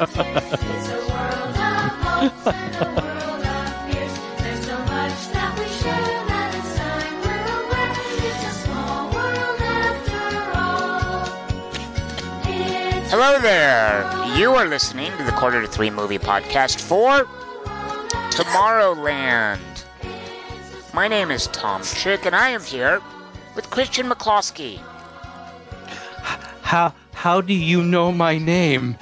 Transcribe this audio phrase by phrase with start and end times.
[0.00, 0.08] Hello
[13.40, 14.10] there.
[14.38, 17.26] You are listening to the Quarter to Three Movie Podcast for
[18.30, 19.60] Tomorrowland.
[20.94, 23.02] My name is Tom Chick, and I am here
[23.54, 24.80] with Christian McCloskey
[26.62, 28.96] How how do you know my name?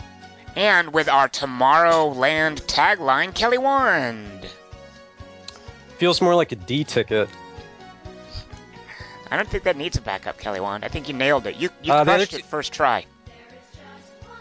[0.58, 4.48] And with our Tomorrowland tagline, Kelly Wand.
[5.98, 7.28] Feels more like a D ticket.
[9.30, 10.84] I don't think that needs a backup, Kelly Wand.
[10.84, 11.56] I think you nailed it.
[11.56, 13.06] You you Uh, crushed it first try.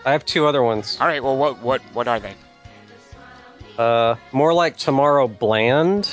[0.06, 0.98] I have two other ones.
[1.00, 1.24] All right.
[1.24, 2.34] Well, what what what are they?
[3.78, 6.10] Uh, more like tomorrow bland.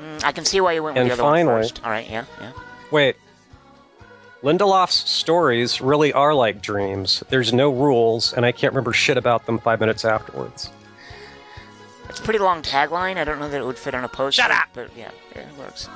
[0.00, 1.80] Mm, I can see why you went with And the other finally- one first.
[1.84, 2.08] All right.
[2.10, 2.24] Yeah.
[2.40, 2.52] Yeah.
[2.90, 3.16] Wait.
[4.42, 7.24] Lindelof's stories really are like dreams.
[7.28, 10.70] There's no rules, and I can't remember shit about them five minutes afterwards.
[12.08, 13.16] It's a pretty long tagline.
[13.16, 14.42] I don't know that it would fit on a poster.
[14.42, 14.68] Shut up!
[14.74, 15.88] But yeah, it works.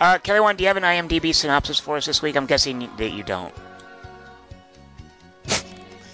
[0.00, 2.36] Uh, Kelly, Wand, do you have an IMDb synopsis for us this week?
[2.36, 3.54] I'm guessing that you don't.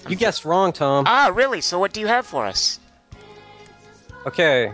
[0.07, 1.05] You guessed wrong, Tom.
[1.07, 1.61] Ah, really?
[1.61, 2.79] So what do you have for us?
[4.27, 4.71] Okay.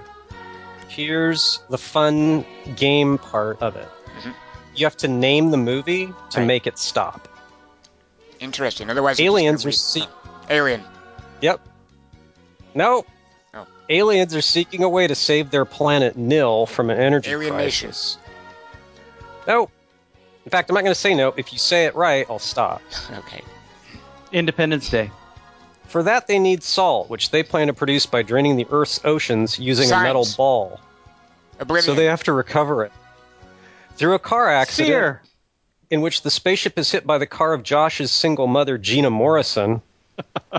[0.89, 2.43] Here's the fun
[2.75, 3.87] game part of it.
[4.19, 4.33] Mhm.
[4.75, 6.45] You have to name the movie to Right.
[6.45, 7.27] make it stop.
[8.39, 8.89] Interesting.
[8.89, 10.53] Otherwise, we're Aliens just are gonna see- read- oh.
[10.53, 10.83] Alien.
[11.41, 11.61] Yep.
[12.73, 13.05] No.
[13.53, 13.67] Oh.
[13.89, 17.89] Aliens are seeking a way to save their planet Nil from an energy Alien Nation.
[17.89, 18.17] crisis.
[19.47, 19.69] No.
[20.45, 21.33] In fact, I'm not going to say no.
[21.37, 22.81] If you say it right, I'll stop.
[23.19, 23.41] Okay.
[24.31, 25.11] Independence Day.
[25.87, 29.59] For that, they need salt, which they plan to produce by draining the Earth's oceans
[29.59, 30.79] using a metal ball.
[31.59, 31.83] Oblivion.
[31.85, 32.93] So they have to recover it.
[33.97, 35.21] Through a car accident Fear.
[35.89, 39.81] in which the spaceship is hit by the car of Josh's single mother, Gina Morrison,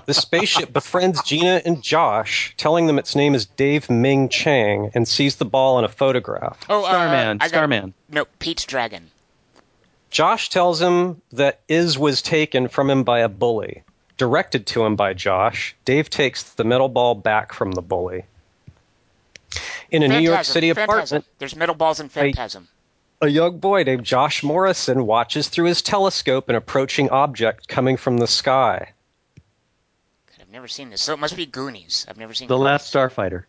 [0.06, 5.06] the spaceship befriends Gina and Josh, telling them its name is Dave Ming Chang, and
[5.08, 6.58] sees the ball in a photograph.
[6.68, 7.36] oh, uh, Starman.
[7.40, 7.94] I got- Starman.
[8.08, 9.10] No, Pete's Dragon.
[10.10, 13.82] Josh tells him that Iz was taken from him by a bully.
[14.18, 18.26] Directed to him by Josh, Dave takes the metal ball back from the bully.
[19.90, 20.98] In a New York Phantasm, City Phantasm.
[21.16, 22.32] apartment, There's metal balls in Hey.
[22.32, 22.68] Phantasm.
[23.22, 28.18] A young boy named Josh Morrison watches through his telescope an approaching object coming from
[28.18, 28.90] the sky.
[30.26, 31.02] God, I've never seen this.
[31.02, 32.04] So it must be Goonies.
[32.08, 32.64] I've never seen The Goonies.
[32.64, 33.44] Last Starfighter.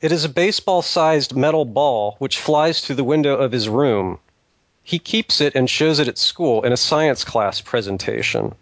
[0.00, 4.18] It is a baseball sized metal ball which flies through the window of his room.
[4.82, 8.56] He keeps it and shows it at school in a science class presentation.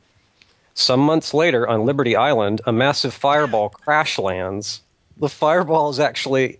[0.74, 4.82] Some months later, on Liberty Island, a massive fireball crash lands.
[5.16, 6.58] The fireball is actually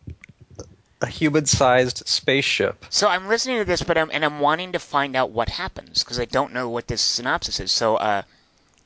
[1.00, 2.84] a human sized spaceship.
[2.90, 6.02] So I'm listening to this, but I'm and I'm wanting to find out what happens
[6.04, 7.72] because I don't know what this synopsis is.
[7.72, 8.22] So, uh,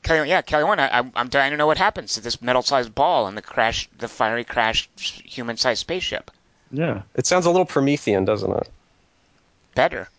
[0.03, 2.93] Kelly, yeah, Kelly, Wand, I, I'm I'm dying to know what happens to this metal-sized
[2.95, 6.31] ball and the crash, the fiery crash, human-sized spaceship.
[6.71, 7.01] Yeah.
[7.15, 8.69] It sounds a little Promethean, doesn't it?
[9.75, 10.09] Better.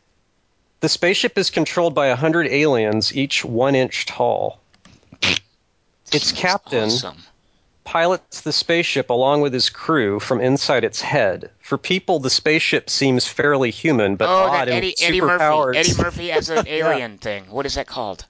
[0.80, 4.60] The spaceship is controlled by a hundred aliens, each one inch tall.
[6.12, 7.24] Its captain Awesome.
[7.86, 11.50] Pilots the spaceship along with his crew from inside its head.
[11.60, 15.20] For people, the spaceship seems fairly human, but oh, odd that and Eddie with Eddie
[15.20, 15.66] superpowers.
[15.66, 15.78] Murphy.
[15.78, 17.44] Eddie Murphy as an alien thing.
[17.48, 18.26] What is that called?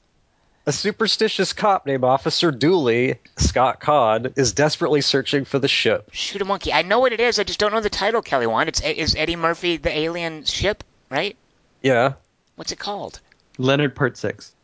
[0.66, 6.10] A superstitious cop named Officer Dooley, Scott Caan, is desperately searching for the ship.
[6.12, 6.72] Shoot a monkey.
[6.72, 7.38] I know what it is.
[7.38, 8.20] I just don't know the title.
[8.20, 8.68] Kelly, Wand.
[8.68, 11.36] It's is Eddie Murphy the alien ship, right?
[11.82, 12.14] Yeah.
[12.56, 13.20] What's it called?
[13.58, 14.55] Leonard Part 6.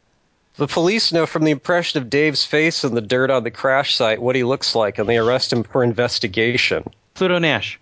[0.56, 3.96] The police know from the impression of Dave's face in the dirt on the crash
[3.96, 6.84] site what he looks like, and they arrest him for investigation.
[7.14, 7.80] Pluto Nash.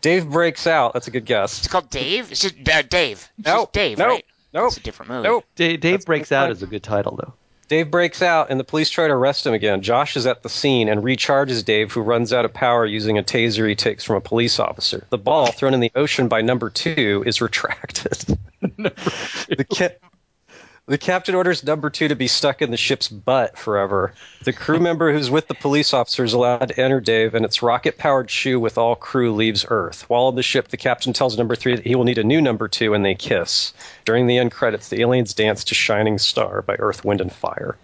[0.00, 0.94] Dave breaks out.
[0.94, 1.58] That's a good guess.
[1.58, 2.30] It's called Dave.
[2.30, 3.28] It's just uh, Dave.
[3.38, 3.64] It's Nope.
[3.68, 4.08] just Dave, Nope.
[4.08, 4.24] right?
[4.54, 4.66] Nope.
[4.68, 5.22] It's a different movie.
[5.28, 5.44] Nope.
[5.56, 6.32] Dave, Dave That's Breaks.
[6.32, 7.34] Out is a good title, though.
[7.68, 9.82] Dave breaks out, and the police try to arrest him again.
[9.82, 13.22] Josh is at the scene and recharges Dave, who runs out of power using a
[13.24, 15.04] taser he takes from a police officer.
[15.10, 18.38] The ball, thrown in the ocean by number two, is retracted.
[18.78, 19.88] the, ca-
[20.86, 24.14] the captain orders number two to be stuck in the ship's butt forever.
[24.44, 27.62] The crew member who's with the police officer is allowed to enter Dave, and its
[27.62, 30.08] rocket powered shoe with all crew leaves Earth.
[30.08, 32.40] While on the ship, the captain tells number three that he will need a new
[32.40, 33.72] number two, and they kiss.
[34.04, 37.76] During the end credits, the aliens dance to Shining Star by Earth, Wind, and Fire.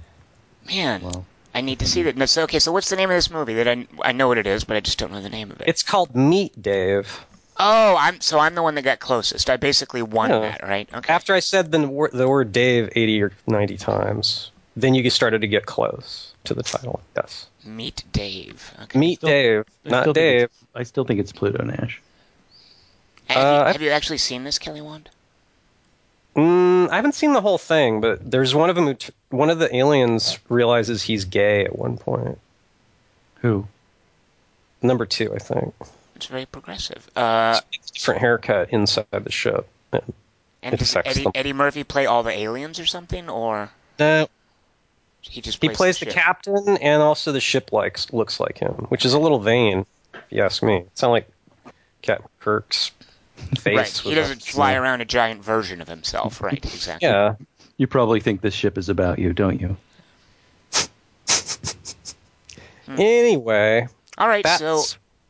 [0.69, 1.25] Man, Wow.
[1.55, 2.17] I need to see that.
[2.17, 3.55] No, so, okay, so what's the name of this movie?
[3.55, 5.61] That I I know what it is, but I just don't know the name of
[5.61, 5.69] it.
[5.69, 7.27] It's called Meet Dave.
[7.59, 9.49] Oh, I'm so I'm the one that got closest.
[9.51, 10.41] I basically won Yeah.
[10.41, 10.89] that, right?
[10.93, 11.13] Okay.
[11.13, 15.41] After I said the word, the word Dave 80 or 90 times, then you started
[15.43, 17.01] to get close to the title.
[17.17, 17.47] Yes.
[17.65, 18.73] Meet Dave.
[18.85, 18.99] Okay.
[18.99, 20.43] Meet Still- Dave, I not still think Dave.
[20.45, 22.01] it's- I still think it's Pluto Nash.
[23.29, 25.09] Have, Uh, you, I- have you actually seen this, Kelly Wand?
[26.35, 29.51] Mm, I haven't seen the whole thing, but there's one of them who, t- one
[29.51, 32.39] of the aliens realizes he's gay at one point.
[33.43, 33.67] Who?
[34.81, 35.75] Number two, I think.
[36.23, 37.11] It's very progressive.
[37.17, 37.61] Uh,
[37.93, 39.69] Different haircut inside the ship.
[40.63, 41.27] and does Eddie.
[41.35, 44.29] Eddie Murphy play all the aliens or something, or No,
[45.21, 48.87] he just he plays, plays the captain, and also the ship likes looks like him,
[48.89, 49.85] which is a little vain,
[50.15, 50.77] if you ask me.
[50.93, 51.29] It's not like
[52.03, 52.93] Captain Kirk's
[53.59, 53.77] face.
[53.77, 53.89] Right.
[54.05, 56.41] He doesn't a- fly around a giant version of himself.
[56.41, 56.65] Right.
[56.75, 57.09] Exactly.
[57.09, 57.35] Yeah,
[57.79, 59.77] You probably think this ship is about you, don't you?
[62.89, 63.87] Anyway,
[64.19, 64.45] All right.
[64.45, 64.85] that's So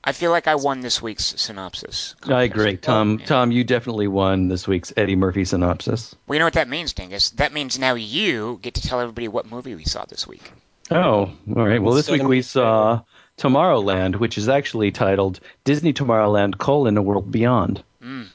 [0.05, 2.17] I feel like I won this week's synopsis.
[2.25, 2.77] I agree.
[2.77, 3.27] Tom, Yeah.
[3.27, 6.15] Tom, you definitely won this week's Eddie Murphy synopsis.
[6.27, 7.31] Well, you know what that means, Dingus?
[7.31, 10.51] That means now you get to tell everybody what movie we saw this week.
[10.91, 11.81] Oh, all right.
[11.81, 13.03] Well, this Instead week we saw
[13.39, 17.83] Tomorrowland, which is actually titled Disney Tomorrowland: colon A World Beyond.
[18.03, 18.27] Mm.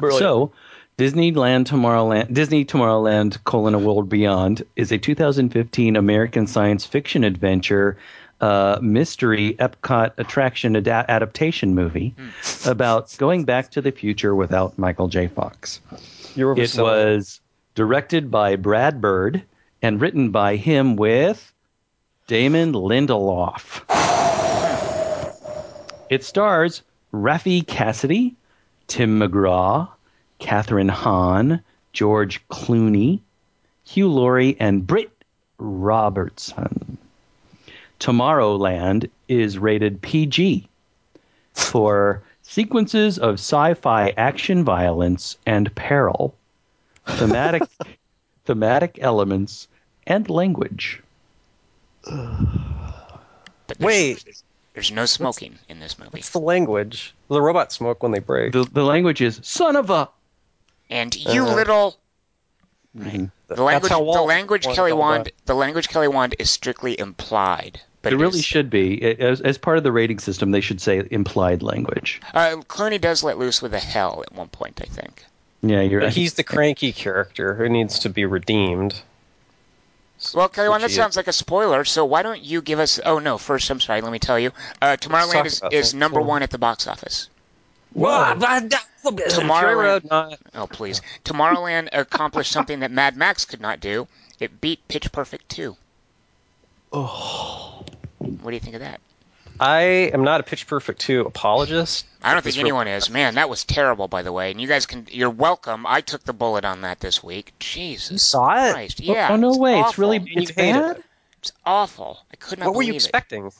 [0.00, 0.52] So,
[0.98, 7.96] Disneyland Tomorrowland, Disney Tomorrowland: colon A World Beyond is a 2015 American science fiction adventure.
[8.42, 12.12] Uh, mystery Epcot attraction ada- adaptation movie
[12.66, 15.28] about going back to the future without Michael J.
[15.28, 15.80] Fox.
[16.34, 17.40] You're It was
[17.76, 19.44] directed by Brad Bird
[19.80, 21.52] and written by him with
[22.26, 23.84] Damon Lindelof.
[26.10, 28.34] It stars Raffey Cassidy,
[28.88, 29.88] Tim McGraw,
[30.40, 31.62] Kathryn Hahn,
[31.92, 33.20] George Clooney,
[33.84, 35.12] Hugh Laurie, and Britt
[35.58, 36.98] Robertson.
[38.02, 40.68] Tomorrowland is rated PG
[41.52, 46.34] for sequences of sci-fi action violence and peril,
[47.06, 47.62] thematic
[48.44, 49.68] thematic elements,
[50.08, 51.00] and language.
[52.02, 52.18] But
[53.68, 54.42] there's, Wait.
[54.74, 56.10] There's no smoking in this movie.
[56.10, 57.14] What's the language?
[57.28, 58.52] The robots smoke when they break.
[58.52, 60.08] The the language is son of a.
[60.90, 61.98] And you Uh, little.
[62.98, 63.30] Mhm.
[63.46, 67.80] The language, the language Kelly Wand, the language Kelly Wand is strictly implied.
[68.02, 70.50] But It really is- should be as as part of the rating system.
[70.50, 72.20] They should say implied language.
[72.34, 75.24] Uh, Clooney does let loose with a hell at one point, I think.
[75.62, 76.14] Yeah, you're But right.
[76.14, 79.00] he's the cranky character who needs to be redeemed.
[80.34, 81.84] Well, Kelly Wand, that sounds like a spoiler.
[81.84, 82.98] So why don't you give us?
[83.04, 84.00] Oh no, first I'm sorry.
[84.00, 84.50] Let me tell you.
[84.80, 86.28] Uh, Tomorrowland is, is number Cool.
[86.28, 87.28] one at the box office.
[87.92, 88.34] Whoa.
[89.04, 90.38] Tomorrowland- not.
[90.54, 94.08] Oh please, Tomorrowland accomplished something that Mad Max could not do.
[94.40, 95.76] It beat Pitch Perfect 2.
[96.92, 97.81] Oh.
[98.42, 99.00] What do you think of that?
[99.60, 99.82] I
[100.14, 102.06] am not a Pitch Perfect 2 apologist.
[102.22, 103.10] I don't think anyone is.
[103.10, 104.50] Man, that was terrible, by the way.
[104.50, 105.06] And you guys can.
[105.10, 105.86] You're welcome.
[105.86, 107.52] I took the bullet on that this week.
[107.58, 108.72] Jesus You saw it?
[108.72, 109.00] Christ.
[109.06, 109.28] Oh, Yeah.
[109.30, 109.80] oh, no it's way!
[109.80, 110.96] It's really it's bad.
[110.96, 111.04] it.
[111.38, 112.18] It's awful.
[112.32, 113.04] I could not What were you believe it.
[113.04, 113.52] expecting?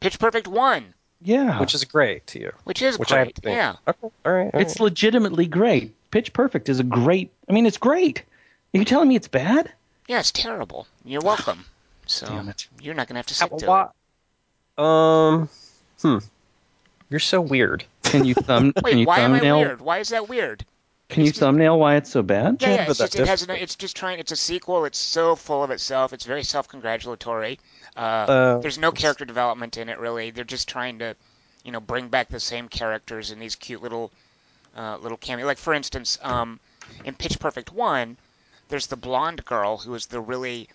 [0.00, 2.52] Pitch Perfect 1, Yeah, Which is great to you.
[2.64, 3.36] which is Which great.
[3.36, 3.54] think.
[3.56, 3.76] Yeah.
[3.86, 4.08] Okay.
[4.26, 4.50] All right.
[4.52, 4.84] all it's right.
[4.84, 5.94] legitimately great.
[6.10, 7.30] Pitch Perfect is a great.
[7.48, 8.22] I mean, it's great.
[8.74, 9.72] Are you telling me it's bad?
[10.08, 10.86] Yeah, it's terrible.
[11.04, 11.64] You're welcome.
[12.06, 12.68] So Damn it.
[12.80, 13.88] you're not gonna have to How- sit to why-
[14.78, 15.48] Um.
[16.02, 16.18] Hmm.
[17.08, 17.84] You're so weird.
[18.02, 18.72] Can you thumb?
[18.74, 18.74] it.
[18.84, 19.58] can you Wait, why am I thumbnail?
[19.58, 19.80] weird?
[19.80, 20.64] Why is that weird?
[21.08, 22.56] Can you thumbnail why it's so bad?
[22.60, 22.86] Yeah, yeah.
[22.90, 23.42] It's just, it has.
[23.42, 24.18] An, it's just trying.
[24.18, 24.84] It's a sequel.
[24.84, 26.12] It's so full of itself.
[26.12, 27.60] It's very self-congratulatory.
[27.96, 30.30] Uh, Uh, there's no character development in it really.
[30.30, 31.14] They're just trying to,
[31.64, 34.10] you know, bring back the same characters in these cute little,
[34.76, 35.46] uh, little cameo.
[35.46, 36.58] Like for instance, um,
[37.04, 38.16] in Pitch Perfect one,
[38.68, 40.68] there's the blonde girl who is the really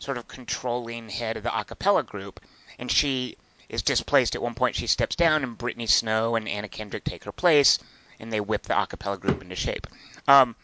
[0.00, 2.40] sort of controlling head of the a cappella group,
[2.78, 3.36] and she
[3.68, 4.76] is displaced at one point.
[4.76, 7.78] She steps down, and Brittany Snow and Anna Kendrick take her place,
[8.18, 9.86] and they whip the a cappella group into shape.
[10.26, 10.56] Um,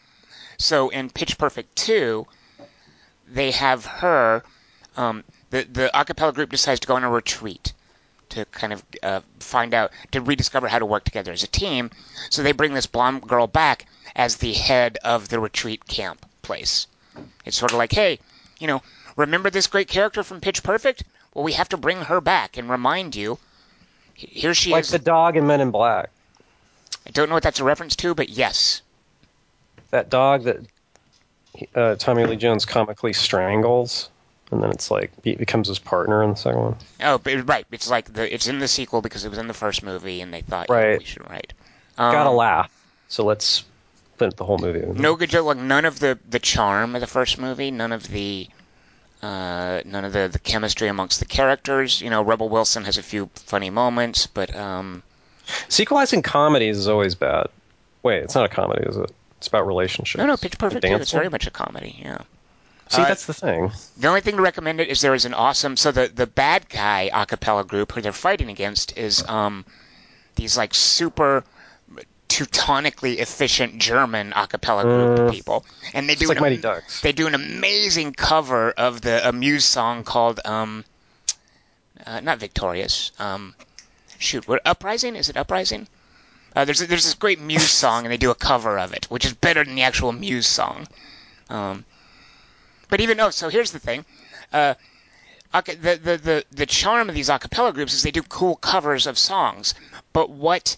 [0.57, 2.25] so in Pitch Perfect 2,
[3.27, 4.43] they have her.
[4.97, 7.73] Um, the the a cappella group decides to go on a retreat
[8.29, 11.91] to kind of uh, find out to rediscover how to work together as a team.
[12.29, 16.87] So they bring this blonde girl back as the head of the retreat camp place.
[17.45, 18.19] It's sort of like, hey,
[18.59, 18.81] you know,
[19.15, 21.03] remember this great character from Pitch Perfect?
[21.35, 23.37] Well, we have to bring her back and remind you.
[24.15, 24.91] Here she like is.
[24.91, 26.09] Like the dog in Men in Black.
[27.05, 28.81] I don't know what that's a reference to, but yes.
[29.91, 30.57] That dog that
[31.75, 34.09] uh, Tommy Lee Jones comically strangles,
[34.51, 36.75] and then it's like he becomes his partner in the second one.
[37.01, 37.65] Oh, but, right.
[37.71, 40.33] It's like the it's in the sequel because it was in the first movie, and
[40.33, 40.99] they thought yeah, Right.
[40.99, 41.53] we should write.
[41.97, 42.71] Um, Gotta laugh.
[43.09, 43.65] So let's
[44.17, 44.85] put the whole movie.
[44.99, 45.45] No good joke.
[45.45, 47.71] Like none of the the charm of the first movie.
[47.71, 48.47] None of the
[49.21, 52.01] uh, none of the the chemistry amongst the characters.
[52.01, 55.03] You know, Rebel Wilson has a few funny moments, but um,
[55.69, 57.47] Sequelizing comedies is always bad.
[58.03, 59.11] Wait, it's not a comedy, is it?
[59.37, 60.17] It's about relationships.
[60.19, 60.85] no, no, Pitch Perfect.
[60.85, 60.95] Too.
[60.95, 61.99] It's very much a comedy.
[62.01, 62.19] Yeah.
[62.89, 63.71] See, Uh, that's the thing.
[63.97, 65.75] The only thing to recommend it is there is an awesome.
[65.75, 69.65] So the the bad guy a cappella group who they're fighting against is um
[70.35, 71.43] these like super
[72.29, 75.31] teutonically efficient German a cappella group of Mm.
[75.31, 77.01] people, and they do like an, Mighty Ducks.
[77.01, 80.83] they do an amazing cover of the Amuse song called um
[82.05, 83.11] uh, not victorious.
[83.19, 83.55] Um,
[84.17, 85.15] shoot, what uprising?
[85.15, 85.87] Is it uprising?
[86.55, 89.25] Uh, there's there's this great Muse song, and they do a cover of it, which
[89.25, 90.87] is better than the actual Muse song.
[91.49, 91.85] Um,
[92.89, 94.05] but even though, so here's the thing.
[94.53, 94.75] Uh,
[95.53, 99.07] the, the, the, the charm of these a cappella groups is they do cool covers
[99.07, 99.73] of songs.
[100.11, 100.75] But what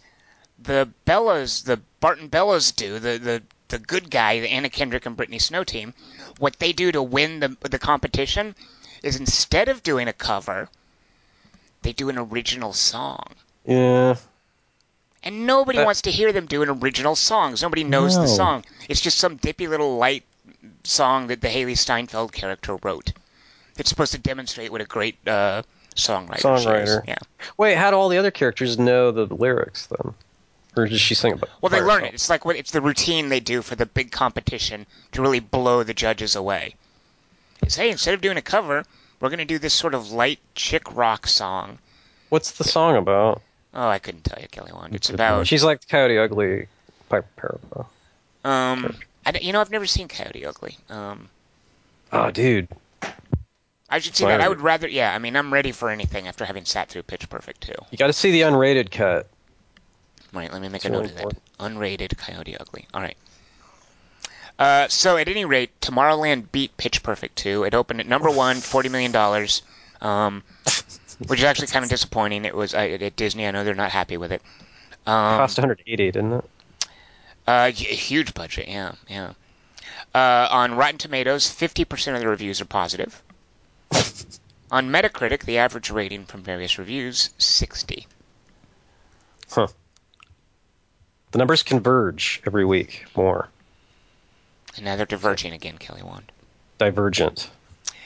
[0.59, 5.15] the Bellas, the Barden Bellas do, the, the, the good guy, the Anna Kendrick and
[5.15, 5.93] Brittany Snow team,
[6.39, 8.55] what they do to win the, the competition
[9.03, 10.69] is instead of doing a cover,
[11.81, 13.27] they do an original song.
[13.65, 14.15] Yeah.
[15.23, 17.61] And nobody Uh, wants to hear them doing original songs.
[17.61, 18.63] Nobody knows the song.
[18.87, 20.23] It's just some dippy little light
[20.83, 23.13] song that the Hailee Steinfeld character wrote.
[23.77, 25.63] It's supposed to demonstrate what a great uh,
[25.95, 26.65] songwriter, she is.
[26.65, 27.07] Songwriter.
[27.07, 27.17] Yeah.
[27.57, 30.13] Wait, how do all the other characters know the lyrics then?
[30.77, 31.49] Or does she sing about?
[31.61, 32.03] Well, they learn herself?
[32.03, 32.13] it.
[32.13, 35.83] It's like what it's the routine they do for the big competition to really blow
[35.83, 36.75] the judges away.
[37.65, 38.83] Is hey, instead of doing a cover,
[39.19, 41.79] we're going to do this sort of light chick rock song.
[42.29, 43.41] What's the song about?
[43.73, 44.95] Oh, I couldn't tell you, Kelly Wand.
[44.95, 46.67] It's about She's like the Coyote Ugly
[47.09, 47.85] Piper Perabo.
[48.43, 48.95] um.
[49.25, 50.77] I you know, I've never seen Coyote Ugly.
[50.89, 51.29] Um,
[52.13, 52.69] Oh, dude.
[53.89, 54.37] I should see Sorry.
[54.37, 54.41] that.
[54.41, 54.87] I would rather.
[54.87, 57.73] Yeah, I mean, I'm ready for anything after having sat through Pitch Perfect too.
[57.91, 59.27] You got to see the unrated cut.
[60.33, 61.35] Right, let me make It's a note of that.
[61.59, 62.87] Unrated Coyote Ugly.
[62.93, 63.17] All right.
[64.59, 67.63] Uh, so at any rate, Tomorrowland beat Pitch Perfect 2.
[67.63, 69.15] It opened at number one, $40 million,
[70.01, 70.43] um,
[71.27, 72.43] which is actually kind of disappointing.
[72.43, 73.47] It was uh, at Disney.
[73.47, 74.41] I know they're not happy with it.
[75.05, 76.45] Um, Cost 180, didn't it?
[77.47, 79.33] uh, huge budget, yeah, yeah.
[80.13, 83.21] Uh, on Rotten Tomatoes, 50% of the reviews are positive.
[84.71, 88.07] on Metacritic, the average rating from various reviews, 60.
[89.49, 89.67] Huh.
[91.31, 93.49] The numbers converge every week more.
[94.75, 96.31] And now they're diverging again, Kelly Wand.
[96.77, 97.49] Divergent.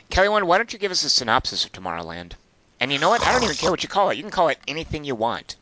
[0.10, 2.34] Kelly Wand, why don't you give us a synopsis of Tomorrowland?
[2.80, 3.25] And you know what?
[3.25, 4.18] I don't even care what you call it.
[4.18, 5.56] You can call it anything you want.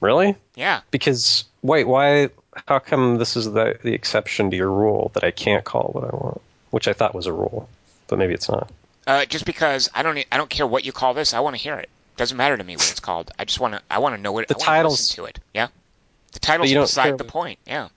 [0.00, 0.36] Really?
[0.54, 0.80] Yeah.
[0.90, 2.30] Because wait, why?
[2.68, 6.04] How come this is the the exception to your rule that I can't call what
[6.04, 6.40] I want?
[6.70, 7.68] Which I thought was a rule,
[8.08, 8.70] but maybe it's not.
[9.06, 11.34] Uh, just because I don't, I don't care what you call this.
[11.34, 11.88] I want to hear it.
[12.16, 13.32] Doesn't matter to me what it's called.
[13.38, 14.46] I just want to, I want to know what.
[14.48, 15.40] The I titles- to it.
[15.54, 15.68] Yeah.
[16.32, 17.58] The title's you don't beside care the point.
[17.66, 17.88] Yeah.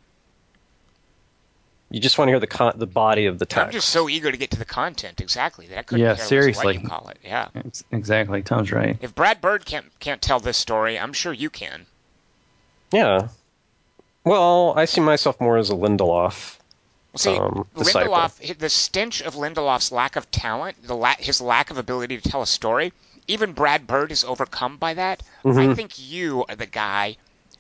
[1.92, 3.68] You just want to hear the con- the body of the text.
[3.68, 5.22] I'm just so eager to get to the content.
[5.22, 5.68] Exactly.
[5.68, 6.66] That couldn't Yeah, care seriously.
[6.78, 7.20] what you call it.
[7.24, 7.48] Yeah.
[7.56, 8.42] It's- exactly.
[8.42, 8.98] Tom's right.
[9.02, 11.86] If Brad Bird can't can't tell this story, I'm sure you can.
[12.92, 13.30] Yeah.
[14.24, 16.58] Well, I see myself more as a Lindelof.
[17.16, 18.14] See, Um, disciple.
[18.14, 22.30] Lindelof, the stench of Lindelof's lack of talent, the la- his lack of ability to
[22.30, 22.92] tell a story,
[23.28, 25.24] even Brad Bird is overcome by that.
[25.46, 25.76] I Mhm.
[25.76, 27.16] think you are the guy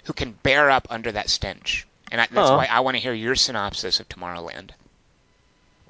[0.05, 2.57] who can bear up under that stench, and I, that's Huh.
[2.57, 4.71] why I want to hear your synopsis of Tomorrowland.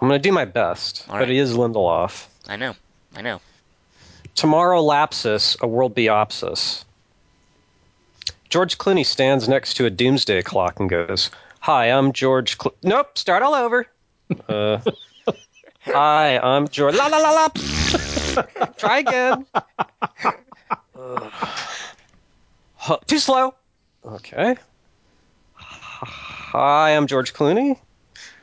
[0.02, 2.26] I'm going to do my best, but it is Lindelof.
[2.48, 2.76] I know,
[3.16, 3.40] I know.
[4.36, 6.84] Tomorrow lapsus, a world beopsis.
[8.50, 11.30] George Clooney stands next to a doomsday clock and goes,
[11.62, 13.86] Hi, I'm George Clo- Nope, start all over.
[14.50, 14.80] Uh,
[15.86, 16.96] Hi, I'm George.
[16.96, 17.48] La la la la.
[18.78, 19.46] Try again.
[23.08, 23.54] Too slow.
[24.06, 24.56] Okay.
[25.56, 27.80] Hi, I'm George Clooney.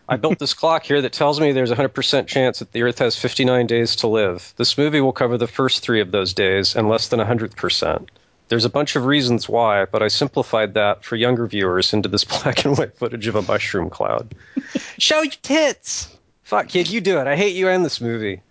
[0.09, 2.99] I built this clock here that tells me there's a 100% chance that the Earth
[2.99, 4.53] has 59 days to live.
[4.57, 7.55] This movie will cover the first three of those days and less than a hundredth
[7.55, 8.11] percent.
[8.49, 12.25] There's a bunch of reasons why, but I simplified that for younger viewers into this
[12.43, 14.35] black and white footage of a mushroom cloud.
[14.99, 16.15] Show your tits!
[16.43, 17.29] Fuck, kid, you do it.
[17.29, 18.43] I hate you and this movie.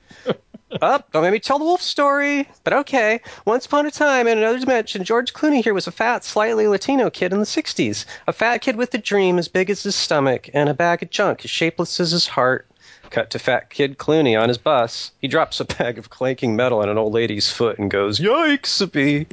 [0.82, 2.48] Up, don't make me tell the wolf story.
[2.63, 3.20] But okay.
[3.46, 7.10] Once upon a time, in another dimension, George Clooney here was a fat, slightly Latino
[7.10, 8.06] kid in the 60s.
[8.28, 11.10] A fat kid with a dream as big as his stomach and a bag of
[11.10, 12.68] junk as shapeless as his heart.
[13.10, 15.12] Cut to fat kid Clooney on his bus.
[15.20, 19.28] He drops a bag of clanking metal on an old lady's foot and goes, Yikes!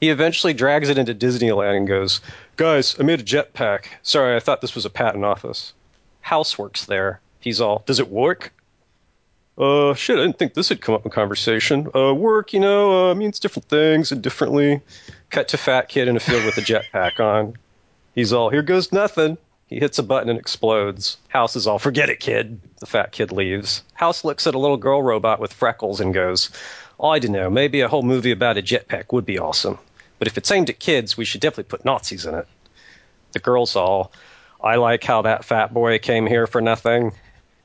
[0.00, 2.20] He eventually drags it into Disneyland and goes,
[2.56, 3.86] Guys, I made a jetpack.
[4.02, 5.74] Sorry, I thought this was a patent office.
[6.22, 7.20] House works there.
[7.40, 8.52] He's all, Does it work?
[9.58, 11.88] Uh, shit, I didn't think this had come up in conversation.
[11.94, 14.80] Uh, work, you know, uh, means different things and differently.
[15.30, 17.54] Cut to fat kid in a field with a jetpack on.
[18.14, 19.36] He's all, here goes nothing.
[19.66, 21.18] He hits a button and explodes.
[21.28, 22.60] House is all, forget it, kid.
[22.78, 23.82] The fat kid leaves.
[23.94, 26.50] House looks at a little girl robot with freckles and goes,
[27.00, 29.78] oh, I don't know, maybe a whole movie about a jetpack would be awesome.
[30.20, 32.46] But if it's aimed at kids, we should definitely put Nazis in it.
[33.32, 34.12] The girl's all,
[34.62, 37.12] I like how that fat boy came here for nothing.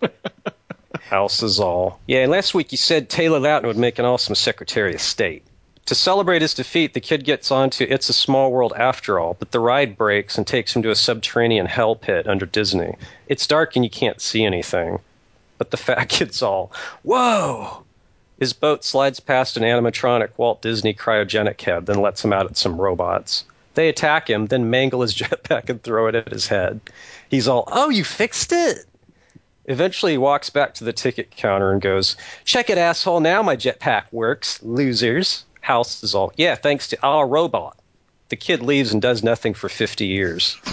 [1.02, 2.00] House is all.
[2.08, 5.44] Yeah, and last week you said Taylor Lautner would make an awesome Secretary of State.
[5.88, 9.52] To celebrate his defeat, the kid gets onto It's a Small World after all, but
[9.52, 12.96] the ride breaks and takes him to a subterranean hell pit under Disney.
[13.28, 15.00] It's dark and you can't see anything.
[15.58, 16.72] But the fat kid's all,
[17.04, 17.84] Whoa!
[18.40, 22.58] His boat slides past an animatronic Walt Disney cryogenic head, then lets him out at
[22.58, 23.44] some robots.
[23.76, 26.80] They attack him, then mangle his jetpack and throw it at his head.
[27.30, 28.86] He's all, Oh, you fixed it!
[29.66, 33.22] Eventually, he walks back to the ticket counter and goes, Check it, asshole.
[33.22, 34.62] Now my jetpack works.
[34.62, 35.46] Losers.
[35.62, 37.78] House is all, Yeah, thanks to our robot.
[38.30, 40.58] The kid leaves and does nothing for 50 years.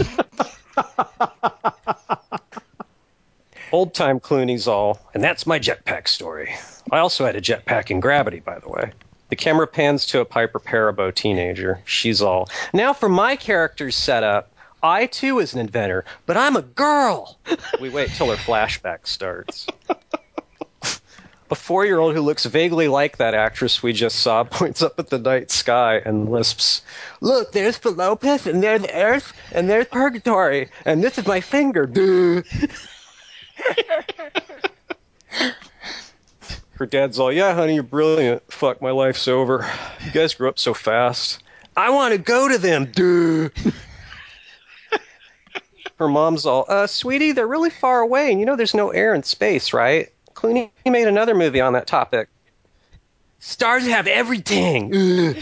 [3.73, 6.53] Old time Clooney's all, and that's my jetpack story.
[6.91, 8.91] I also had a jetpack in Gravity, by the way.
[9.29, 11.81] The camera pans to a Piper Perabo teenager.
[11.85, 14.51] She's all, now for my character's setup.
[14.83, 17.39] I too is an inventor, but I'm a girl.
[17.81, 19.67] We wait till her flashback starts.
[21.51, 24.99] A four year old who looks vaguely like that actress we just saw points up
[24.99, 26.83] at the night sky and lisps,
[27.21, 31.87] Look, there's Pelopus, and there's Earth, and there's Purgatory, and this is my finger.
[31.87, 32.43] Duh.
[36.75, 38.43] Her dad's all, Yeah, honey, you're brilliant.
[38.51, 39.69] Fuck, my life's over.
[40.05, 41.43] You guys grew up so fast.
[41.77, 42.87] I want to go to them.
[42.93, 43.49] Duh.
[46.01, 49.13] Her mom's all, uh, sweetie, they're really far away, and you know there's no air
[49.13, 50.11] in space, right?
[50.33, 52.31] Clooney made another movie on that topic.
[53.39, 54.93] Stars have everything.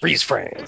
[0.00, 0.64] Freeze frame.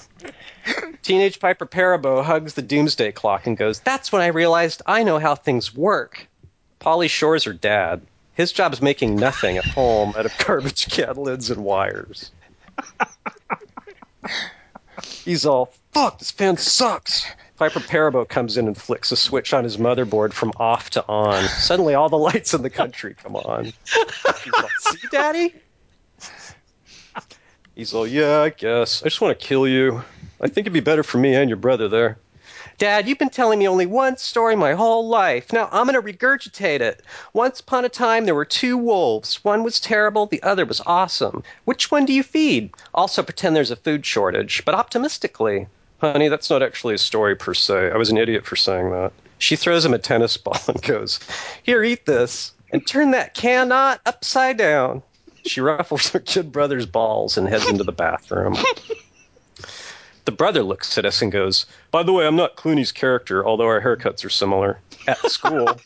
[1.01, 5.17] Teenage Piper Perabo hugs the doomsday clock and goes, That's when I realized I know
[5.17, 6.27] how things work.
[6.79, 8.03] Pauly Shore's her dad.
[8.35, 12.29] His job's making nothing at home out of garbage can lids and wires.
[15.25, 17.25] He's all, fuck, this fan sucks.
[17.57, 21.43] Piper Perabo comes in and flicks a switch on his motherboard from off to on.
[21.43, 23.65] Suddenly, all the lights in the country come on.
[24.43, 25.53] He's all, see, Daddy?
[27.75, 29.03] He's all, yeah, I guess.
[29.03, 30.03] I just want to kill you.
[30.41, 32.17] I think it'd be better for me and your brother there.
[32.79, 35.53] Dad, you've been telling me only one story my whole life.
[35.53, 37.03] Now I'm going to regurgitate it.
[37.33, 39.43] Once upon a time, there were two wolves.
[39.43, 41.43] One was terrible, the other was awesome.
[41.65, 42.71] Which one do you feed?
[42.95, 45.67] Also, pretend there's a food shortage, but optimistically.
[46.01, 47.91] Honey, that's not actually a story per se.
[47.91, 49.13] I was an idiot for saying that.
[49.37, 51.19] She throws him a tennis ball and goes,
[51.61, 55.03] Here, eat this, and turn that cannot upside down.
[55.45, 58.57] She ruffles her kid brother's balls and heads into the bathroom.
[60.25, 63.67] The brother looks at us and goes, By the way, I'm not Clooney's character, although
[63.67, 64.79] our haircuts are similar.
[65.07, 65.79] At school.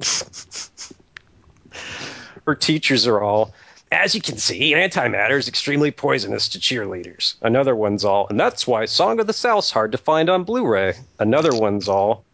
[2.46, 3.52] Her teachers are all,
[3.92, 7.34] As you can see, antimatter is extremely poisonous to cheerleaders.
[7.42, 10.64] Another one's all, And that's why Song of the South's hard to find on Blu
[10.66, 10.94] ray.
[11.18, 12.24] Another one's all,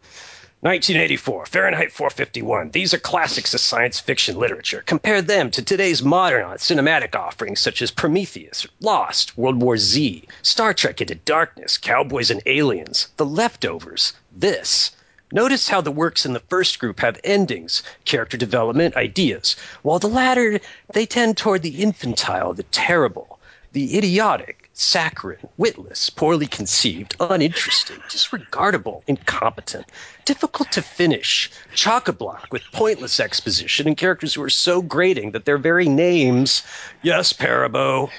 [0.60, 2.70] 1984, Fahrenheit 451.
[2.70, 4.82] These are classics of science fiction literature.
[4.86, 10.74] Compare them to today's modern cinematic offerings such as Prometheus, Lost, World War Z, Star
[10.74, 14.95] Trek Into Darkness, Cowboys and Aliens, The Leftovers, this.
[15.32, 20.06] Notice how the works in the first group have endings, character development, ideas, while the
[20.06, 20.60] latter,
[20.92, 23.40] they tend toward the infantile, the terrible,
[23.72, 29.86] the idiotic, saccharine, witless, poorly conceived, uninteresting, disregardable, incompetent,
[30.24, 35.32] difficult to finish, chock a block with pointless exposition and characters who are so grating
[35.32, 36.62] that their very names.
[37.02, 38.10] Yes, Perabo.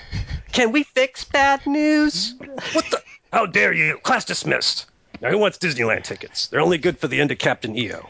[0.52, 2.36] Can we fix bad news?
[2.74, 3.02] What the?
[3.32, 3.98] How dare you?
[4.04, 4.88] Class dismissed.
[5.21, 6.47] Now, who wants Disneyland tickets?
[6.47, 8.08] They're only good for the end of Captain EO.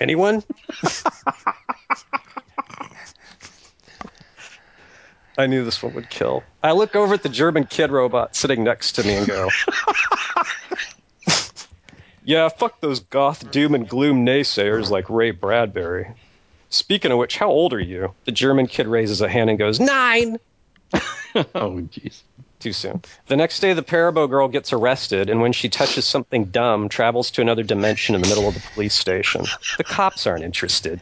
[0.00, 0.42] Anyone?
[5.38, 6.42] I knew this one would kill.
[6.62, 9.48] I look over at the German kid robot sitting next to me and go,
[12.24, 16.08] Yeah, fuck those goth doom and gloom naysayers like Ray Bradbury.
[16.68, 18.14] Speaking of which, how old are you?
[18.24, 20.38] The German kid raises a hand and goes, Nine!
[20.94, 22.22] oh, jeez.
[22.62, 23.02] Too soon.
[23.26, 27.28] The next day, the Perabo girl gets arrested, and when she touches something dumb, travels
[27.32, 29.46] to another dimension in the middle of the police station.
[29.78, 31.00] The cops aren't interested.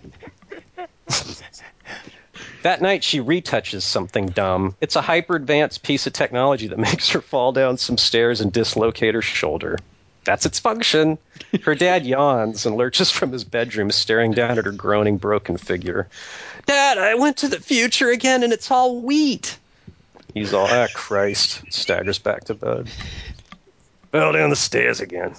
[2.63, 4.75] That night, she retouches something dumb.
[4.81, 8.51] It's a hyper advanced piece of technology that makes her fall down some stairs and
[8.51, 9.79] dislocate her shoulder.
[10.25, 11.19] That's its function.
[11.63, 16.09] Her dad yawns and lurches from his bedroom, staring down at her groaning, broken figure.
[16.65, 19.59] Dad, I went to the future again and it's all wheat.
[20.35, 21.63] He's all, ah, Christ.
[21.71, 22.91] Staggers back to bed.
[24.13, 25.35] Fell down the stairs again.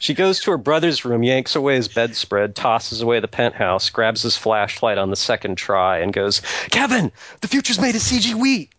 [0.00, 4.22] She goes to her brother's room, yanks away his bedspread, tosses away the penthouse, grabs
[4.22, 8.70] his flashlight on the second try, and goes, Kevin, the future's made of CG wheat.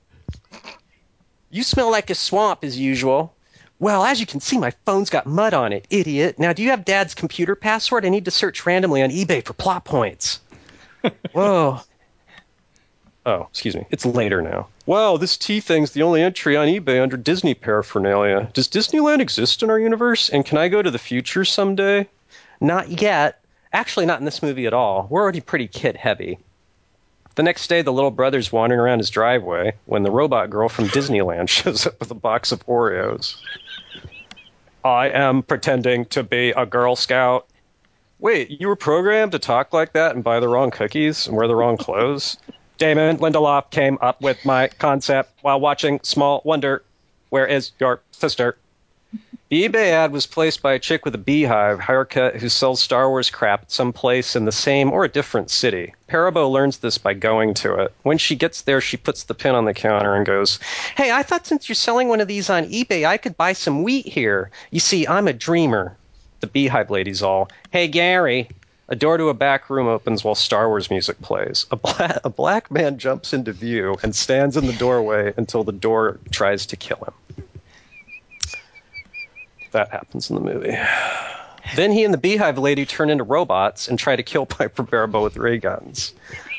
[1.50, 3.36] You smell like a swamp as usual.
[3.80, 6.38] Well, as you can see, my phone's got mud on it, idiot.
[6.38, 8.06] Now, do you have Dad's computer password?
[8.06, 10.40] I need to search randomly on eBay for plot points.
[11.34, 11.80] Whoa.
[13.26, 13.86] Oh, excuse me.
[13.92, 14.68] It's later now.
[14.86, 18.50] Wow, this tea thing's the only entry on eBay under Disney paraphernalia.
[18.54, 20.30] Does Disneyland exist in our universe?
[20.30, 22.08] And can I go to the future someday?
[22.62, 23.42] Not yet.
[23.72, 25.08] Actually, not in this movie at all.
[25.10, 26.40] We're already pretty kid heavy.
[27.36, 30.88] The next day, the little brother's wandering around his driveway when the robot girl from
[30.88, 33.36] Disneyland shows up with a box of Oreos.
[34.84, 37.48] I am pretending to be a Girl Scout.
[38.20, 41.48] Wait, you were programmed to talk like that and buy the wrong cookies and wear
[41.48, 42.38] the wrong clothes?
[42.80, 46.82] Damon Lindelof came up with my concept while watching Small Wonder.
[47.30, 48.58] Where is your sister?
[49.50, 53.10] The eBay ad was placed by a chick with a beehive haircut who sells Star
[53.10, 55.94] Wars crap at some place in the same or a different city.
[56.08, 57.94] Perabo learns this by going to it.
[58.04, 60.60] When she gets there, she puts the pin on the counter and goes,
[60.96, 63.84] Hey, I thought since you're selling one of these on eBay, I could buy some
[63.84, 64.52] wheat here.
[64.72, 65.98] You see, I'm a dreamer.
[66.40, 68.48] The beehive lady's all, Hey, Gary.
[68.92, 71.68] A door to a back room opens while Star Wars music plays.
[71.70, 75.72] A, bla- a black man jumps into view and stands in the doorway until the
[75.72, 77.46] door tries to kill him.
[79.74, 80.76] That happens in the movie.
[81.76, 85.22] Then he and the beehive lady turn into robots and try to kill Piper Perabo
[85.22, 86.14] with ray guns.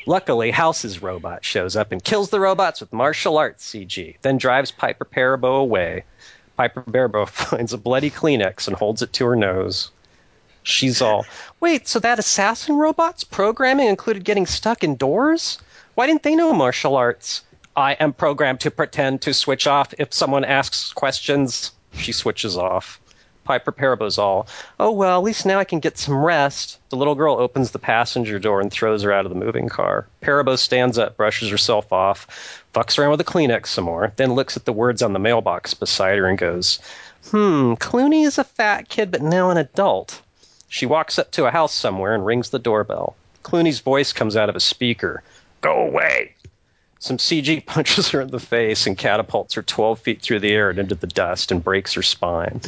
[0.07, 4.71] Luckily, House's robot shows up and kills the robots with martial arts CG, then drives
[4.71, 6.05] Piper Perabo away.
[6.55, 9.91] Piper Perabo finds a bloody Kleenex and holds it to her nose.
[10.63, 11.25] She's all,
[11.59, 15.57] wait, so that assassin robot's programming included getting stuck indoors?
[15.95, 17.41] Why didn't they know martial arts?
[17.75, 21.71] I am programmed to pretend to switch off if someone asks questions.
[21.93, 22.99] She switches off.
[23.43, 24.47] Piper Perabo's all,
[24.79, 26.77] oh well, at least now I can get some rest.
[26.89, 30.07] The little girl opens the passenger door and throws her out of the moving car.
[30.21, 34.55] Perabo stands up, brushes herself off, fucks around with a Kleenex some more, then looks
[34.55, 36.79] at the words on the mailbox beside her and goes,
[37.31, 40.21] hmm, Clooney is a fat kid but now an adult.
[40.71, 43.17] She walks up to a house somewhere and rings the doorbell.
[43.43, 45.21] Clooney's voice comes out of a speaker.
[45.59, 46.33] Go away!
[46.97, 50.69] Some CG punches her in the face and catapults her 12 feet through the air
[50.69, 52.61] and into the dust and breaks her spine.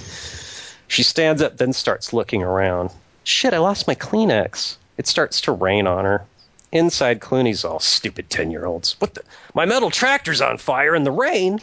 [0.89, 2.89] She stands up, then starts looking around.
[3.23, 4.75] Shit, I lost my Kleenex.
[4.97, 6.25] It starts to rain on her.
[6.73, 8.99] Inside, Clooney's all stupid 10 year olds.
[8.99, 9.23] What the?
[9.53, 11.61] My metal tractor's on fire in the rain!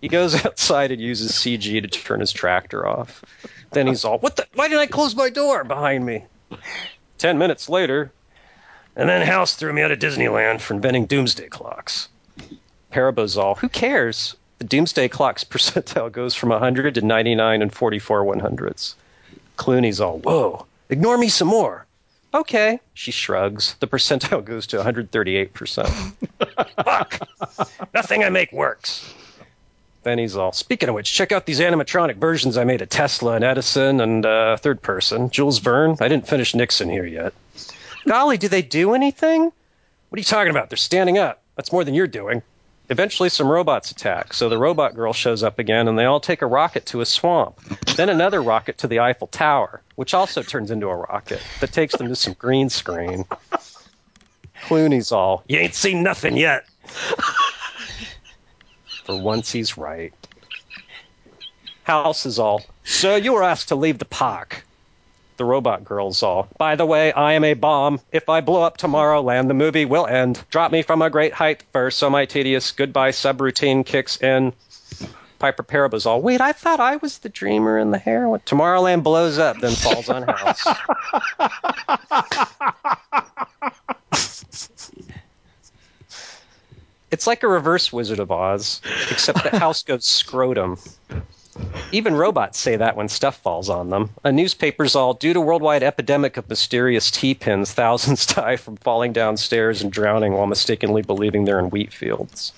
[0.00, 3.24] He goes outside and uses CG to turn his tractor off.
[3.72, 4.46] Then he's all, What the?
[4.54, 6.24] Why didn't I close my door behind me?
[7.18, 8.10] Ten minutes later,
[8.96, 12.08] and then House threw me out of Disneyland for inventing doomsday clocks.
[12.92, 14.34] Perabo's all, Who cares?
[14.58, 18.96] The doomsday clock's percentile goes from 100 to 99 and 44 one hundredths.
[19.56, 21.86] Clooney's all, Whoa, ignore me some more.
[22.32, 23.74] Okay, she shrugs.
[23.80, 26.12] The percentile goes to 138%.
[26.84, 27.18] Fuck!
[27.92, 29.12] Nothing I make works.
[30.02, 33.34] Then he's all, speaking of which, check out these animatronic versions I made of Tesla
[33.34, 35.28] and Edison and uh, third person.
[35.28, 35.96] Jules Verne.
[36.00, 37.34] I didn't finish Nixon here yet.
[38.06, 39.44] Golly, do they do anything?
[39.44, 40.70] What are you talking about?
[40.70, 41.42] They're standing up.
[41.56, 42.42] That's more than you're doing.
[42.88, 46.42] Eventually, some robots attack, so the robot girl shows up again, and they all take
[46.42, 47.60] a rocket to a swamp.
[47.94, 51.94] Then another rocket to the Eiffel Tower, which also turns into a rocket that takes
[51.94, 53.26] them to some green screen.
[54.64, 56.64] Clooney's all, You ain't seen nothing yet.
[59.10, 60.14] For once, he's right.
[61.82, 64.64] House is all, Sir, you were asked to leave the park.
[65.36, 67.98] The robot girl's all, By the way, I am a bomb.
[68.12, 70.44] If I blow up tomorrow, land the movie will end.
[70.50, 74.52] Drop me from a great height first, so my tedious goodbye subroutine kicks in.
[75.40, 78.42] Piper Perabo's all, Wait, I thought I was the dreamer in the heroine.
[78.46, 80.64] Tomorrowland blows up, then falls on House.
[87.10, 90.78] It's like a reverse Wizard of Oz, except the House goes scrotum.
[91.92, 94.10] Even robots say that when stuff falls on them.
[94.22, 99.82] A newspaper's all due to worldwide epidemic of mysterious T-pins, thousands die from falling downstairs
[99.82, 102.52] and drowning while mistakenly believing they're in wheat fields.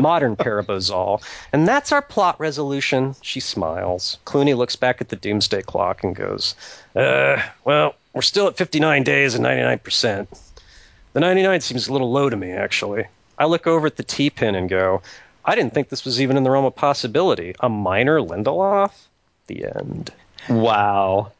[0.00, 1.22] Modern Parabozol.
[1.52, 3.14] And that's our plot resolution.
[3.20, 4.16] She smiles.
[4.24, 6.54] Clooney looks back at the doomsday clock and goes,
[6.94, 10.26] Uh, well, we're still at 59 days and 99%.
[11.12, 13.06] The 99 seems a little low to me, actually.
[13.38, 15.02] I look over at the T pin and go,
[15.44, 17.54] I didn't think this was even in the realm of possibility.
[17.60, 18.92] A minor Lindelof?
[19.46, 20.10] The end.
[20.48, 21.32] Wow.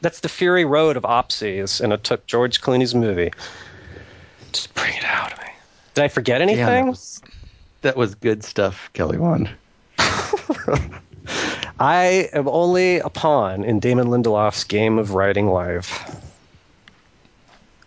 [0.00, 3.32] That's the Fury Road of Opsies, and it took George Clooney's movie
[4.52, 5.44] Just bring it out of me.
[5.94, 6.84] Did I forget Damn, anything?
[6.84, 7.22] that, was,
[7.82, 9.50] that was good stuff, Kelly Wand.
[11.78, 16.08] I am only a pawn in Damon Lindelof's game of writing life.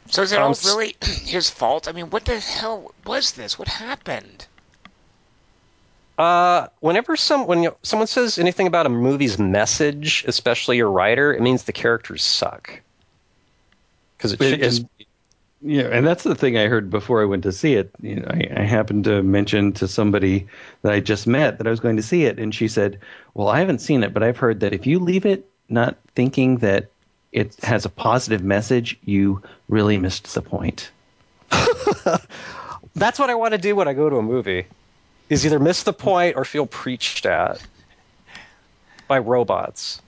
[0.09, 1.87] So is it all Um, s- really his fault?
[1.87, 3.57] I mean, what the hell was this?
[3.59, 4.47] What happened?
[6.17, 11.33] Uh, whenever some when you, someone says anything about a movie's message, especially your writer,
[11.33, 12.81] it means the characters suck.
[14.17, 14.85] Because it And- should just
[15.61, 17.89] Yeah, and that's the thing I heard before I went to see it.
[18.01, 20.47] You know, I, I happened to mention to somebody
[20.81, 22.99] that I just met that I was going to see it, and she said,
[23.33, 26.57] "Well, I haven't seen it, but I've heard that if you leave it not thinking
[26.57, 26.87] that
[27.31, 30.91] it has a positive message, you really missed the point.
[32.95, 34.65] That's what I want to do when I go to a movie.
[35.29, 37.61] Is either miss the point or feel preached at
[39.07, 40.01] by robots.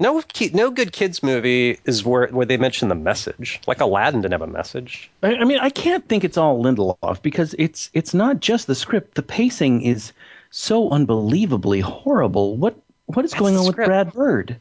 [0.00, 3.60] No, no good kids movie is where where they mention the message.
[3.66, 5.10] Like Aladdin didn't have a message.
[5.22, 8.74] I, I mean, I can't think it's all Lindelof because it's it's not just the
[8.74, 9.14] script.
[9.14, 10.12] The pacing is
[10.50, 12.56] so unbelievably horrible.
[12.56, 13.88] What what is going the on with script.
[13.88, 14.60] Brad Bird?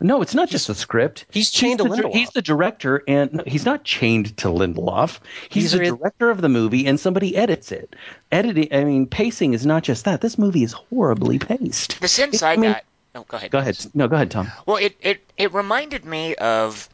[0.00, 1.26] No, it's not just the script.
[1.30, 2.12] He's chained to the, Lindelof.
[2.14, 5.18] He's the director, and no, he's not chained to Lindelof.
[5.50, 7.94] He's These the are- director of the movie, and somebody edits it.
[8.32, 10.20] Editing, I mean, pacing is not just that.
[10.22, 12.00] This movie is horribly paced.
[12.00, 12.84] The sense It- I, I mean- got.
[13.14, 13.50] Oh, go ahead.
[13.50, 13.76] Go ahead.
[13.92, 14.50] No, go ahead, Tom.
[14.66, 16.88] Well, it, it, it reminded me of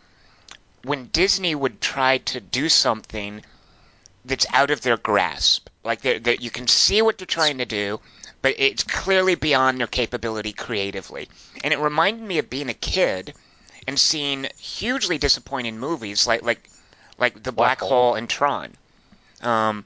[0.83, 3.43] when Disney would try to do something
[4.25, 5.69] that's out of their grasp.
[5.85, 8.01] Like they're, they you can see what they're trying to do,
[8.47, 11.29] but it's clearly beyond their capability creatively.
[11.65, 13.35] And it reminded me of being a kid
[13.89, 16.71] and seeing hugely disappointing movies like like
[17.19, 17.89] like The Black, Black Hole.
[17.89, 18.73] Hole and Tron.
[19.43, 19.85] Um,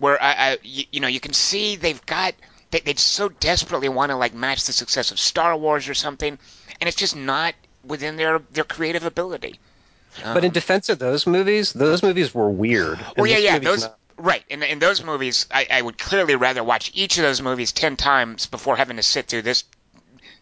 [0.00, 2.34] where I, I you, you know you can see they've got
[2.72, 6.36] they, they so desperately want to like match the success of Star Wars or something,
[6.80, 9.60] and it's just not within their their creative ability.
[10.24, 12.98] But in defense of those movies, those movies were weird.
[13.16, 13.98] Well, yeah, yeah, those not.
[14.18, 14.44] Right.
[14.48, 17.96] In in those movies, I, I would clearly rather watch each of those movies ten
[17.96, 19.64] times before having to sit through this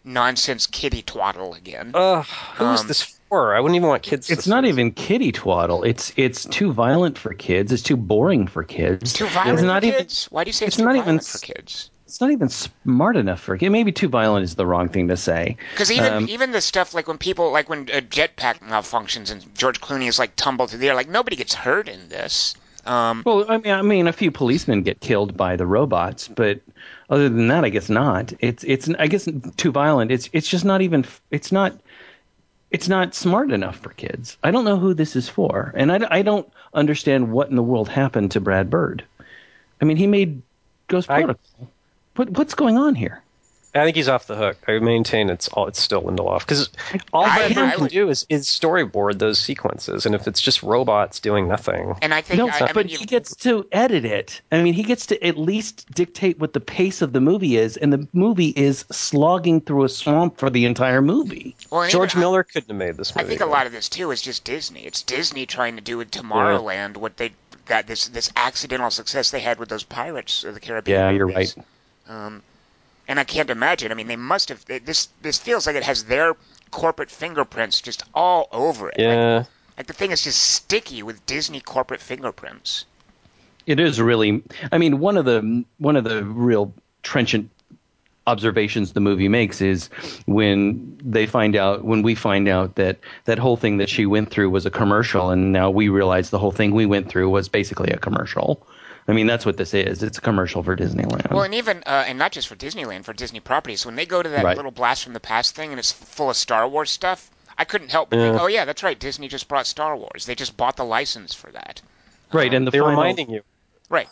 [0.03, 1.95] nonsense kitty twaddle again.
[1.95, 3.55] Ugh, who's Um, this for?
[3.55, 4.27] I wouldn't even want kids.
[4.27, 4.69] to It's see not this.
[4.69, 5.83] even kiddie twaddle.
[5.83, 7.71] It's it's too violent for kids.
[7.71, 9.03] It's too boring for kids.
[9.03, 10.05] It's too violent It's for not even.
[10.05, 10.25] kids.
[10.31, 11.91] Why do you say it's, it's too not even violent s- for kids?
[12.07, 13.71] It's not even smart enough for kids.
[13.71, 15.57] Maybe too violent is the wrong thing to say.
[15.75, 19.53] Because even Um, even the stuff like when people like when a jetpack malfunctions and
[19.55, 22.55] George Clooney is like tumbled through the air, like nobody gets hurt in this.
[22.85, 26.59] Um, Well, I mean, I mean, a few policemen get killed by the robots, but
[27.09, 28.33] other than that, I guess not.
[28.39, 30.11] It's it's I guess too violent.
[30.11, 31.05] It's it's just not even.
[31.31, 31.73] It's not.
[32.71, 34.37] It's not smart enough for kids.
[34.43, 37.63] I don't know who this is for, and I, I don't understand what in the
[37.63, 39.03] world happened to Brad Bird.
[39.79, 40.41] I mean, he made
[40.87, 41.69] Ghost I- Protocol.
[42.15, 43.22] What what's going on here?
[43.75, 44.57] I think he's off the hook.
[44.67, 46.69] I maintain it's all it's still Lindelof because
[47.11, 50.61] all I- Brad Bird can do is, is storyboard those sequences, and if it's just
[50.61, 54.05] robots doing nothing, and I think No, I, I but mean, he gets to edit
[54.05, 54.41] it.
[54.51, 57.75] I mean, he gets to at least dictate what the pace of the movie is,
[57.77, 61.55] and the movie is slogging through a swamp for the entire movie.
[61.71, 63.19] well, George even- Miller couldn't have made this movie.
[63.21, 63.37] I movie.
[63.37, 64.81] think a lot of this too is just Disney.
[64.85, 67.31] It's Disney trying to do with Tomorrowland what they
[67.65, 70.99] got this this accidental success they had with those Pirates of the Caribbean.
[70.99, 71.55] Yeah, you're right.
[72.07, 72.43] Um,
[73.07, 73.91] and I can't imagine.
[73.91, 74.63] I mean, they must have.
[74.65, 76.35] This this feels like it has their
[76.71, 78.97] corporate fingerprints just all over it.
[78.97, 79.43] Like, Yeah,
[79.77, 82.85] like the thing is just sticky with Disney corporate fingerprints.
[83.65, 84.43] It is really.
[84.71, 87.49] I mean, one of the one of the real trenchant
[88.25, 89.87] observations the movie makes is
[90.25, 94.31] when they find out when we find out that that whole thing that she went
[94.31, 97.49] through was a commercial and now we realize the whole thing we went through was
[97.49, 98.65] basically a commercial
[99.07, 102.05] i mean that's what this is it's a commercial for disneyland Well, and even uh,
[102.07, 103.85] and not just for Disneyland, for Disney properties.
[103.85, 104.55] When they go to that Right.
[104.57, 107.91] little blast from the past thing and it's full of Star Wars stuff, I couldn't
[107.91, 108.97] help but think, oh yeah, that's right.
[108.99, 110.25] Disney just brought Star Wars.
[110.25, 111.81] They just bought the license for that.
[112.31, 113.41] right and the they're final, reminding you.
[113.89, 114.07] Right.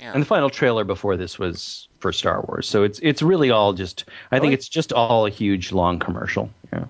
[0.00, 0.12] Yeah.
[0.12, 3.72] and the final trailer before this was for star wars so it's it's really all
[3.72, 6.84] just i think it's just all a huge long commercial yeah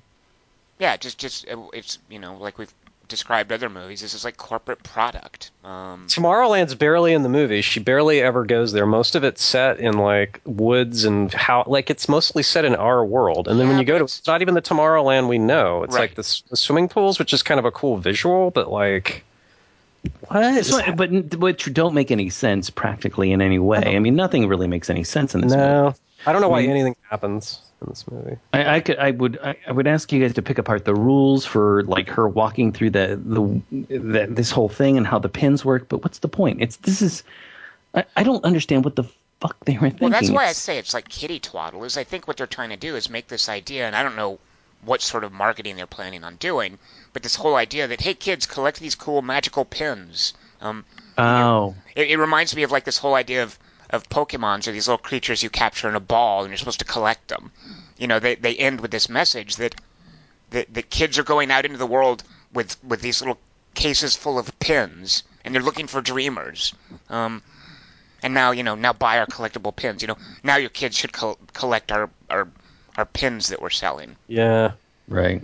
[0.81, 2.75] Yeah, just just uh, it's you know like we've
[3.09, 4.01] described other movies.
[4.01, 5.51] This is like corporate product.
[5.65, 7.61] Um, Tomorrowland's barely in the movie.
[7.63, 8.87] She barely ever goes there.
[8.87, 13.05] Most of it's set in like woods and how like it's mostly set in our
[13.05, 13.49] world.
[13.49, 15.83] And then when you go to it's- it's not even the Tomorrowland we know.
[15.83, 16.03] It's Right.
[16.03, 19.25] like the, the swimming pools, which is kind of a cool visual, but like
[20.29, 20.43] what?
[20.45, 23.97] is So, but which don't make any sense practically in any way.
[23.97, 25.63] I mean, nothing really makes any sense in this movie.
[25.63, 25.95] no,
[26.27, 28.37] I don't know why I mean- anything happens in this movie.
[28.53, 30.95] I, I could, I would, I, I would ask you guys to pick apart the
[30.95, 35.29] rules for like her walking through the the, the this whole thing and how the
[35.29, 35.89] pins work.
[35.89, 36.63] But what's the point?
[36.63, 37.23] It's this is,
[37.95, 39.05] I, I don't understand what the
[39.41, 40.11] fuck they were thinking.
[40.11, 41.85] well, that's why I say it's like kitty twaddle.
[41.85, 44.17] Is I think what they're trying to do is make this idea, and I don't
[44.17, 44.39] know
[44.85, 46.79] what sort of marketing they're planning on doing,
[47.13, 50.35] but this whole idea that hey kids collect these cool magical pins.
[50.61, 50.85] Um,
[51.19, 53.59] Oh, It, it reminds me of like this whole idea of
[53.91, 56.85] of Pokemons or these little creatures you capture in a ball and you're supposed to
[56.85, 57.53] collect them.
[57.99, 59.75] You know, they they end with this message that
[60.51, 62.23] that the kids are going out into the world
[62.53, 63.39] with with these little
[63.75, 66.75] cases full of pins and they're looking for dreamers.
[67.09, 67.43] Um,
[68.23, 70.03] and now you know now buy our collectible pins.
[70.03, 72.49] You know now your kids should col- collect our our
[72.97, 74.17] our pins that we're selling.
[74.27, 74.73] Yeah,
[75.09, 75.43] right.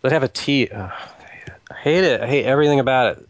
[0.00, 0.68] but have a T.
[0.68, 0.90] ugh,
[1.70, 2.20] I hate it.
[2.20, 3.27] I hate everything about it.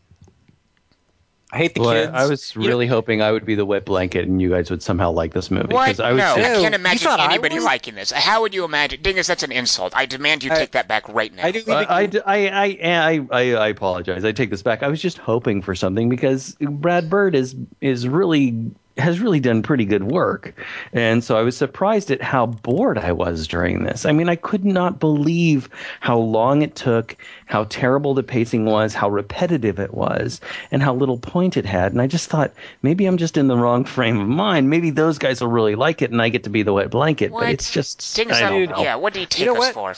[1.51, 2.13] I hate the Well, kids.
[2.15, 4.71] I was You know- really hoping I would be the wet blanket and you guys
[4.71, 5.73] would somehow like this movie.
[5.73, 5.87] What?
[5.87, 7.65] 'cause I was no, just- I can't imagine anybody would?
[7.65, 8.11] liking this.
[8.11, 9.01] How would you imagine?
[9.01, 9.95] Dingus, that's an insult.
[9.97, 11.47] I demand you I- take that back right now.
[11.47, 11.63] I do.
[11.67, 14.25] Uh, I, I, I, I, I, I apologize.
[14.27, 14.83] I take this back.
[14.83, 18.55] I was just hoping for something because Brad Bird is is really
[18.99, 20.55] has really done pretty good work,
[20.93, 24.05] and so I was surprised at how bored I was during this.
[24.07, 25.69] I mean, I could not believe
[26.01, 30.95] how long it took, how terrible the pacing was, how repetitive it was, and how
[30.95, 31.93] little point it had.
[31.93, 34.69] And I just thought maybe I'm just in the wrong frame of mind.
[34.71, 37.31] Maybe those guys will really like it, and I get to be the wet blanket.
[37.31, 37.41] What?
[37.45, 38.83] But it's just Dingus, I don't I- know.
[38.83, 38.95] yeah.
[38.97, 39.75] What do you take know us what?
[39.75, 39.95] for?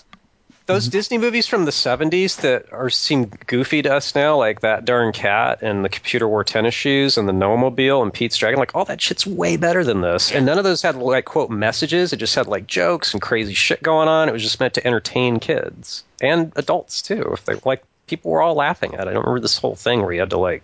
[0.70, 0.90] Those mm-hmm.
[0.92, 5.12] Disney movies from the 70s that are seem goofy to us now, like that darn
[5.12, 8.85] cat and the computer wore tennis shoes and the Gnome-Mobile and Pete's Dragon, like all
[8.85, 10.30] that shit's way better than this.
[10.30, 12.12] And none of those had like quote messages.
[12.12, 14.28] It just had like jokes and crazy shit going on.
[14.28, 17.30] It was just meant to entertain kids and adults too.
[17.33, 19.11] If they like people were all laughing at it.
[19.11, 20.62] I don't remember this whole thing where you had to like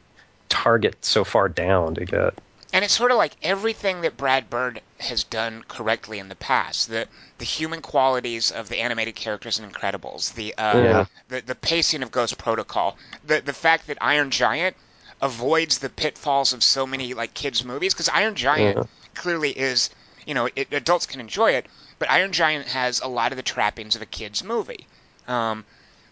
[0.49, 2.35] target so far down to get
[2.77, 6.91] And it's sort of like everything that Brad Bird has done correctly in the past.
[6.91, 7.09] The
[7.39, 11.07] the human qualities of the animated characters in Incredibles, the uh, Yeah.
[11.29, 14.77] the the pacing of Ghost Protocol, the the fact that Iron Giant
[15.23, 18.85] avoids the pitfalls of so many like kids movies because Iron Giant Yeah.
[19.15, 19.89] clearly is
[20.27, 21.65] you know it, adults can enjoy it,
[21.99, 24.87] but Iron Giant has a lot of the trappings of a kids movie.
[25.27, 25.65] Um,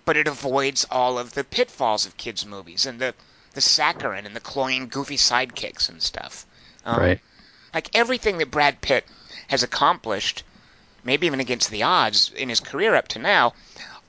[0.06, 3.14] but it avoids all of the pitfalls of kids movies and the
[3.52, 6.46] the saccharine and the cloying goofy sidekicks and stuff.
[6.84, 7.20] Um, Right.
[7.72, 9.04] Like everything that Brad Pitt
[9.48, 10.44] has accomplished,
[11.02, 13.54] maybe even against the odds in his career up to now,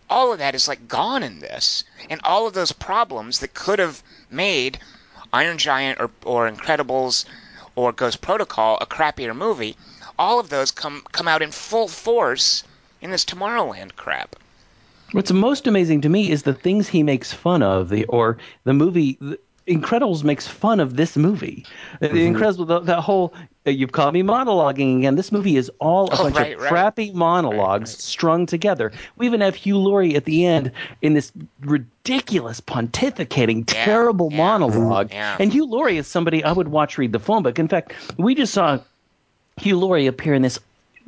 [0.09, 1.83] all of that is like gone in this.
[2.09, 4.79] And all of those problems that could have made
[5.33, 7.25] Iron Giant or, or Incredibles
[7.75, 9.75] or Ghost Protocol a crappier movie,
[10.17, 12.63] all of those come come out in full force
[13.01, 14.35] in this Tomorrowland crap.
[15.11, 18.73] What's most amazing to me is the things he makes fun of, the or the
[18.73, 19.17] movie.
[19.67, 21.65] Incredibles makes fun of this movie.
[21.99, 22.35] The Mm-hmm.
[22.35, 23.33] Incredibles, the, that whole
[23.65, 26.61] uh, "you've caught me monologuing again." This movie is all a Oh, bunch right, of
[26.61, 26.69] right.
[26.69, 28.91] crappy monologues strung together.
[29.17, 34.37] We even have Hugh Laurie at the end in this ridiculous pontificating, Yeah, terrible yeah,
[34.37, 35.11] monologue.
[35.11, 35.37] yeah.
[35.39, 37.57] And Hugh Laurie is somebody I would watch read the phone book.
[37.57, 38.79] In fact, we just saw
[39.57, 40.59] Hugh Laurie appear in this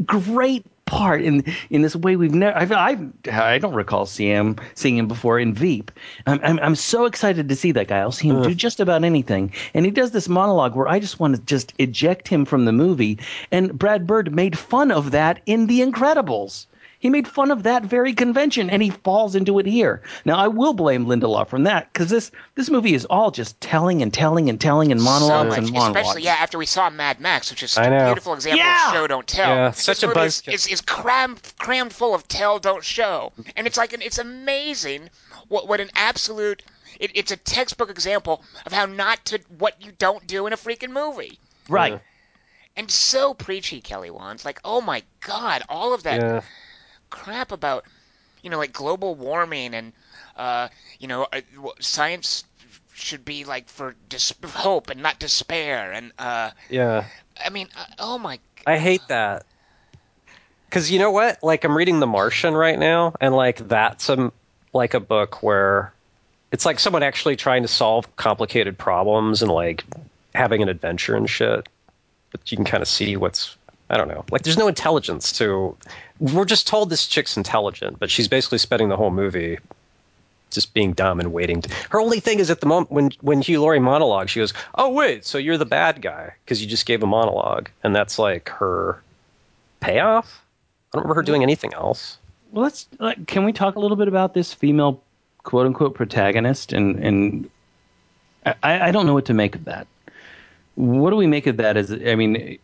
[0.05, 4.55] great part in in this way we've never I've, I've I don't recall seeing him
[4.73, 5.91] seeing him before in Veep.
[6.25, 7.99] I'm, I'm I'm so excited to see that guy.
[7.99, 11.19] I'll see him do just about anything, and he does this monologue where I just
[11.19, 13.19] want to just eject him from the movie.
[13.51, 16.65] And Brad Bird made fun of that in The Incredibles.
[16.99, 20.01] He made fun of that very convention, and he falls into it here.
[20.25, 24.01] Now, I will blame Lindelof from that because this this movie is all just telling
[24.01, 25.97] and telling and telling and so monologues much, and monologues.
[25.99, 28.89] especially yeah after we saw Mad Max, which is a beautiful example Yeah!
[28.89, 29.49] of show don't tell.
[29.49, 33.31] Yeah, This such a movie is, is, is crammed crammed full of tell don't show,
[33.55, 35.09] and it's like an, it's amazing
[35.49, 36.63] what what an absolute
[36.99, 40.57] it, it's a textbook example of how not to what you don't do in a
[40.57, 41.39] freaking movie.
[41.69, 41.99] right.
[42.75, 44.45] And so preachy, Kelly Wands.
[44.45, 46.41] Like, oh my God, all of that yeah.
[47.09, 47.85] Crap about,
[48.41, 49.93] you know, like global warming and,
[50.35, 50.67] uh,
[50.99, 51.27] you know,
[51.79, 52.43] science
[52.93, 55.91] should be like for dis- hope and not despair.
[55.91, 57.05] And, uh, Yeah.
[57.43, 58.39] I mean, uh, oh my.
[58.65, 59.45] I hate that.
[60.69, 61.41] Cuz you know what?
[61.43, 64.31] Like I'm reading The Martian right now and like that's a
[64.73, 65.93] like a book where
[66.51, 69.83] it's like someone actually trying to solve complicated problems and like
[70.33, 71.67] having an adventure and shit.
[72.31, 73.56] But you can kind of see what's
[73.89, 74.25] I don't know.
[74.31, 75.77] Like there's no intelligence to
[76.19, 79.57] we're just told this chick's intelligent, but she's basically spending the whole movie
[80.51, 81.61] just being dumb and waiting.
[81.61, 84.53] To, her only thing is at the moment when when Hugh Laurie monologue, she goes,
[84.75, 88.19] "Oh wait, so you're the bad guy because you just gave a monologue," and that's
[88.19, 89.01] like her
[89.79, 90.43] payoff.
[90.91, 92.17] I don't remember her doing anything else.
[92.51, 92.87] Well, let's.
[92.99, 95.01] Like, can we talk a little bit about this female
[95.43, 96.73] "quote unquote" protagonist?
[96.73, 97.49] And and
[98.45, 99.87] I, I don't know what to make of that.
[100.75, 101.75] What do we make of that?
[101.75, 102.57] As I mean,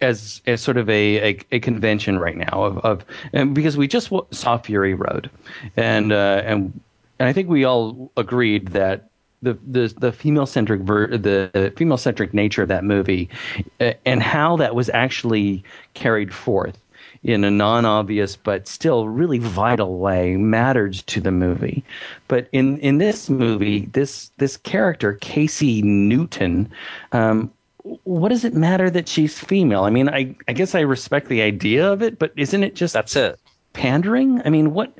[0.00, 3.86] as as sort of a, a, a convention right now of of and because we
[3.86, 5.30] just saw Fury Road,
[5.76, 6.80] and uh, and
[7.18, 9.10] and I think we all agreed that
[9.42, 13.28] the the the female centric ver- the female centric nature of that movie,
[13.80, 15.64] uh, and how that was actually
[15.94, 16.78] carried forth
[17.22, 21.84] in a non-obvious but still really vital way mattered to the movie.
[22.28, 26.70] But in in this movie, this this character Casey Newton.
[27.12, 27.50] Um,
[28.04, 29.84] what does it matter that she's female?
[29.84, 32.94] I mean, I, I guess I respect the idea of it, but isn't it just
[32.94, 33.38] That's it.
[33.72, 34.42] pandering?
[34.44, 34.92] I mean, what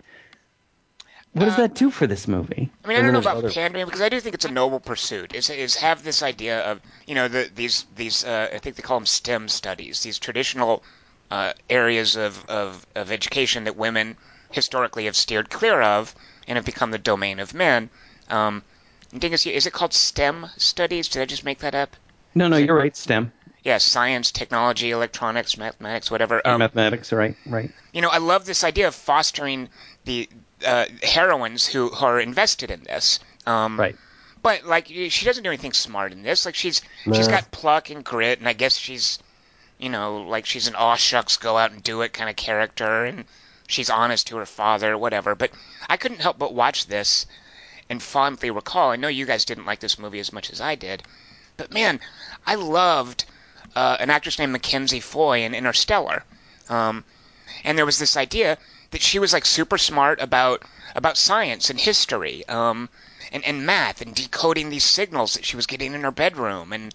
[1.33, 2.71] what does Uh, that do for this movie?
[2.85, 4.81] I mean, I don't know about other- pandering because I do think it's a noble
[4.81, 5.35] pursuit.
[5.35, 8.83] Is is have this idea of you know the, these these uh, I think they
[8.83, 10.83] call them STEM studies, these traditional
[11.31, 14.17] uh, areas of, of of education that women
[14.51, 16.15] historically have steered clear of
[16.49, 17.91] and have become the domain of men.
[18.29, 18.63] Um,
[19.13, 21.09] And Dingus, is it called STEM studies?
[21.09, 21.97] Did I just make that up?
[22.35, 22.97] No, no, you're right.
[22.97, 23.33] STEM,
[23.65, 26.47] Yeah, science, technology, electronics, mathematics, whatever.
[26.47, 27.71] Um, mathematics, right, right.
[27.93, 29.69] you know, I love this idea of fostering
[30.05, 30.29] the
[30.65, 33.21] uh, heroines who, who are invested in this.
[33.47, 33.97] Um, Right.
[34.43, 36.47] But like, she doesn't do anything smart in this.
[36.47, 37.35] Like, she's she's No.
[37.35, 39.19] got pluck and grit, and I guess she's,
[39.79, 43.05] you know, like she's an aw shucks, go out and do it kind of character,
[43.05, 43.25] and
[43.69, 45.35] she's honest to her father, whatever.
[45.35, 45.51] But
[45.91, 47.27] I couldn't help but watch this
[47.91, 48.91] and fondly recall.
[48.91, 51.03] I know you guys didn't like this movie as much as I did,
[51.61, 52.01] but man,
[52.47, 53.27] I loved
[53.77, 56.25] uh, an actress named Mackenzie Foy in Interstellar.
[56.71, 57.05] Um,
[57.65, 58.57] and there was this idea
[58.93, 60.63] that she was like super smart about
[60.95, 62.89] about science and history um,
[63.31, 66.95] and, and math and decoding these signals that she was getting in her bedroom and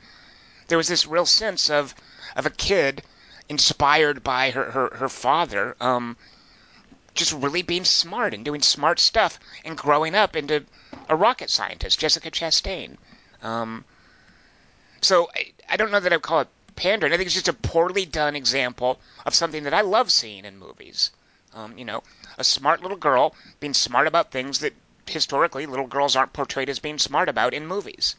[0.68, 1.94] there was this real sense of
[2.36, 3.04] of a kid
[3.48, 6.18] inspired by her her, her father um,
[7.14, 10.66] just really being smart and doing smart stuff and growing up into
[11.08, 12.98] a rocket scientist Jessica Chastain
[13.44, 13.86] um,
[15.06, 17.14] so I, I don't know that I'd call it pandering.
[17.14, 20.58] I think it's just a poorly done example of something that I love seeing in
[20.58, 21.12] movies.
[21.54, 22.04] Um, you know,
[22.38, 24.74] a smart little girl being smart about things that
[25.08, 28.16] historically little girls aren't portrayed as being smart about in movies.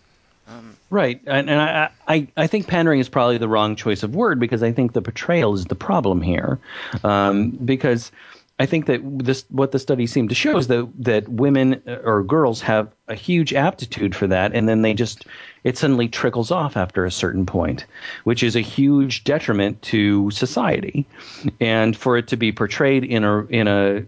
[0.90, 4.38] Right, and, and I, I I think pandering is probably the wrong choice of word
[4.38, 6.60] because I think the portrayal is the problem here,
[7.02, 8.12] um, because
[8.58, 11.96] I think that this what the study seemed to show is that that women uh,
[12.04, 15.26] or girls have a huge aptitude for that, and then they just
[15.62, 17.84] it suddenly trickles off after a certain point,
[18.24, 21.06] which is a huge detriment to society,
[21.60, 24.04] and for it to be portrayed in a in a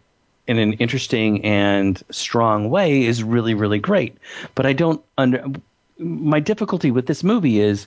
[0.46, 4.16] in an interesting and strong way is really really great,
[4.54, 5.44] but I don't under
[5.98, 7.86] my difficulty with this movie is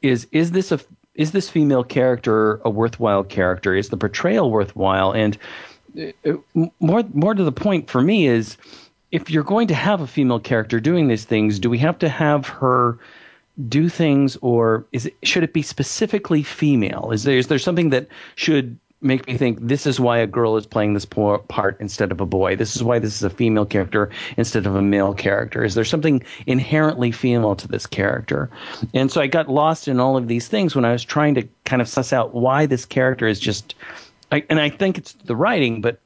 [0.00, 0.78] is is this a
[1.14, 3.74] is this female character a worthwhile character?
[3.74, 5.12] Is the portrayal worthwhile?
[5.12, 5.36] And
[5.98, 6.32] Uh,
[6.80, 8.56] more more to the point for me is
[9.10, 12.08] if you're going to have a female character doing these things, do we have to
[12.08, 12.98] have her
[13.68, 17.10] do things, or is it should it be specifically female?
[17.12, 20.56] Is there is there something that should make me think this is why a girl
[20.56, 22.56] is playing this part instead of a boy?
[22.56, 25.64] This is why this is a female character instead of a male character.
[25.64, 28.48] Is there something inherently female to this character?
[28.94, 31.46] And so I got lost in all of these things when I was trying to
[31.64, 33.74] kind of suss out why this character is just.
[34.32, 35.98] I, and I think it's the writing, but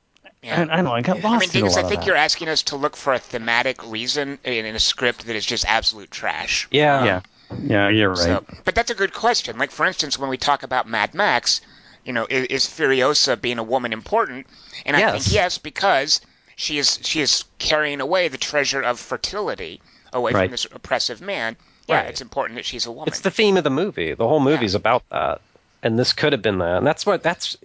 [0.42, 0.60] Yeah.
[0.60, 0.92] I, I don't know.
[0.92, 1.26] I got lost.
[1.26, 2.06] I lost mean, in a lot I think that.
[2.06, 5.46] you're asking us to look for a thematic reason in, in a script that is
[5.46, 6.68] just absolute trash.
[6.70, 6.98] Yeah.
[7.00, 7.20] Um, yeah,
[7.62, 8.18] yeah, you're right.
[8.18, 9.56] So, but that's a good question.
[9.58, 11.60] Like, for instance, when we talk about Mad Max,
[12.04, 14.46] you know, is, is Furiosa being a woman important?
[14.84, 15.24] And I Yes.
[15.24, 16.20] think yes, because
[16.56, 19.80] she is she is carrying away the treasure of fertility
[20.12, 20.44] away Right.
[20.44, 21.56] from this oppressive man.
[21.88, 22.10] Yeah, Right.
[22.10, 23.08] it's important that she's a woman.
[23.08, 24.12] It's the theme of the movie.
[24.14, 25.40] The whole movie's about that,
[25.84, 26.78] and this could have been that.
[26.78, 27.56] And that's what that's.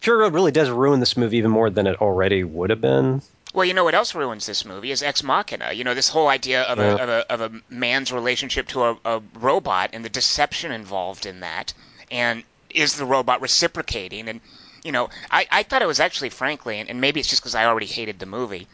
[0.00, 3.22] Fury Road really does ruin this movie even more than it already would have been.
[3.52, 5.72] Well, you know what else ruins this movie is Ex Machina.
[5.72, 6.84] You know, this whole idea of, Yeah.
[6.84, 11.26] a, of, a, of a man's relationship to a, a robot and the deception involved
[11.26, 11.72] in that.
[12.10, 14.28] And is the robot reciprocating?
[14.28, 14.40] And,
[14.82, 17.54] you know, I, I thought it was actually, frankly, and, and maybe it's just because
[17.54, 18.66] I already hated the movie,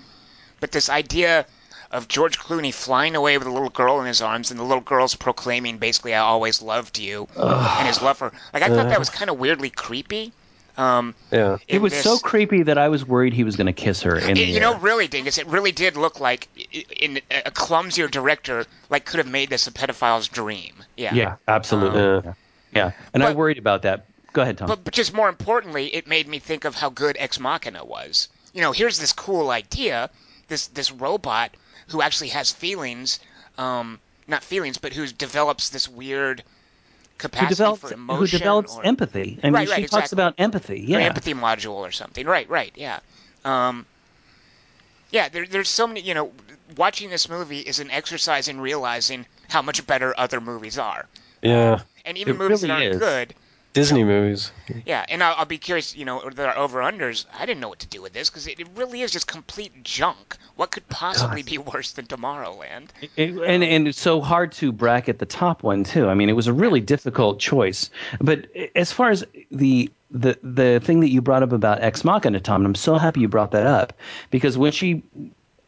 [0.60, 1.44] but this idea
[1.90, 4.80] of George Clooney flying away with a little girl in his arms and the little
[4.80, 8.32] girl's proclaiming basically, I always loved you, and his love for.
[8.54, 10.32] Like, I thought that was kind of weirdly creepy.
[10.80, 11.58] Um, Yeah.
[11.68, 14.00] It in was this- so creepy that I was worried he was going to kiss
[14.02, 14.16] her.
[14.18, 16.48] In it- the you know, really, Dingus, it really did look like
[16.96, 20.74] in a clumsier director like could have made this a pedophile's dream.
[20.96, 21.14] Yeah.
[21.14, 22.00] yeah, absolutely.
[22.00, 22.32] Um, yeah.
[22.74, 24.06] yeah, and I but- worried about that.
[24.32, 24.68] Go ahead, Tom.
[24.68, 28.28] But, but just more importantly, it made me think of how good Ex Machina was.
[28.54, 30.08] You know, here's this cool idea,
[30.48, 31.50] this this robot
[31.88, 33.18] who actually has feelings,
[33.58, 36.44] um, not feelings, but who develops this weird
[37.22, 39.38] who develops for who develops or, empathy?
[39.42, 40.74] I mean, Right, she right, talks about empathy.
[40.94, 42.26] or Yeah, empathy module or something.
[42.26, 43.00] Right, right, yeah.
[43.44, 43.86] Um,
[45.10, 46.00] yeah, there, there's so many.
[46.00, 46.32] You know,
[46.76, 51.06] watching this movie is an exercise in realizing how much better other movies are,
[51.42, 51.80] Yeah.
[52.04, 52.98] and even It movies really that aren't is.
[52.98, 53.34] good.
[53.72, 54.50] Disney movies.
[54.84, 55.94] Yeah, and I'll, I'll be curious.
[55.94, 57.26] You know, there are over unders.
[57.38, 59.84] I didn't know what to do with this because it, it really is just complete
[59.84, 60.36] junk.
[60.56, 62.88] What could possibly be worse than Tomorrowland?
[63.16, 66.08] It- and and it's so hard to bracket the top one too.
[66.08, 67.90] I mean, it was a really difficult choice.
[68.20, 72.40] But as far as the the the thing that you brought up about Ex Machina,
[72.40, 73.92] Tom, and I'm so happy you brought that up
[74.30, 75.02] because when she,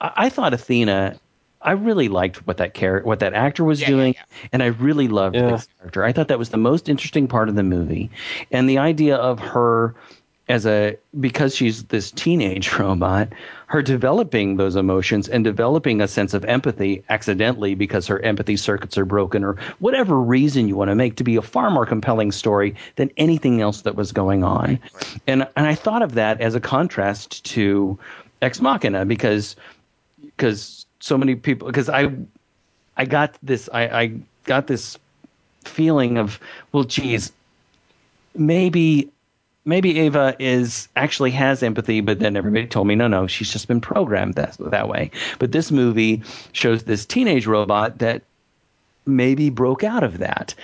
[0.00, 1.18] I, I thought Athena.
[1.64, 4.48] I really liked what that character, what that actor was Yeah, yeah, doing, yeah.
[4.52, 5.42] and I really loved Yeah.
[5.56, 6.04] the character.
[6.04, 8.10] I thought that was the most interesting part of the movie,
[8.50, 9.94] and the idea of her
[10.48, 13.28] as a because she's this teenage robot,
[13.66, 18.98] her developing those emotions and developing a sense of empathy accidentally because her empathy circuits
[18.98, 22.32] are broken or whatever reason you want to make to be a far more compelling
[22.32, 24.80] story than anything else that was going on.
[25.28, 27.98] And and I thought of that as a contrast to
[28.42, 29.54] Ex Machina because
[30.36, 32.10] because so many people because I
[32.96, 34.12] I got this I, I
[34.44, 34.96] got this
[35.64, 36.38] feeling of
[36.70, 37.32] well, geez,
[38.34, 39.10] maybe
[39.64, 43.68] maybe Ava is actually has empathy, but then everybody told me no, no, she's just
[43.68, 45.10] been programmed that that way.
[45.38, 46.22] But this movie
[46.52, 48.22] shows this teenage robot that
[49.04, 50.54] maybe broke out of that.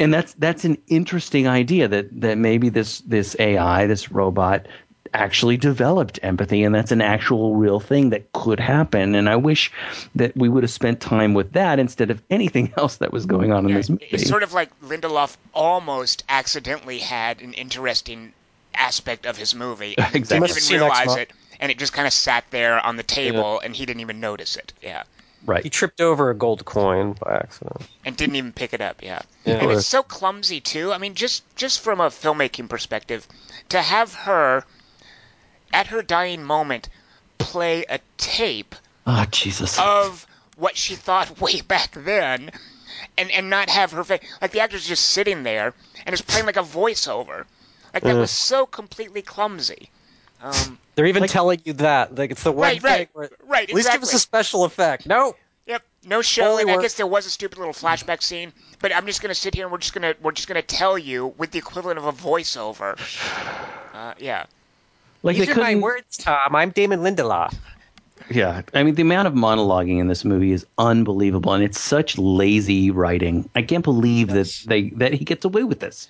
[0.00, 4.66] And that's that's an interesting idea that that maybe this this AI, this robot
[5.14, 9.70] actually developed empathy and that's an actual real thing that could happen and I wish
[10.14, 13.52] that we would have spent time with that instead of anything else that was going
[13.52, 14.06] on in Yeah, this movie.
[14.10, 18.32] It's sort of like Lindelof almost accidentally had an interesting
[18.74, 19.94] aspect of his movie.
[19.98, 20.48] and Exactly.
[20.48, 23.76] Didn't even realize it, and it just kind of sat there on the table, and
[23.76, 24.72] he didn't even notice it.
[24.82, 25.02] Yeah,
[25.44, 25.62] right.
[25.62, 27.86] He tripped over a gold coin by accident.
[28.04, 29.02] and didn't even pick it up.
[29.02, 29.56] Yeah, Yeah.
[29.56, 30.90] and it's so clumsy too.
[30.92, 33.28] I mean, just just from a filmmaking perspective,
[33.68, 34.64] to have her
[35.72, 36.88] at her dying moment
[37.38, 38.74] play a tape
[39.06, 39.78] Oh Jesus.
[39.80, 42.50] of what she thought way back then
[43.18, 45.74] and and not have her face like the actor's just sitting there
[46.06, 47.44] and is playing like a voiceover
[47.92, 48.20] like that Yeah.
[48.20, 49.90] was so completely clumsy
[50.42, 52.14] um They're even Like- telling you that.
[52.16, 52.90] Like it's the one Right, thing.
[52.90, 55.06] right, where, right, At least give us a special effect.
[55.06, 55.34] No.
[55.66, 56.82] yep no showing i work.
[56.82, 59.72] guess there was a stupid little flashback scene but i'm just gonna sit here and
[59.72, 62.98] we're just gonna we're just gonna tell you with the equivalent of a voiceover
[63.94, 64.44] uh, yeah
[65.22, 66.54] like These they are my words, Tom.
[66.54, 67.54] I'm Damon Lindelof.
[68.30, 72.16] Yeah, I mean the amount of monologuing in this movie is unbelievable, and it's such
[72.18, 73.48] lazy writing.
[73.54, 74.62] I can't believe Yes.
[74.62, 76.08] that they that he gets away with this.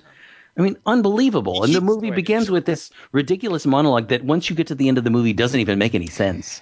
[0.58, 1.64] I mean, unbelievable.
[1.64, 4.98] And the movie begins with this ridiculous monologue that once you get to the end
[4.98, 6.60] of the movie doesn't even make any sense.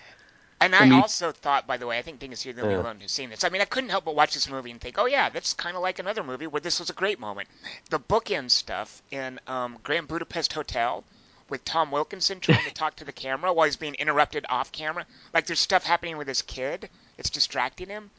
[0.61, 2.75] And I, I mean- also thought, by the way, I think Dingus, you're the only
[2.75, 2.83] Yeah.
[2.83, 3.43] one who's seen this.
[3.43, 5.75] I mean, I couldn't help but watch this movie and think, oh yeah, that's kind
[5.75, 7.49] of like another movie where this was a great moment.
[7.89, 11.03] The bookend stuff in um, Grand Budapest Hotel
[11.51, 15.05] with Tom Wilkinson trying to talk to the camera while he's being interrupted off camera.
[15.35, 16.89] Like there's stuff happening with his kid.
[17.19, 18.11] It's distracting him.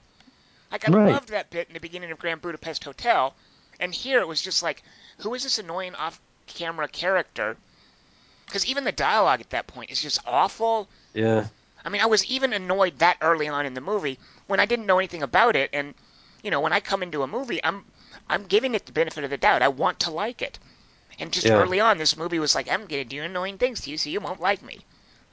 [0.72, 1.14] Like I Right.
[1.14, 3.34] loved that bit in the beginning of Grand Budapest Hotel,
[3.80, 4.84] and here it was just like,
[5.18, 7.58] who is this annoying off-camera character?
[8.46, 10.88] Because even the dialogue at that point is just awful.
[11.14, 11.48] Yeah.
[11.84, 14.86] I mean, I was even annoyed that early on in the movie when I didn't
[14.86, 15.94] know anything about it, and
[16.44, 17.86] you know, when I come into a movie, I'm
[18.30, 19.62] I'm giving it the benefit of the doubt.
[19.62, 20.60] I want to like it,
[21.22, 21.62] and just Yeah.
[21.62, 24.20] early on, this movie was like, I'm gonna do annoying things to you, so you
[24.20, 24.80] won't like me.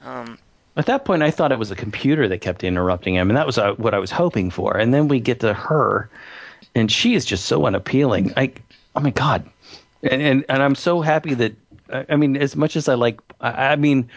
[0.05, 0.39] Um,
[0.77, 3.45] At that point, I thought it was a computer that kept interrupting him, and that
[3.47, 4.77] was uh, what I was hoping for.
[4.77, 6.09] And then we get to her,
[6.75, 8.31] and she is just so unappealing.
[8.37, 8.53] I,
[8.95, 9.49] oh my god,
[10.03, 11.53] and and, and I'm so happy that
[11.91, 14.09] I I mean, as much as I like, I, I mean,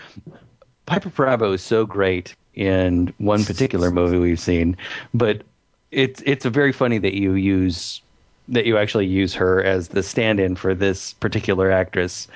[0.87, 4.77] Piper Perabo is so great in one particular movie we've seen,
[5.15, 5.43] but
[5.91, 8.03] it's it's a very funny that you use
[8.49, 12.27] that you actually use her as the stand-in for this particular actress,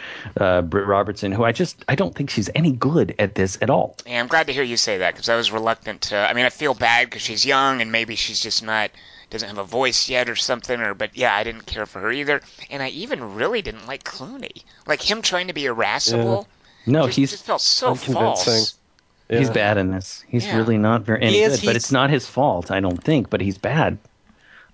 [0.40, 3.70] uh, Britt Robertson, who I just I don't think she's any good at this at
[3.70, 3.96] all.
[4.06, 6.16] and I'm glad to hear you say that because I was reluctant to.
[6.16, 8.90] I mean, I feel bad because she's young and maybe she's just not
[9.30, 10.80] doesn't have a voice yet or something.
[10.80, 12.40] Or but yeah, I didn't care for her either,
[12.70, 14.62] and I even really didn't like Clooney.
[14.86, 16.46] Like him trying to be irascible.
[16.86, 18.14] No, just, he's just felt so unconvincing.
[18.14, 18.74] false.
[19.28, 19.38] yeah.
[19.40, 20.24] He's bad in this.
[20.28, 20.56] He's Yeah.
[20.56, 23.28] really not very any He is- good, but it's not his fault, I don't think.
[23.28, 23.98] But he's bad.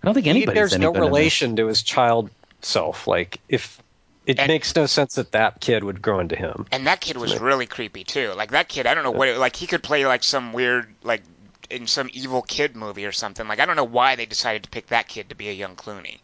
[0.02, 1.08] I don't think He- anybody's there's any no good in this.
[1.08, 2.30] relation to his child
[2.60, 3.06] self.
[3.06, 3.80] Like if
[4.26, 6.66] it And- makes no sense that that kid would grow into him.
[6.72, 8.32] And that kid was really creepy too.
[8.36, 10.86] Like that kid, I don't know what it, like he could play like some weird
[11.02, 11.22] like
[11.70, 13.46] in some evil kid movie or something.
[13.48, 15.74] Like I don't know why they decided to pick that kid to be a young
[15.76, 16.18] Clooney.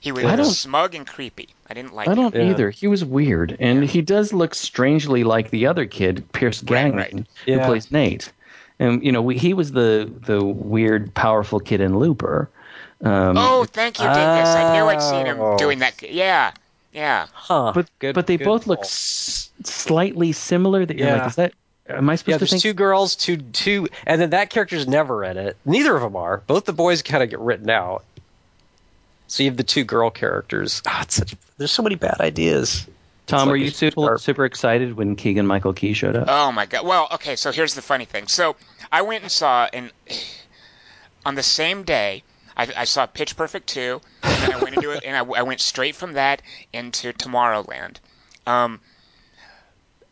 [0.00, 1.48] He was I don't- smug and creepy.
[1.68, 2.50] I didn't like I don't Yeah.
[2.50, 2.68] either.
[2.70, 6.96] He was weird, and he does look strangely like the other kid, Pierce Right, Gagnon,
[7.16, 7.26] right.
[7.46, 7.66] who Yeah.
[7.66, 8.30] plays Nate.
[8.78, 12.50] And you know, we, he was the the weird, powerful kid in Looper.
[13.02, 14.48] Um, Oh, thank you, Dingus.
[14.54, 15.56] I knew I'd seen him Oh.
[15.58, 16.02] doing that.
[16.02, 16.52] Yeah,
[16.92, 17.26] yeah.
[17.32, 17.72] Huh.
[17.74, 20.86] but Good- but they good both look s- slightly similar.
[20.86, 21.26] That you're like, Yeah.
[21.26, 21.52] is that?
[21.88, 22.62] Am I supposed Yeah, to there's think?
[22.62, 25.56] two girls, two two, and then that character's never in it.
[25.66, 26.38] Neither of them are.
[26.46, 28.04] Both the boys kind of get written out.
[29.26, 30.80] So you have the two girl characters.
[30.86, 31.34] Ah, it's such.
[31.58, 32.86] There's so many bad ideas.
[33.26, 36.26] Tom, It's were you super super excited when Keegan Michael Key showed up?
[36.28, 36.86] Oh my god.
[36.86, 37.36] Well, okay.
[37.36, 38.28] So here's the funny thing.
[38.28, 38.56] So
[38.92, 39.90] I went and saw and
[41.26, 42.22] on the same day.
[42.56, 45.42] I, I saw Pitch Perfect 2, and then I went into it, and I, I
[45.42, 46.40] went straight from that
[46.72, 47.96] into Tomorrowland.
[48.46, 48.80] Um,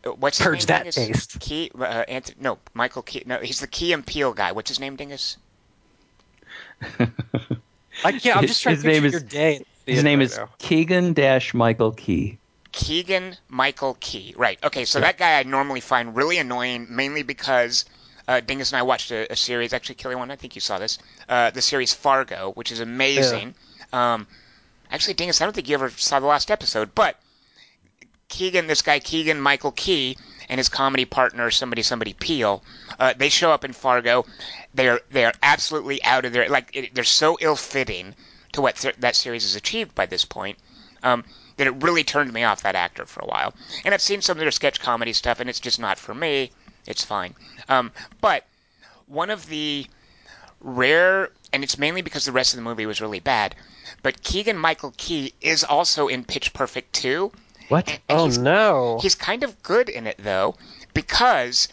[0.04, 1.26] what's his Purge name, that Dingus?
[1.26, 1.40] taste.
[1.40, 3.22] Key, uh, Anthony, no, Michael Key.
[3.26, 4.52] No, he's the Key and Peele guy.
[4.52, 5.36] What's his name, Dingus?
[8.04, 8.36] I can't.
[8.36, 9.64] I'm just trying His to picture name is- your day.
[9.86, 10.48] His name right is now.
[10.58, 12.38] Keegan Dash Michael Key.
[12.70, 14.34] Keegan Michael Key.
[14.36, 14.58] Right.
[14.62, 14.84] Okay.
[14.84, 17.84] So that guy I normally find really annoying, mainly because
[18.28, 19.72] uh, Dingus and I watched a, a series.
[19.72, 20.98] Actually, Kelly Wand, I think you saw this.
[21.28, 23.54] Uh, the series Fargo, which is amazing.
[23.92, 24.26] Um,
[24.90, 27.16] actually, Dingus, I don't think you ever saw the last episode, but
[28.28, 30.16] Keegan, this guy Keegan Michael Key,
[30.48, 32.62] and his comedy partner, somebody somebody Peele,
[32.98, 34.24] uh, they show up in Fargo.
[34.74, 38.14] They are they are absolutely out of their like it, they're so ill fitting
[38.52, 40.58] to what th- that series has achieved by this point.
[41.02, 41.24] Um,
[41.56, 43.52] that it really turned me off that actor for a while.
[43.84, 46.50] And I've seen some of their sketch comedy stuff, and it's just not for me.
[46.86, 47.34] It's fine.
[47.68, 48.44] Um, but
[49.06, 49.86] one of the
[50.60, 53.54] rare, and it's mainly because the rest of the movie was really bad,
[54.02, 57.30] but Keegan Michael Key is also in Pitch Perfect 2.
[57.68, 57.88] What?
[57.88, 58.98] And, and Oh he's, no!
[59.00, 60.56] he's kind of good in it, though,
[60.94, 61.68] because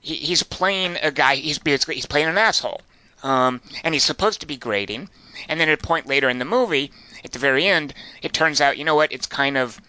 [0.00, 2.80] he, he's playing a guy, he's basically, he's playing an asshole.
[3.22, 5.08] Um, and he's supposed to be grading.
[5.48, 6.90] And then at a point later in the movie,
[7.24, 9.80] at the very end, it turns out, you know what, it's kind of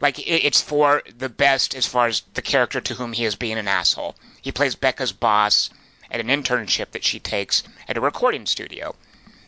[0.00, 3.58] like it's for the best as far as the character to whom he is being
[3.58, 4.16] an asshole.
[4.40, 5.70] He plays Becca's boss
[6.10, 8.94] at an internship that she takes at a recording studio.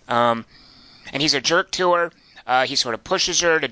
[0.09, 0.45] Um,
[1.13, 2.13] and he's a jerk to her.
[2.47, 3.71] Uh, he sort of pushes her to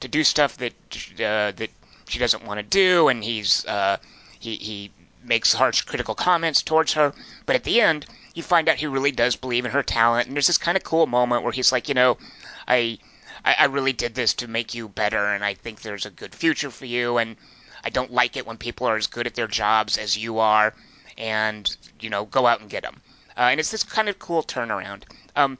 [0.00, 0.72] to do stuff that
[1.14, 1.70] uh, that
[2.08, 3.98] she doesn't want to do, and he's uh,
[4.40, 4.90] he he
[5.22, 7.12] makes harsh critical comments towards her.
[7.46, 10.36] But at the end, you find out he really does believe in her talent, and
[10.36, 12.18] there's this kind of cool moment where he's like, you know,
[12.66, 12.98] I
[13.44, 16.34] I, I really did this to make you better, and I think there's a good
[16.34, 17.36] future for you, and
[17.84, 20.74] I don't like it when people are as good at their jobs as you are,
[21.18, 23.00] and you know, go out and get them.
[23.36, 25.04] Uh, and it's this kind of cool turnaround.
[25.36, 25.58] Um,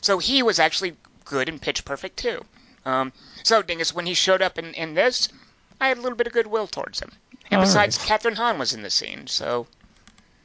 [0.00, 2.44] so he was actually good in Pitch Perfect 2.
[2.84, 3.12] Um,
[3.42, 5.28] so Dingus, when he showed up in, in this,
[5.80, 7.10] I had a little bit of goodwill towards him.
[7.50, 8.20] And All besides, right.
[8.20, 9.66] Kathryn Hahn was in the scene, so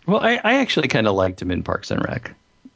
[0.05, 2.33] Well, I, I actually kind of liked him in Parks and Rec.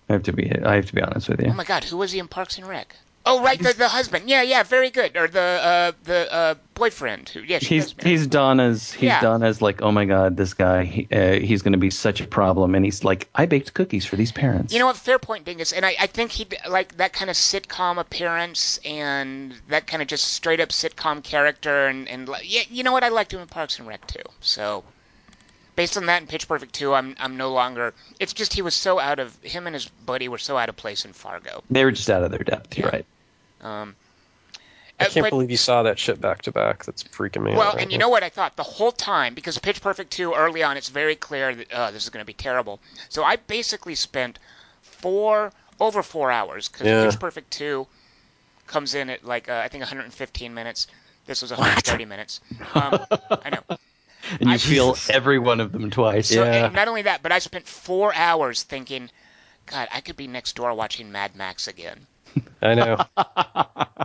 [0.10, 1.50] I have to be I have to be honest with you.
[1.50, 2.96] oh my God, who was he in Parks and Rec?
[3.28, 4.30] Oh, right, the, the husband.
[4.30, 5.18] Yeah, yeah, very good.
[5.18, 7.30] Or the uh, the uh, boyfriend.
[7.30, 7.42] Who?
[7.42, 8.10] Yeah, she He's does marry.
[8.12, 9.22] he's Donna's he's Yeah.
[9.22, 12.28] Donna's like oh my god this guy he, uh, he's going to be such a
[12.28, 14.74] problem and he's like I baked cookies for these parents.
[14.74, 14.98] You know what?
[14.98, 15.74] Fair point, Dingus.
[15.74, 20.08] And I, I think he like that kind of sitcom appearance and that kind of
[20.08, 21.88] just straight up sitcom character.
[21.88, 23.04] And, and yeah, you know what?
[23.04, 24.24] I liked him in Parks and Rec too.
[24.40, 24.84] So
[25.76, 27.94] based on that and Pitch Perfect 2, I'm I'm no longer.
[28.20, 30.76] It's just he was so out of him and his buddy were so out of
[30.76, 31.64] place in Fargo.
[31.70, 32.78] they were just out of their depth.
[32.78, 33.06] You're right.
[33.68, 33.96] Um,
[35.00, 36.86] I can't but- believe you saw that shit back to back.
[36.86, 37.58] That's freaking me out.
[37.58, 38.06] Well, right and you now.
[38.06, 41.16] know what I thought the whole time because Pitch Perfect 2 early on it's very
[41.16, 42.80] clear that uh, this is going to be terrible.
[43.10, 44.40] So I basically spent
[44.82, 47.06] four over four hours because Yeah.
[47.10, 47.86] Pitch Perfect 2
[48.66, 50.88] comes in at like uh, I think 115 minutes.
[51.28, 52.40] This was 130 minutes.
[52.74, 53.00] Um,
[53.44, 53.78] I know.
[54.42, 56.28] And you I- feel every one of them twice.
[56.30, 56.66] So Yeah.
[56.66, 59.10] and not only that, but I spent four hours thinking,
[59.68, 62.06] God, I could be next door watching Mad Max again.
[62.62, 62.98] I know.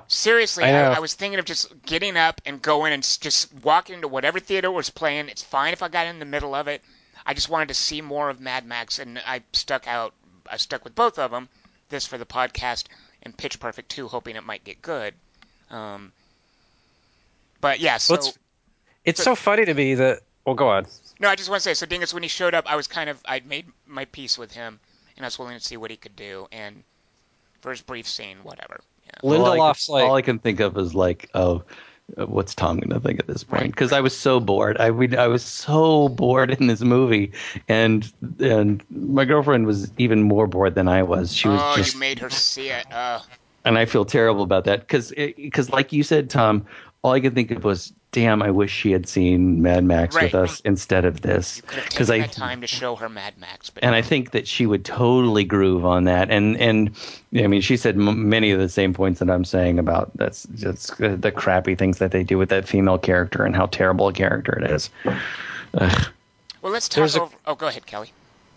[0.09, 0.91] Seriously, I I, know.
[0.93, 4.70] I, was thinking of just getting up and going and just walking into whatever theater
[4.70, 5.28] was playing.
[5.28, 6.83] It's fine if I got in the middle of it.
[7.24, 10.12] I just wanted to see more of Mad Max, and I stuck out.
[10.51, 11.49] I stuck with both of them.
[11.89, 12.87] This for the podcast,
[13.22, 15.14] and Pitch Perfect 2, hoping it might get good.
[15.70, 16.12] Um,
[17.61, 18.39] but yeah, so Let's-
[19.05, 20.20] It's so funny to me that.
[20.45, 20.87] Well, go on.
[21.20, 23.09] no, I just want to say, so Dingus, when he showed up, I was kind
[23.09, 24.80] of I'd made my peace with him,
[25.16, 26.49] and I was willing to see what he could do.
[26.51, 26.83] And
[27.62, 28.80] for his brief scene, whatever.
[29.06, 29.12] Yeah.
[29.22, 30.04] All I can- like.
[30.04, 31.62] all I can think of is like oh.
[32.16, 33.62] What's Tom going to think at this point?
[33.62, 34.76] Right, Because I was so bored.
[34.78, 37.32] I we, I was so bored in this movie,
[37.68, 41.32] and and my girlfriend was even more bored than I was.
[41.34, 42.92] She was oh, just you made her see it.
[42.92, 43.20] Uh,
[43.64, 46.66] and I feel terrible about that because because like you said, Tom,
[47.03, 50.34] all I could think of was, damn, I wish she had seen Mad Max with
[50.34, 50.34] Right.
[50.34, 53.34] us instead of this you could have because I that time to show her Mad
[53.38, 53.98] Max, but and no.
[53.98, 56.90] I think that she would totally groove on that and and
[57.36, 60.46] I mean she said m- many of the same points that I'm saying about that's
[60.55, 64.07] just the, the crappy things that they do with that female character and how terrible
[64.09, 64.88] a character it is.
[65.74, 66.07] Ugh.
[66.62, 68.12] Well, let's talk There's a- Oh, go ahead, Kelly.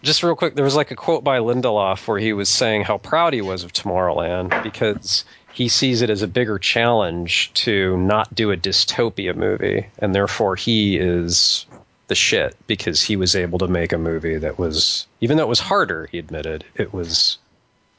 [0.05, 2.99] Just real quick, there was like a quote by Lindelof where he was saying how
[2.99, 8.33] proud he was of Tomorrowland because he sees it as a bigger challenge to not
[8.33, 11.65] do a dystopia movie, and therefore he is
[12.07, 15.49] the shit because he was able to make a movie that was, even though it
[15.49, 17.39] was harder, he admitted, it was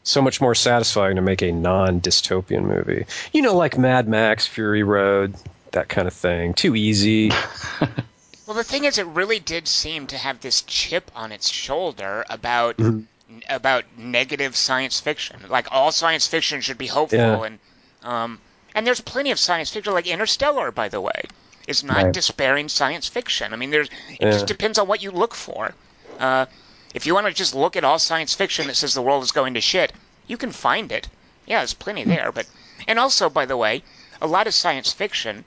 [0.05, 3.05] so much more satisfying to make a non dystopian movie.
[3.33, 5.35] You know, like Mad Max, Fury Road,
[5.73, 6.55] that kind of thing.
[6.55, 7.33] Too easy.
[8.47, 12.25] Well, the thing is, it really did seem to have this chip on its shoulder
[12.31, 13.01] about Mm-hmm.
[13.49, 15.41] about negative science fiction.
[15.49, 17.43] Like all science fiction should be hopeful, Yeah.
[17.45, 17.59] and
[18.05, 18.39] um,
[18.73, 21.23] and there's plenty of science fiction, like Interstellar, by the way,
[21.67, 22.13] is not Right.
[22.13, 23.53] despairing science fiction.
[23.53, 24.31] I mean, there's it Yeah.
[24.31, 25.75] just depends on what you look for.
[26.21, 26.47] Uh,
[26.95, 29.33] if you want to just look at all science fiction that says the world is
[29.33, 29.93] going to shit,
[30.29, 31.09] you can find it.
[31.47, 32.47] Yeah, there's plenty there, but
[32.87, 33.83] and also, by the way,
[34.23, 35.45] a lot of science fiction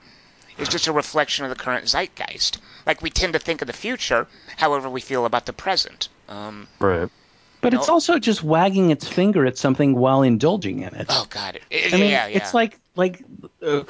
[0.60, 2.58] is just a reflection of the current zeitgeist.
[2.86, 6.08] Like we tend to think of the future, however we feel about the present.
[6.28, 7.08] Um, Right.
[7.62, 7.94] But it's No.
[7.94, 11.06] also just wagging its finger at something while indulging in it.
[11.10, 12.36] oh God, it, it- I mean, yeah, yeah.
[12.38, 13.22] it's like like
[13.62, 13.82] uh,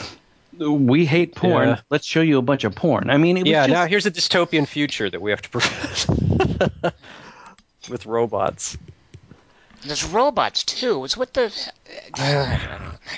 [0.58, 1.68] we hate porn.
[1.68, 1.80] Yeah.
[1.88, 3.10] Let's show you a bunch of porn.
[3.10, 5.48] I mean, it was Yeah, just, now here's a dystopian future that we have to
[5.56, 6.06] prevent
[7.88, 8.76] with robots.
[9.84, 11.04] There's robots too.
[11.04, 11.46] It's what the.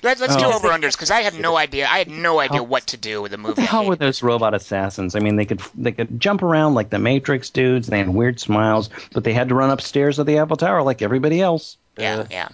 [0.03, 0.53] Let's, let's do Oh.
[0.55, 1.87] over unders because I had no idea.
[1.87, 3.49] I had no idea what to do with the movie.
[3.51, 5.15] What the hell I were those robot assassins?
[5.15, 7.89] I mean, they could they could jump around like the Matrix dudes.
[7.89, 11.03] They had weird smiles, but they had to run upstairs of the Eiffel Tower like
[11.03, 11.77] everybody else.
[11.99, 12.49] Yeah, yeah.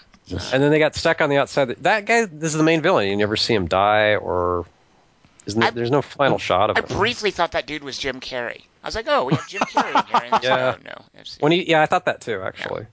[0.53, 1.69] And then they got stuck on the outside.
[1.83, 3.09] That guy, this is the main villain.
[3.09, 4.67] You never see him die, or
[5.47, 6.99] isn't there, I- there's no final shot of I him.
[6.99, 8.63] briefly thought that dude was Jim Carrey.
[8.83, 10.21] I was like, oh, we have Jim Carrey in here.
[10.25, 10.67] And it's Yeah.
[10.67, 11.23] like, oh, no.
[11.41, 12.87] When he, yeah, I thought that too, actually.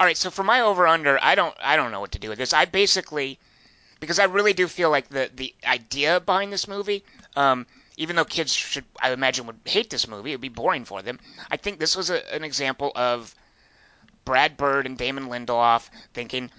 [0.00, 2.30] All right, so for my over under, I don't I don't know what to do
[2.30, 2.52] with this.
[2.52, 3.38] I basically
[4.00, 7.04] because I really do feel like the the idea behind this movie,
[7.36, 11.02] um, even though kids should I imagine would hate this movie, it'd be boring for
[11.02, 11.20] them.
[11.52, 13.34] I think this was a, an example of
[14.24, 16.50] Brad Bird and Damon Lindelof thinking,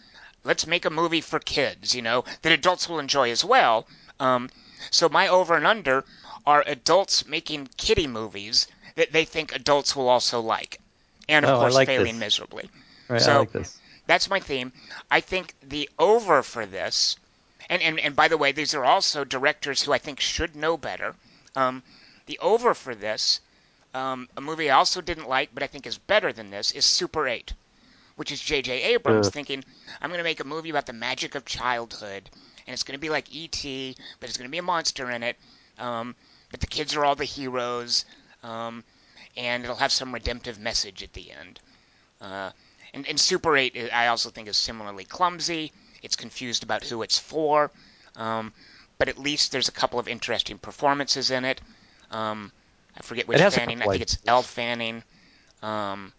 [0.44, 3.88] let's make a movie for kids, you know, that adults will enjoy as well.
[4.20, 4.50] Um,
[4.92, 6.06] so my over and under
[6.46, 10.80] are adults making kiddie movies that they think adults will also like,
[11.28, 12.20] and of Oh, course like failing this.
[12.20, 12.70] miserably.
[13.12, 13.68] Right, So- like.
[14.08, 14.74] That's my theme.
[15.10, 17.16] I think the over for this,
[17.70, 20.76] and, and, and by the way, these are also directors who I think should know
[20.76, 21.16] better.
[21.56, 21.84] Um,
[22.26, 23.40] the over for this,
[23.94, 26.86] um, a movie I also didn't like, but I think is better than this, is
[26.86, 27.54] Super 8,
[28.16, 28.82] which is J.J.
[28.84, 29.32] Abrams Uh.
[29.32, 29.64] thinking,
[30.02, 32.30] I'm going to make a movie about the magic of childhood,
[32.66, 35.22] and it's going to be like E.T., but it's going to be a monster in
[35.24, 35.38] it,
[35.78, 36.16] um,
[36.50, 38.06] but the kids are all the heroes,
[38.44, 38.84] um,
[39.38, 41.60] and it'll have some redemptive message at the end.
[42.20, 42.52] Uh,
[42.94, 45.72] and, and Super 8, i- I also think, is similarly clumsy.
[46.02, 47.72] It's confused about who it's for.
[48.16, 48.54] Um,
[48.98, 51.62] but at least there's a couple of interesting performances in it.
[52.12, 52.52] Um,
[52.98, 53.82] I forget which Fanning.
[53.82, 54.18] I think it's.
[54.28, 55.04] Elle Fanning.
[55.64, 56.12] Um,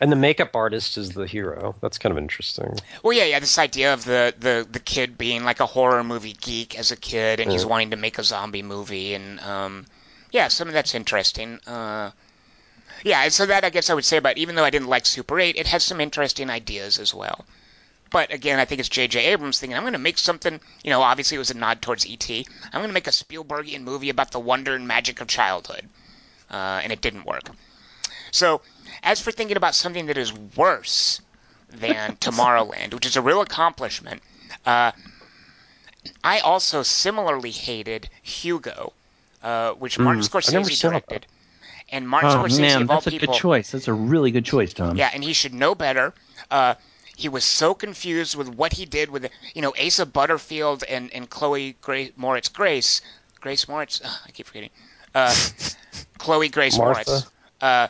[0.00, 1.74] And the makeup artist is the hero.
[1.80, 2.76] That's kind of interesting.
[3.02, 3.38] well, yeah, yeah.
[3.40, 6.96] This idea of the, the, the kid being like a horror movie geek as a
[6.96, 9.86] kid, and he's wanting to make a zombie movie, and um,
[10.32, 11.60] yeah, some of that's interesting.
[11.66, 12.10] Uh,
[13.04, 15.38] yeah, so that I guess I would say about even though I didn't like Super
[15.38, 17.44] 8, it has some interesting ideas as well.
[18.10, 19.24] But again, I think it's J.J.
[19.24, 22.06] Abrams thinking, I'm going to make something, you know, obviously it was a nod towards
[22.06, 22.46] E.T.
[22.66, 25.88] I'm going to make a Spielbergian movie about the wonder and magic of childhood.
[26.50, 27.48] Uh, and it didn't work.
[28.30, 28.60] So,
[29.02, 31.22] as for thinking about something that is worse
[31.70, 34.22] than Tomorrowland, which is a real accomplishment,
[34.66, 34.92] uh,
[36.22, 38.92] I also similarly hated Hugo,
[39.42, 41.26] uh, which Martin never Scorsese directed.
[41.92, 43.70] And Martin Oh Scorsese, man, of all that's a good choice.
[43.70, 44.96] That's a really good choice, Tom.
[44.96, 46.14] yeah, and he should know better.
[46.50, 46.74] Uh,
[47.16, 51.28] he was so confused with what he did with, you know, Asa Butterfield and, and
[51.28, 53.02] Chloe Gra- Moretz Grace.
[53.40, 54.00] Grace Moretz?
[54.04, 54.70] I keep forgetting.
[55.14, 55.34] Uh,
[56.18, 57.10] Chloe Grace Martha.
[57.10, 57.26] Moretz.
[57.60, 57.88] Uh,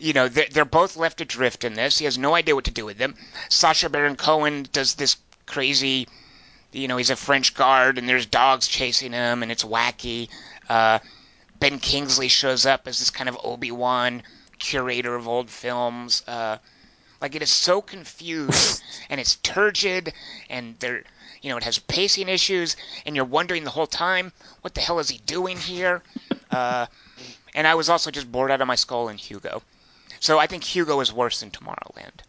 [0.00, 1.98] you know, they're, they're both left adrift in this.
[1.98, 3.14] He has no idea what to do with them.
[3.48, 5.16] Sacha Baron Cohen does this
[5.46, 6.08] crazy,
[6.72, 10.28] you know, he's a French guard and there's dogs chasing him and it's wacky.
[10.68, 10.98] Uh,
[11.60, 14.22] Ben Kingsley shows up as this kind of Obi Wan
[14.58, 16.22] curator of old films.
[16.26, 16.58] Uh,
[17.20, 20.12] like it is so confused and it's turgid
[20.48, 21.04] and there,
[21.42, 24.32] you know, it has pacing issues and you're wondering the whole time
[24.62, 26.02] what the hell is he doing here.
[26.50, 26.86] Uh,
[27.54, 29.62] and I was also just bored out of my skull in Hugo.
[30.18, 32.22] So I think Hugo is worse than Tomorrowland.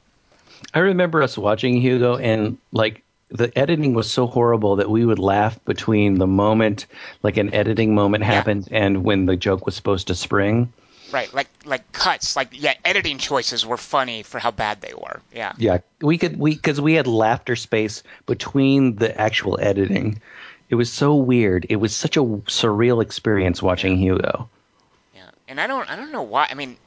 [0.76, 5.20] I remember us watching Hugo, and like the editing was so horrible that we would
[5.20, 6.86] laugh between the moment,
[7.24, 10.72] like an editing moment happened, and when the joke was supposed to spring.
[11.12, 15.22] Right, like like cuts, like yeah, editing choices were funny for how bad they were.
[15.34, 15.54] Yeah.
[15.58, 20.22] Yeah, we could we because we had laughter space between the actual editing.
[20.70, 21.66] It was so weird.
[21.70, 24.50] It was such a surreal experience watching Hugo.
[25.14, 26.48] Yeah, and I don't, I don't know why.
[26.50, 26.78] I mean,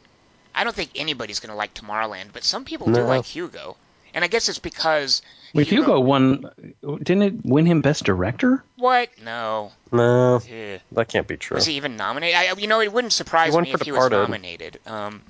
[0.55, 3.77] I don't think anybody's gonna like Tomorrowland, but some people do like Hugo,
[4.15, 5.21] and I guess it's because
[5.53, 6.51] If Hugo won,
[6.83, 8.65] didn't it win him Best Director?
[8.77, 9.11] What?
[9.23, 9.73] No.
[9.93, 10.79] No, Eh.
[10.93, 11.55] that can't be true.
[11.57, 12.37] Was he even nominated?
[12.37, 14.81] I, you know, it wouldn't surprise me if he was nominated.
[14.87, 15.23] Um,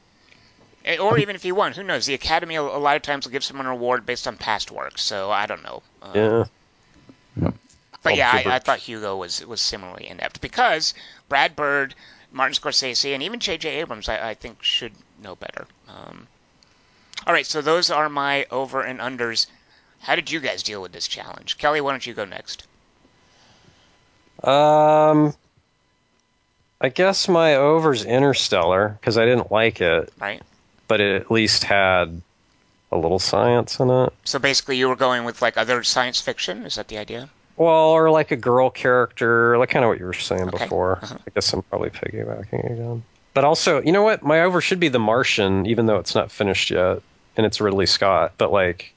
[0.84, 1.72] eh, or even if he won.
[1.72, 2.06] Who knows?
[2.06, 4.70] The Academy a a lot of times will give someone an award based on past
[4.70, 5.82] work, so I don't know.
[6.02, 6.44] Uh,
[7.36, 7.50] yeah.
[8.02, 10.92] But yeah, I, I thought Hugo was was similarly inept because
[11.28, 11.94] Brad Bird,
[12.32, 13.80] Martin Scorsese, and even J.J.
[13.80, 15.66] Abrams, I, I think, should know better.
[15.88, 16.26] Um,
[17.26, 19.46] all right, so those are my over and unders.
[20.00, 21.80] How did you guys deal with this challenge, Kelly?
[21.80, 22.66] Why don't you go next?
[24.42, 25.34] Um,
[26.80, 30.42] I guess my over's Interstellar because I didn't like it, Right.
[30.88, 32.20] but it at least had
[32.92, 34.12] a little science in it.
[34.24, 36.66] So basically, you were going with like other science fiction.
[36.66, 37.30] Is that the idea?
[37.56, 40.64] Well, or like a girl character, like kind of what you were saying Okay.
[40.64, 40.98] before.
[41.02, 41.16] Uh-huh.
[41.26, 43.02] I guess I'm probably piggybacking again.
[43.34, 44.22] But also, you know what?
[44.22, 47.02] My over should be The Martian, even though it's not finished yet,
[47.36, 48.32] and it's Ridley Scott.
[48.38, 48.94] But like,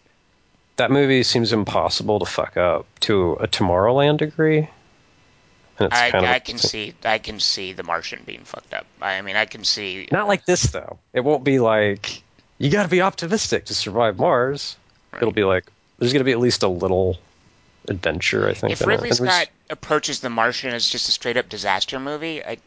[0.78, 4.70] that movie seems impossible to fuck up to a Tomorrowland degree.
[5.80, 8.74] And it's I, kind of I can see I can see the Martian being fucked
[8.74, 8.86] up.
[9.02, 10.98] I mean, I can see Not like this though.
[11.14, 12.24] It won't be like
[12.58, 14.76] you got to be optimistic to survive Mars.
[15.16, 15.66] It'll be like
[16.00, 17.18] there's going to be at least a little
[17.88, 18.48] adventure.
[18.48, 18.74] I think.
[18.74, 18.82] if.
[18.82, 22.44] Ridley And it was- Scott approaches The Martian as just a straight up disaster movie,
[22.44, 22.58] I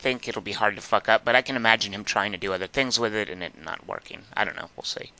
[0.00, 1.24] think it'll be hard to fuck up.
[1.24, 3.86] But I can imagine him trying to do other things with it and it not
[3.86, 4.22] working.
[4.36, 4.68] I don't know.
[4.76, 5.10] We'll see.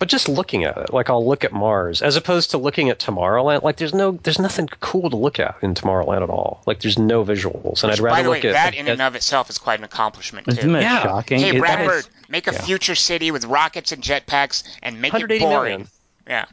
[0.00, 2.98] but just looking at it, like I'll look at Mars as opposed to looking at
[2.98, 3.62] Tomorrowland.
[3.62, 6.62] Like there's no, there's nothing cool to look at in Tomorrowland at all.
[6.66, 8.92] Like there's no visuals, and I'd rather By the way, look at that in at-
[8.92, 10.72] and of itself is quite an accomplishment Isn't too.
[10.72, 11.02] that Yeah.
[11.04, 11.38] shocking?
[11.40, 12.62] Hey, It- Brad that Bird, is- make a yeah.
[12.62, 15.52] future city with rockets and jetpacks and make it 180 boring.
[15.70, 15.88] million.
[16.26, 16.44] Yeah.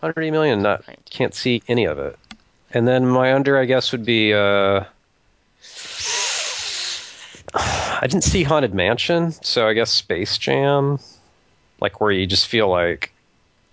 [0.00, 0.62] 180 million.
[0.62, 0.98] Not Right.
[1.10, 2.18] can't see any of it.
[2.72, 4.34] And then my under, I guess, would be.
[4.34, 4.84] uh
[8.00, 10.98] I didn't see Haunted Mansion, so I guess Space Jam,
[11.80, 13.12] like where you just feel like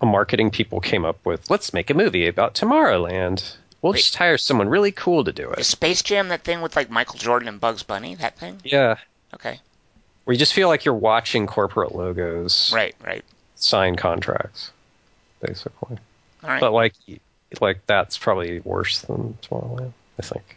[0.00, 3.56] a marketing people came up with, let's make a movie about Tomorrowland.
[3.80, 3.98] We'll Wait.
[4.00, 5.70] just hire someone really cool to do Is it.
[5.70, 8.14] Space Jam that thing with like Michael Jordan and Bugs Bunny?
[8.14, 8.60] That thing?
[8.64, 8.96] Yeah,
[9.34, 9.58] Okay.
[10.24, 13.24] where you just feel like you're watching corporate logos Right, right.
[13.56, 14.70] sign contracts,
[15.40, 15.98] basically.
[16.44, 16.60] All right.
[16.60, 16.94] But like,
[17.60, 19.92] like that's probably worse than Tomorrowland.
[20.18, 20.56] I think.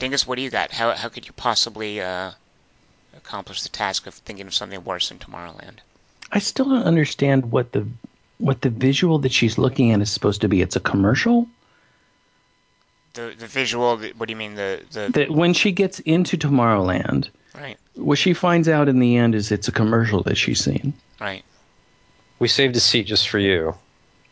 [0.00, 0.72] Dingus, what do you got?
[0.72, 2.32] How how could you possibly uh,
[3.16, 5.78] accomplish the task of thinking of something worse than Tomorrowland?
[6.32, 7.86] I still don't understand what the
[8.38, 10.62] what the visual that she's looking at is supposed to be.
[10.62, 11.46] It's a commercial.
[13.12, 13.96] The the visual.
[13.98, 14.56] What do you mean?
[14.56, 19.16] The the That when she gets into Tomorrowland, right what she finds out in the
[19.16, 20.94] end is it's a commercial that she's seen.
[21.20, 21.44] right.
[22.38, 23.74] We saved a seat just for you.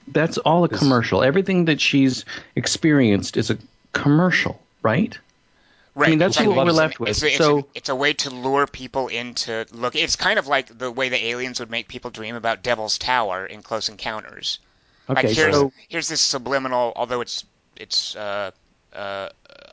[0.07, 1.23] That's all a commercial.
[1.23, 2.25] Everything that she's
[2.57, 3.59] experienced is a
[3.93, 5.19] commercial, right?
[5.99, 6.11] Right.
[6.11, 7.09] mean, that's It's what we're left with.
[7.09, 9.97] It's a, it's, So- it's a way to lure people into look.
[9.97, 13.45] It's kind of like the way the aliens would make people dream about Devil's Tower
[13.45, 14.61] in Close Encounters.
[15.11, 17.45] Okay, like here's so here's this subliminal, although it's
[17.77, 18.53] it's uh,
[18.93, 19.31] uh,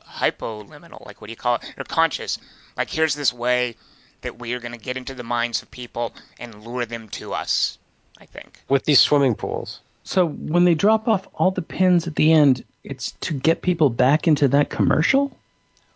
[0.08, 1.74] hypoliminal, like what do you call it?
[1.78, 2.38] Or conscious.
[2.76, 3.76] Like here's this way
[4.22, 7.34] that we are going to get into the minds of people and lure them to
[7.34, 7.78] us.
[8.18, 8.58] I think.
[8.70, 9.80] with these swimming pools.
[10.02, 13.90] so when they drop off all the pins at the end, it's to get people
[13.90, 15.35] back into that commercial.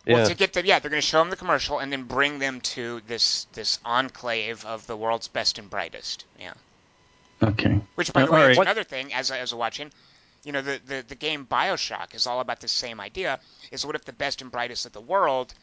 [0.05, 2.03] Yeah, Well, to get them, yeah, they're going to show them the commercial and then
[2.03, 6.25] bring them to this this enclave of the world's best and brightest.
[6.39, 6.53] Yeah.
[7.43, 7.81] Okay.
[7.95, 8.61] Which, by the Uh, way, all is right.
[8.61, 9.13] another thing.
[9.13, 9.91] As I as I was watching,
[10.43, 13.39] you know, the, the the game Bioshock is all about the same idea.
[13.71, 15.53] Is what if the best and brightest of the world,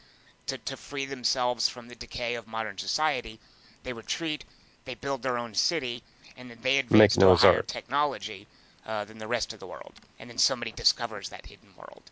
[0.46, 3.40] to to free themselves from the decay of modern society,
[3.82, 4.44] they retreat,
[4.84, 6.02] they build their own city,
[6.36, 7.66] and then they advance to a higher Ark.
[7.66, 8.46] technology
[8.86, 12.10] uh, than the rest of the world, and then somebody discovers that hidden world.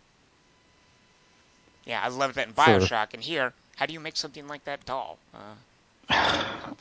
[1.86, 2.64] Yeah, I love that in Sure.
[2.80, 5.18] Bioshock, and here, how do you make something like that doll?
[5.34, 5.38] Uh,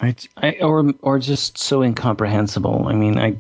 [0.02, 2.88] I, I, or or just so incomprehensible.
[2.88, 3.36] I mean, I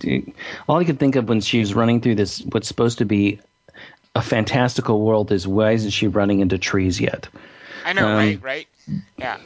[0.68, 3.40] all I could think of when she was running through this what's supposed to be
[4.16, 7.28] a fantastical world is why isn't she running into trees yet?
[7.84, 8.42] I know, Um, right?
[8.42, 8.68] Right?
[9.18, 9.38] Yeah.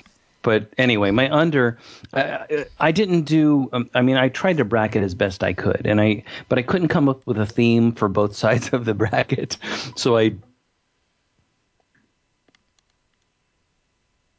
[0.41, 1.78] But anyway, my under,
[2.13, 3.70] I, I didn't do.
[3.74, 6.61] Um, I mean, I tried to bracket as best I could, and I, but I
[6.61, 9.57] couldn't come up with a theme for both sides of the bracket.
[9.97, 10.34] So I.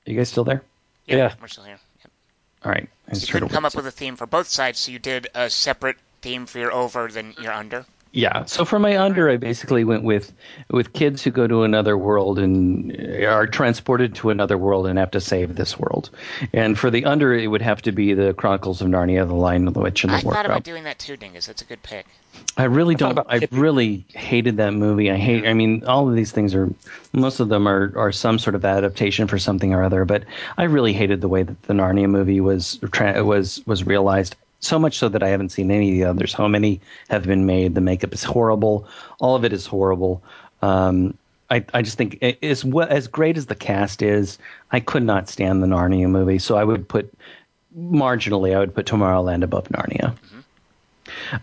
[0.06, 0.62] you guys still there?
[1.06, 1.34] Yeah, Yeah.
[1.40, 1.78] we're still here.
[2.00, 2.10] Yep.
[2.64, 2.88] All right.
[3.08, 5.50] I You couldn't come up with a theme for both sides, so you did a
[5.50, 7.84] separate theme for your over than your under.
[8.12, 8.44] Yeah.
[8.46, 10.32] So for my under, I basically went with
[10.68, 12.90] with kids who go to another world and
[13.24, 16.10] are transported to another world and have to save this world.
[16.52, 19.64] And for the under, it would have to be the Chronicles of Narnia: The Lion,
[19.66, 20.46] the Witch, and the I thought Wardrobe.
[20.46, 21.46] about doing that too, Dingus.
[21.46, 22.04] That's a good pick.
[22.56, 23.12] I really don't.
[23.12, 23.48] about I Hippie.
[23.60, 25.08] really hated that movie.
[25.10, 25.46] I hate.
[25.46, 26.68] I mean, all of these things are.
[27.12, 30.04] Most of them are are some sort of adaptation for something or other.
[30.04, 30.24] But
[30.58, 34.34] I really hated the way that the Narnia movie was was was realized.
[34.60, 36.32] So much so that I haven't seen any of the others.
[36.34, 37.74] How many have been made?
[37.74, 38.86] The makeup is horrible.
[39.18, 40.22] All of it is horrible.
[40.62, 41.16] Um,
[41.50, 42.22] I, I just think
[42.64, 44.38] what as great as the cast is.
[44.70, 47.12] I could not stand the Narnia movie, so I would put
[47.76, 48.54] marginally.
[48.54, 50.14] I would put Tomorrowland above Narnia.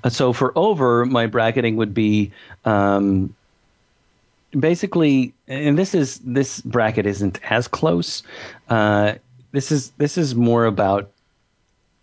[0.03, 2.31] Uh, so for over, my bracketing would be
[2.65, 3.35] um,
[4.57, 8.23] basically, and this is this bracket isn't as close.
[8.69, 9.15] Uh,
[9.51, 11.11] this is this is more about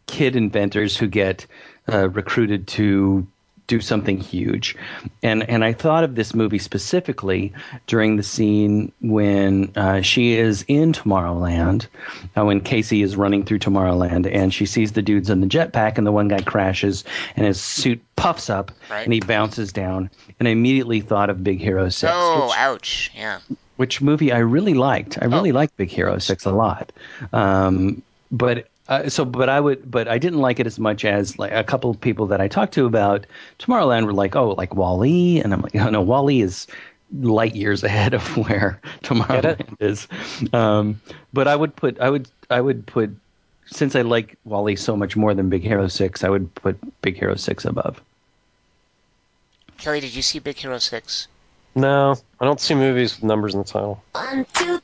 [0.07, 1.47] kid inventors who get
[1.93, 3.27] uh, recruited to
[3.67, 4.77] do something huge,
[5.23, 7.51] and and I thought of this movie specifically
[7.87, 11.87] during the scene when uh, she is in Tomorrowland,
[12.37, 15.97] uh, when Casey is running through Tomorrowland, and she sees the dudes in the jetpack,
[15.97, 17.05] and the one guy crashes,
[17.37, 19.05] and his suit puffs up, Right.
[19.05, 23.11] and he bounces down, and I immediately thought of Big Hero Six, Oh, which, ouch!
[23.17, 23.39] Yeah.
[23.77, 25.17] which movie I really liked.
[25.23, 25.55] I really Oh.
[25.55, 26.93] liked Big Hero Six a lot,
[27.33, 28.69] um, but.
[28.89, 31.65] Uh, so, but I would, but I didn't like it as much as like a
[31.65, 33.27] couple of people that I talked to about
[33.59, 36.67] Tomorrowland were like, oh, like WALL-E, and I'm like, oh no, WALL-E is
[37.21, 40.07] light years ahead of where Tomorrowland is.
[40.53, 41.01] Um,
[41.33, 43.15] but I would put I would I would put
[43.67, 47.17] since I like WALL-E so much more than Big Hero Six, I would put Big
[47.17, 48.03] Hero Six above.
[49.79, 51.29] Kelly, did you see Big Hero Six?
[51.75, 54.03] No, I don't see movies with numbers in the title.
[54.13, 54.81] One, two,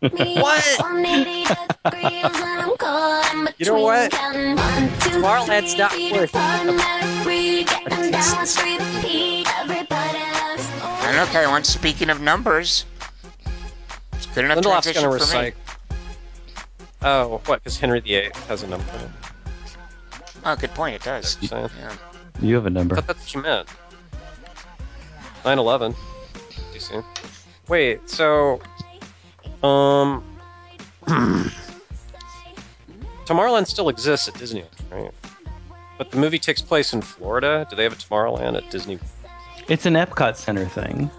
[0.10, 0.64] What?
[0.80, 4.10] One eighty degrees and I'm caught in You know between what?
[4.12, 8.78] counting one, two, Tomorrowland's three, not feet worth apart, matter free, getting down the street,
[8.78, 9.46] repeat.
[9.58, 11.46] Everybody loves I don't know, Kelly.
[11.48, 11.64] One.
[11.64, 12.84] Speaking of numbers,
[14.12, 15.38] it's good enough Lindelof's transition going to for me.
[15.40, 15.54] recite.
[17.02, 17.62] Oh, what?
[17.64, 18.86] Because Henry VIII has a number.
[20.44, 20.94] Oh, good point.
[20.94, 21.36] It does.
[21.40, 21.68] Yeah.
[22.40, 22.94] You have a number.
[22.94, 23.68] thought that's what you meant.
[25.44, 25.94] 9 11.
[26.72, 27.04] Too soon.
[27.68, 28.60] Wait, so.
[29.62, 30.24] Um.
[33.26, 35.12] Tomorrowland still exists at Disneyland, right?
[35.98, 37.66] But the movie takes place in Florida.
[37.68, 38.98] Do they have a Tomorrowland at Disney?
[39.68, 41.10] It's an Epcot Center thing.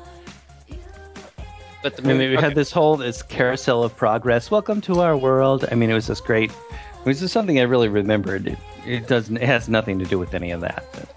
[1.84, 2.42] But the I mean, we okay.
[2.42, 4.50] had this whole this carousel of progress.
[4.50, 5.66] Welcome to our world.
[5.72, 6.52] I mean, it was just great.
[6.72, 8.48] It was just something I really remembered.
[8.48, 9.38] It, it doesn't.
[9.38, 10.86] It has nothing to do with any of that.
[10.92, 11.10] But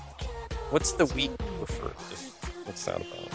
[0.70, 1.88] What's the week refer?
[2.64, 3.28] What's that about?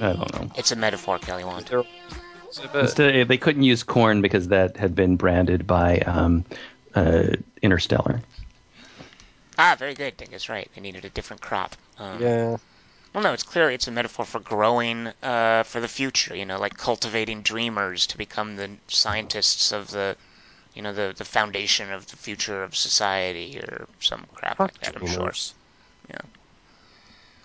[0.00, 0.50] I don't know.
[0.56, 2.25] It's a metaphor, Kelly Is there exhibit?
[2.74, 6.44] Instead, they couldn't use corn because that had been branded by um,
[6.94, 7.28] uh,
[7.62, 8.20] Interstellar.
[9.58, 10.16] Ah, very good.
[10.16, 10.70] Dingus, right.
[10.74, 11.76] They needed a different crop.
[11.98, 12.56] Um, Yeah.
[13.14, 16.36] Well, no, it's clear it's a metaphor for growing uh, for the future.
[16.36, 20.16] You know, like cultivating dreamers to become the scientists of the,
[20.74, 24.96] you know, the the foundation of the future of society or some crap like that.
[24.96, 25.32] I'm sure.
[26.10, 26.18] Yeah.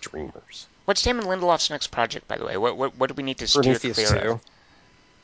[0.02, 0.66] Dreamers.
[0.84, 2.58] What's Damon Lindelof's next project, by the way?
[2.58, 4.30] What what, what do we need to steer Prometheus clear 2.
[4.32, 4.40] of?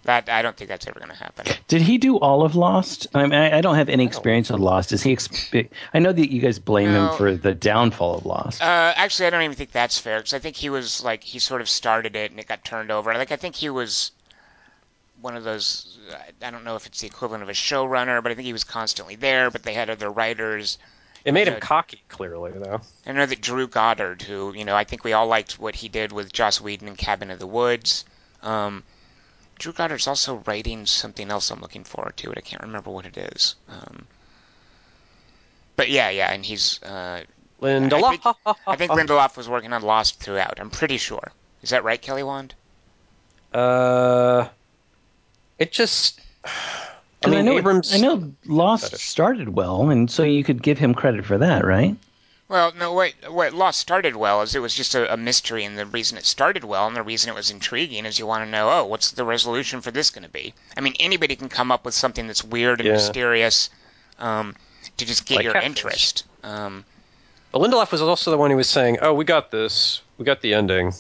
[0.05, 1.47] That I don't think that's ever going to happen.
[1.67, 3.09] Did he do all of Lost?
[3.15, 4.93] I mean, I, I don't have any experience with Lost.
[4.93, 5.15] Is he?
[5.15, 7.09] Exp- I know that you guys blame No.
[7.11, 8.63] him for the downfall of Lost.
[8.63, 11.39] Uh, actually, I don't even think that's fair because I think he was like he
[11.41, 13.13] sort of started it and it got turned over.
[13.15, 14.13] Like I think he was
[15.21, 15.99] one of those.
[16.13, 18.53] I- I don't know if it's the equivalent of a showrunner, but I think he
[18.53, 19.51] was constantly there.
[19.51, 20.79] But they had other writers.
[21.25, 21.63] It made him Good.
[21.65, 22.81] cocky, clearly, though.
[23.05, 25.89] I know that Drew Goddard, who you know, I think we all liked what he
[25.89, 28.05] did with Joss Whedon and Cabin of the Woods.
[28.43, 28.85] Um,
[29.59, 32.31] Drew Goddard's also writing something else I'm looking forward to.
[32.31, 33.57] It I can't remember what it is.
[33.69, 34.07] Um,
[35.77, 36.83] but yeah, yeah, and he's.
[36.83, 37.23] Uh,
[37.61, 37.97] Linda.
[37.97, 38.37] I think-
[38.67, 40.59] I think Lindelof was working on Lost throughout.
[40.61, 41.33] I'm pretty sure.
[41.63, 42.55] Is that right, Kelly Wand?
[43.53, 44.49] Uh,
[45.59, 46.21] it just.
[47.25, 47.93] I mean, know, it- Abrams.
[47.93, 51.97] I know Lost started well, and so you could give him credit for that, right?
[52.49, 53.15] Well, no, wait.
[53.31, 56.25] What Lost started well is it was just a, a mystery, and the reason it
[56.25, 59.11] started well and the reason it was intriguing is you want to know, oh, what's
[59.11, 60.55] the resolution for this going to be?
[60.77, 62.93] I mean, anybody can come up with something that's weird and Yeah.
[62.95, 63.69] mysterious
[64.19, 64.57] um,
[64.97, 65.67] to just get Like your Catfish.
[65.67, 66.25] interest.
[66.43, 66.85] Um,
[67.53, 70.01] But Lindelof was also the one who was saying, "Oh, we got this.
[70.17, 70.93] We got the ending.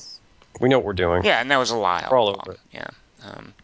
[0.61, 2.07] We know what we're doing." yeah, and that was a lie.
[2.11, 2.61] We're all over it.
[2.73, 2.89] Yeah.
[3.25, 3.55] Um,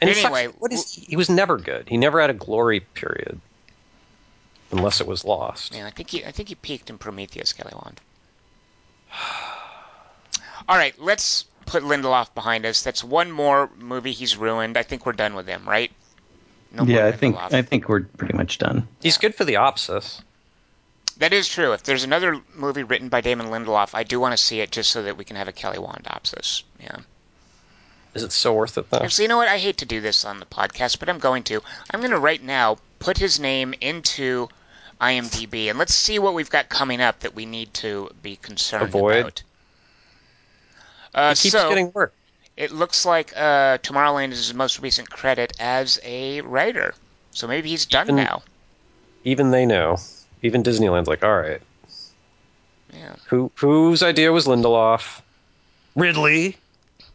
[0.00, 1.02] And Anyway, sucks- what is he?
[1.10, 1.88] He was never good.
[1.88, 3.40] He never had a glory period,
[4.72, 5.72] unless it was lost.
[5.72, 8.00] Man, I think he, I think he peaked in Prometheus, Kelly Wand.
[10.68, 12.82] All right, let's put Lindelof behind us.
[12.82, 14.76] That's one more movie he's ruined.
[14.76, 15.90] I think we're done with him, right?
[16.72, 17.54] No more yeah, I think Lindelof.
[17.54, 18.86] I think we're pretty much done.
[19.02, 20.20] He's good for the Opsis.
[21.18, 21.72] that is true.
[21.72, 24.90] If there's another movie written by Damon Lindelof, I do want to see it just
[24.90, 26.62] so that we can have a Kelly Wand opsis.
[26.80, 26.98] Yeah.
[28.14, 28.98] Is it so worth it though?
[28.98, 29.48] Actually, you know what?
[29.48, 31.60] I hate to do this on the podcast, but I'm going to.
[31.90, 34.48] I'm going to right now put his name into
[35.00, 38.82] IMDb, and let's see what we've got coming up that we need to be concerned
[38.84, 39.20] Avoid.
[39.20, 39.42] about.
[41.14, 42.12] Uh, He keeps so getting work.
[42.56, 46.94] it looks like uh, Tomorrowland is his most recent credit as a writer.
[47.32, 48.42] So maybe he's done Even- now.
[49.24, 49.98] Even they know.
[50.42, 51.60] Even Disneyland's like, all right.
[52.92, 53.14] Yeah.
[53.26, 55.20] Who whose idea was Lindelof?
[55.94, 56.56] Ridley.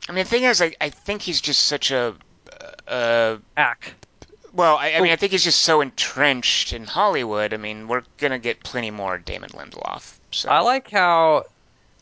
[0.08, 2.14] I mean, the thing is, I, I think he's just such a.
[2.88, 3.94] Uh, Ack.
[4.56, 5.14] Well, I, I mean, oh.
[5.14, 7.54] I think he's just so entrenched in Hollywood.
[7.54, 10.16] I mean, we're gonna get plenty more Damon Lindelof.
[10.32, 11.46] So I like how.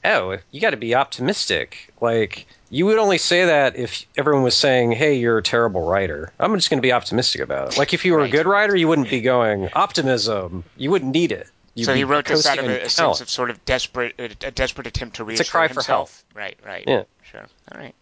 [0.06, 1.90] Oh, you got to be optimistic.
[2.02, 6.34] Like you would only say that if everyone was saying, "Hey, you're a terrible writer."
[6.40, 7.78] I'm just going to be optimistic about it.
[7.78, 8.28] Like if you were Right.
[8.28, 10.66] a good writer, you wouldn't be going optimism.
[10.76, 11.48] You wouldn't need it.
[11.76, 14.26] You'd so he wrote this out of a, a sense of sort of desperate, a,
[14.48, 16.24] a desperate attempt to a reassure cry for himself.
[16.36, 16.84] Right, right.
[16.86, 17.04] Yeah.
[17.24, 17.46] Sure.
[17.72, 17.96] All right.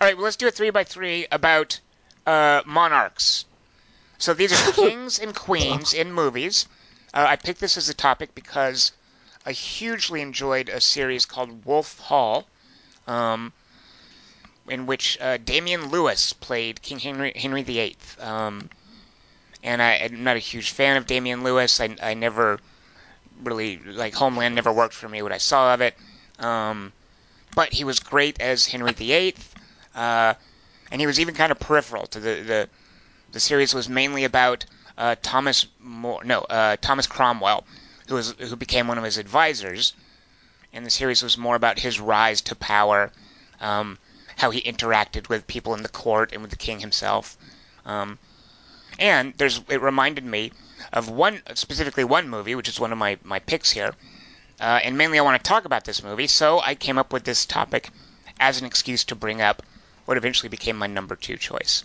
[0.00, 0.16] All right.
[0.16, 1.80] Well, let's do a three by three about
[2.30, 3.44] uh, monarchs.
[4.18, 6.66] So these are kings and queens in movies.
[7.12, 8.92] Uh, I picked this as a topic because
[9.44, 12.46] I hugely enjoyed a series called Wolf Hall,
[13.08, 13.52] um,
[14.68, 17.96] in which uh, Damian Lewis played King Henry Henry VIII.
[18.20, 18.70] Um,
[19.64, 21.80] and I, I'm not a huge fan of Damian Lewis.
[21.80, 22.60] I, I never
[23.42, 25.22] really like Homeland never worked for me.
[25.22, 25.96] What I saw of it,
[26.38, 26.92] um,
[27.56, 29.34] but he was great as Henry VIII,
[29.96, 30.34] uh,
[30.90, 32.68] and he was even kind of peripheral to the the.
[33.32, 34.64] The series was mainly about
[34.98, 37.64] uh, Thomas no, uh, Thomas Cromwell,
[38.08, 39.92] who was who became one of his advisors,
[40.72, 43.12] and the series was more about his rise to power,
[43.60, 43.98] um,
[44.36, 47.38] how he interacted with people in the court and with the king himself.
[47.86, 48.18] Um,
[48.98, 50.50] and there's it reminded me
[50.92, 53.94] of one specifically one movie, which is one of my my picks here.
[54.60, 57.22] Uh, and mainly, I want to talk about this movie, so I came up with
[57.22, 57.90] this topic
[58.40, 59.62] as an excuse to bring up
[60.10, 61.84] what eventually became my number two choice.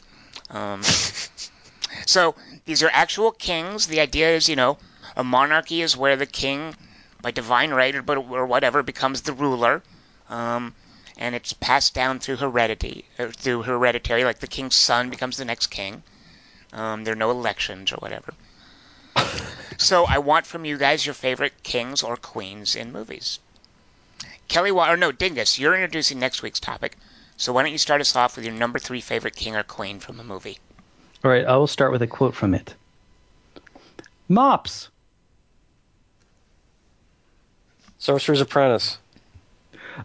[0.50, 0.82] Um,
[2.08, 2.34] so
[2.66, 3.86] these are actual kings.
[3.86, 4.80] The idea is, you know,
[5.16, 6.76] a monarchy is where the king,
[7.22, 9.84] by divine right or, or whatever, becomes the ruler.
[10.28, 10.74] Um,
[11.20, 15.68] and it's passed down through heredity, through hereditary, like the king's son becomes the next
[15.68, 16.02] king.
[16.74, 18.34] Um, there are no elections or whatever.
[19.78, 23.38] so I want from you guys your favorite kings or queens in movies.
[24.48, 26.98] Kelly, or no, Dingus, you're introducing next week's topic.
[27.38, 30.00] So why don't you start us off with your number three favorite king or queen
[30.00, 30.58] from a movie?
[31.24, 32.76] All right, I will start with a quote from it.
[34.30, 34.90] Mops.
[37.98, 38.98] Sorcerer's Apprentice.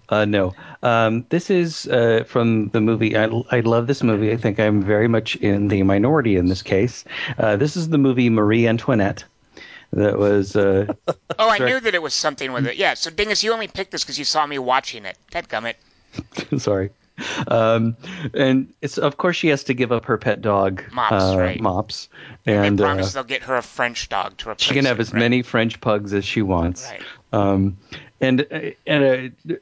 [0.09, 3.17] Uh, no, um, this is uh, from the movie.
[3.17, 4.31] I, I love this movie.
[4.31, 7.05] I think I'm very much in the minority in this case.
[7.39, 9.25] Uh, this is the movie Marie Antoinette.
[9.93, 10.55] That was.
[10.55, 10.87] Uh,
[11.39, 12.77] oh, I knew that it was something with it.
[12.77, 12.95] Yeah.
[12.95, 15.19] So, Dingus, you only picked this because you saw me watching it.
[15.33, 15.75] Dadgummit.
[16.61, 16.91] sorry.
[17.49, 17.97] Um,
[18.35, 21.61] and it's of course she has to give up her pet dog, Mops, uh, right.
[21.61, 22.09] Mops,
[22.47, 24.99] And, they uh, promise they'll get her a French dog to replace she can have
[24.99, 25.21] it, as right?
[25.21, 26.89] many French pugs as she wants.
[26.91, 27.03] Right.
[27.33, 27.79] Um,
[28.21, 28.47] and
[28.87, 29.55] and uh,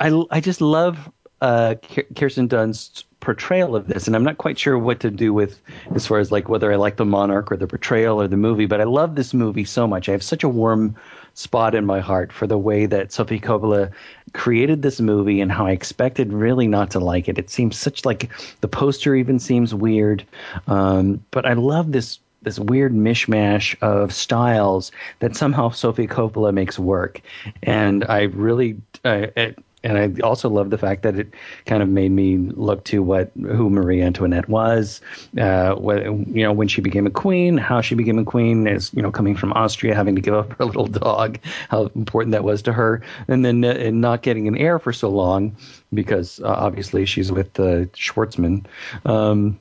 [0.00, 1.10] I I just love
[1.40, 1.76] uh,
[2.16, 5.60] Kirsten Dunst's portrayal of this, and I'm not quite sure what to do with
[5.94, 8.66] as far as like whether I like the Monarch or the portrayal or the movie,
[8.66, 10.08] but I love this movie so much.
[10.08, 10.96] I have such a warm
[11.34, 13.90] spot in my heart for the way that Sophie Coppola
[14.32, 17.38] created this movie and how I expected really not to like it.
[17.38, 20.24] It seems such like the poster even seems weird,
[20.66, 26.78] um, but I love this this weird mishmash of styles that somehow Sophie Coppola makes
[26.78, 27.20] work,
[27.62, 28.80] and I really.
[29.04, 31.32] Uh, it, and I also love the fact that it
[31.66, 35.00] kind of made me look to what who Marie Antoinette was,
[35.38, 38.92] uh, what, you know, when she became a queen, how she became a queen, as
[38.92, 42.44] you know, coming from Austria, having to give up her little dog, how important that
[42.44, 45.56] was to her, and then uh, and not getting an heir for so long
[45.94, 48.66] because uh, obviously she's with uh, Schwartzman.
[49.04, 49.58] Um,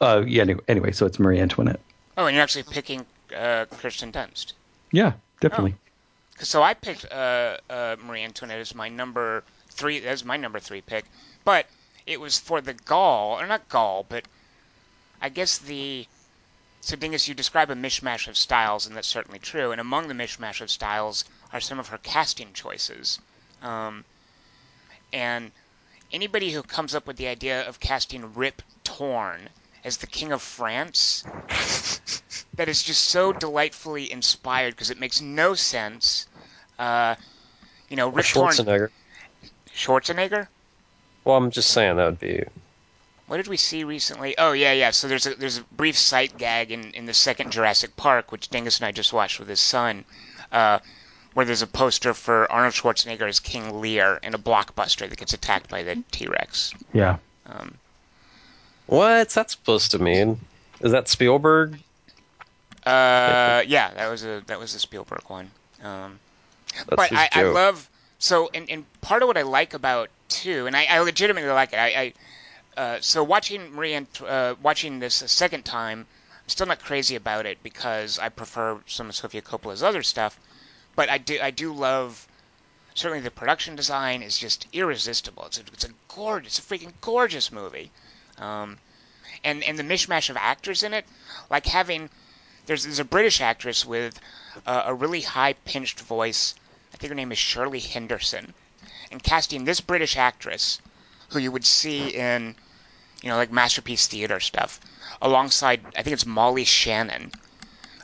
[0.00, 0.42] uh, yeah.
[0.42, 1.80] Anyway, anyway, so it's Marie Antoinette.
[2.18, 4.52] Oh, and you're actually picking uh, Kirsten Dunst.
[4.90, 5.74] Yeah, definitely.
[6.44, 10.04] So I picked uh, uh, Marie Antoinette as my number three.
[10.04, 11.04] As my number three pick,
[11.44, 11.66] but
[12.04, 14.26] it was for the gall, or not gall, but
[15.20, 16.06] I guess the.
[16.80, 19.70] So Dingus, you describe a mishmash of styles, and that's certainly true.
[19.70, 23.20] And among the mishmash of styles are some of her casting choices.
[23.62, 24.04] Um,
[25.12, 25.52] and
[26.12, 29.48] anybody who comes up with the idea of casting Rip Torn
[29.84, 31.24] as the King of France,
[32.54, 36.26] that is just so delightfully inspired because it makes no sense.
[36.78, 37.14] Uh,
[37.88, 38.52] you know, Or Rip Torn.
[38.52, 38.88] Schwarzenegger.
[39.74, 40.48] Schwarzenegger?
[41.24, 42.44] Well, I'm just saying that would be.
[43.26, 44.36] What did we see recently?
[44.36, 44.90] Oh yeah, yeah.
[44.90, 48.48] So there's a there's a brief sight gag in, in the second Jurassic Park, which
[48.48, 50.04] Dingus and I just watched with his son,
[50.50, 50.80] uh,
[51.32, 55.32] where there's a poster for Arnold Schwarzenegger as King Lear in a blockbuster that gets
[55.32, 56.74] attacked by the T Rex.
[56.92, 57.18] Yeah.
[57.46, 57.74] Um,
[58.86, 60.38] What's that supposed to mean?
[60.80, 61.78] Is that Spielberg?
[62.84, 65.50] uh, yeah, that was a that was a Spielberg one.
[65.82, 66.18] Um,
[66.88, 67.88] That's but I, I love
[68.18, 71.72] so and, and part of what I like about too, and I, I legitimately like
[71.72, 71.78] it.
[71.78, 73.94] I, I uh, so watching Marie
[74.26, 76.06] uh, watching this a second time,
[76.42, 80.38] I'm still not crazy about it because I prefer some of Sofia Coppola's other stuff.
[80.94, 82.26] But I do I do love
[82.94, 85.46] certainly the production design is just irresistible.
[85.46, 87.90] It's a, it's a gorgeous, it's a freaking gorgeous movie.
[88.38, 88.78] Um,
[89.44, 91.06] and and the mishmash of actors in it,
[91.50, 92.10] like having
[92.66, 94.18] there's there's a British actress with
[94.66, 96.54] uh, a really high pitched voice.
[96.92, 98.54] I think her name is Shirley Henderson,
[99.10, 100.80] and casting this British actress,
[101.30, 102.54] who you would see in,
[103.22, 104.80] you know, like masterpiece theater stuff,
[105.20, 107.32] alongside I think it's Molly Shannon,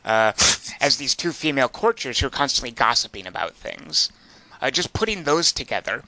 [0.05, 0.33] uh,
[0.81, 4.11] as these two female courtiers who are constantly gossiping about things.
[4.61, 6.03] Uh, just putting those together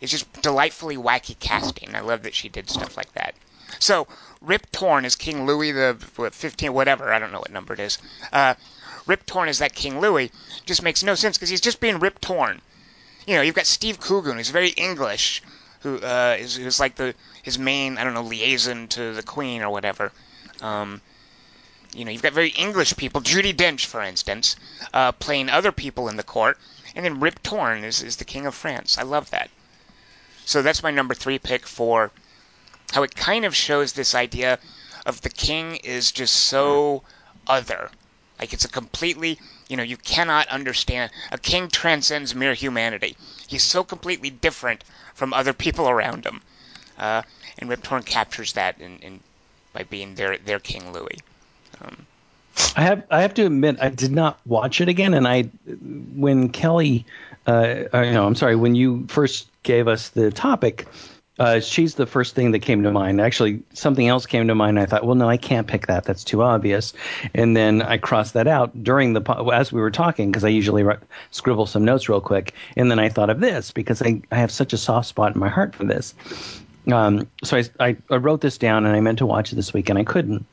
[0.00, 1.94] is just delightfully wacky casting.
[1.94, 3.34] I love that she did stuff like that.
[3.78, 4.06] So
[4.40, 7.12] Rip Torn is King Louis the what, 15, whatever.
[7.12, 7.98] I don't know what number it is.
[8.32, 8.54] Uh,
[9.08, 10.30] Rip Torn is that King Louis.
[10.66, 12.62] Just makes no sense because he's just being Rip Torn.
[13.26, 15.42] You know, you've got Steve Coogan, who's very English,
[15.80, 19.62] who uh, is who's like the his main I don't know liaison to the Queen
[19.62, 20.12] or whatever.
[20.60, 21.00] Um,
[21.94, 24.56] you know, you've got very English people, Judi Dench, for instance,
[24.92, 26.58] uh, playing other people in the court,
[26.94, 28.98] and then Rip Torn is, is the King of France.
[28.98, 29.50] I love that.
[30.44, 32.10] So that's my number three pick for
[32.92, 34.58] how it kind of shows this idea
[35.04, 37.02] of the king is just so
[37.46, 37.90] other.
[38.38, 39.38] Like it's a completely,
[39.68, 41.10] you know, you cannot understand.
[41.32, 43.16] A king transcends mere humanity.
[43.46, 44.84] He's so completely different
[45.14, 46.40] from other people around him.
[46.98, 47.22] Uh,
[47.58, 49.20] and Rip Torn captures that in, in
[49.72, 51.18] by being their their King Louis.
[52.76, 55.42] I have I have to admit I did not watch it again, and I
[56.16, 57.04] when Kelly,
[57.46, 60.86] uh, uh, no, I'm sorry, when you first gave us the topic,
[61.38, 63.20] uh, she's the first thing that came to mind.
[63.20, 64.78] Actually, something else came to mind.
[64.78, 66.04] I thought, well, no, I can't pick that.
[66.04, 66.92] That's too obvious.
[67.34, 70.48] And then I crossed that out during the po- as we were talking because I
[70.48, 70.84] usually
[71.30, 72.54] scribble some notes real quick.
[72.76, 75.40] And then I thought of this because I, I have such a soft spot in
[75.40, 76.14] my heart for this.
[76.90, 79.72] Um, so I, I, I wrote this down and I meant to watch it this
[79.72, 80.44] week and I couldn't.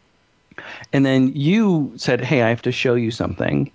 [0.94, 3.72] And then you said, "Hey, I have to show you something."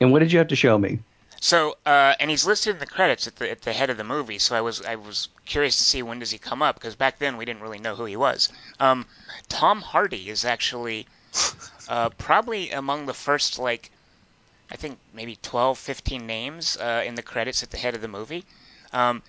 [0.00, 0.98] And what did you have to show me?
[1.44, 4.02] So, uh, and he's listed in the credits at the at the head of the
[4.02, 4.38] movie.
[4.38, 7.18] So I was I was curious to see when does he come up because back
[7.18, 8.48] then we didn't really know who he was.
[8.80, 9.04] Um,
[9.50, 11.06] Tom Hardy is actually
[11.86, 13.90] uh, probably among the first like
[14.70, 18.08] I think maybe 12, 15 names uh, in the credits at the head of the
[18.08, 18.46] movie.
[18.94, 19.22] Um,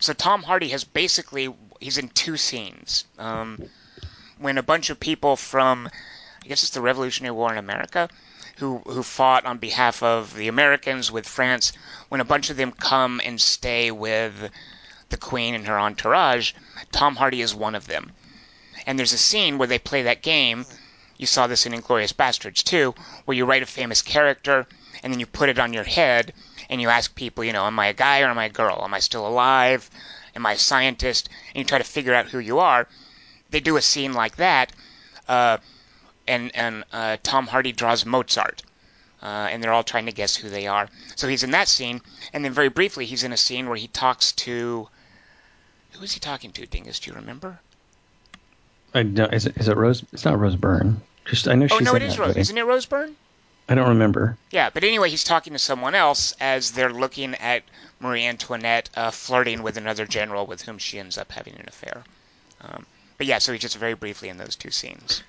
[0.00, 3.04] so Tom Hardy has basically he's in two scenes.
[3.18, 3.62] Um,
[4.38, 5.90] when a bunch of people from
[6.42, 8.08] I guess it's the Revolutionary War in America
[8.58, 11.72] who who fought on behalf of the Americans with France,
[12.08, 14.50] when a bunch of them come and stay with
[15.10, 16.52] the Queen and her entourage,
[16.92, 18.12] Tom Hardy is one of them.
[18.86, 20.66] And there's a scene where they play that game.
[21.16, 22.94] You saw this in Inglourious Basterds too,
[23.24, 24.66] where you write a famous character
[25.02, 26.32] and then you put it on your head
[26.68, 28.82] and you ask people, you know, am I a guy or am I a girl?
[28.82, 29.88] Am I still alive?
[30.34, 31.28] Am I a scientist?
[31.54, 32.88] And you try to figure out who you are.
[33.50, 34.72] They do a scene like that,
[35.26, 35.58] uh,
[36.28, 38.62] and and uh, Tom Hardy draws Mozart,
[39.22, 40.88] uh, and they're all trying to guess who they are.
[41.16, 42.00] So he's in that scene,
[42.32, 44.88] and then very briefly he's in a scene where he talks to.
[45.92, 47.00] Who is he talking to, Dingus?
[47.00, 47.58] Do you remember?
[48.94, 50.04] I don't, is it is it Rose?
[50.12, 51.00] It's not Rose Byrne.
[51.24, 52.28] Just I know Oh she's no, it is Rose.
[52.28, 52.40] movie.
[52.40, 53.16] Isn't it Rose Byrne?
[53.70, 54.38] I don't remember.
[54.50, 57.64] Yeah, but anyway, he's talking to someone else as they're looking at
[58.00, 62.02] Marie Antoinette uh, flirting with another general with whom she ends up having an affair.
[62.62, 62.86] Um,
[63.18, 65.22] but yeah, so he's just very briefly in those two scenes.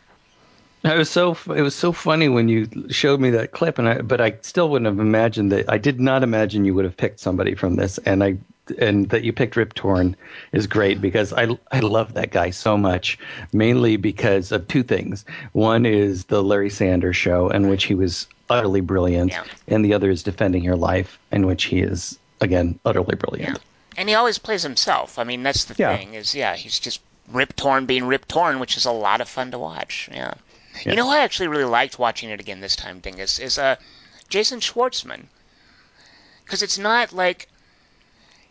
[0.84, 4.02] It was so it was so funny when you showed me that clip, and I
[4.02, 5.70] but I still wouldn't have imagined that.
[5.70, 8.38] I did not imagine you would have picked somebody from this, and I
[8.80, 10.16] and that you picked Rip Torn
[10.54, 13.20] is great because I I love that guy so much,
[13.52, 15.26] mainly because of two things.
[15.52, 19.44] One is the Larry Sanders Show, in which he was utterly brilliant, Yeah.
[19.68, 23.58] and the other is Defending Your Life, in which he is again utterly brilliant.
[23.58, 23.64] Yeah.
[23.98, 25.20] And he always plays himself.
[25.20, 25.98] I mean, that's the Yeah.
[25.98, 27.02] thing is, yeah, he's just
[27.34, 30.10] Rip Torn being Rip Torn, which is a lot of fun to watch.
[30.14, 30.36] Yeah.
[30.84, 30.92] Yeah.
[30.92, 33.76] You know, I actually really liked watching it again this time, Dingus, is uh,
[34.30, 35.26] Jason Schwartzman.
[36.44, 37.48] Because it's not like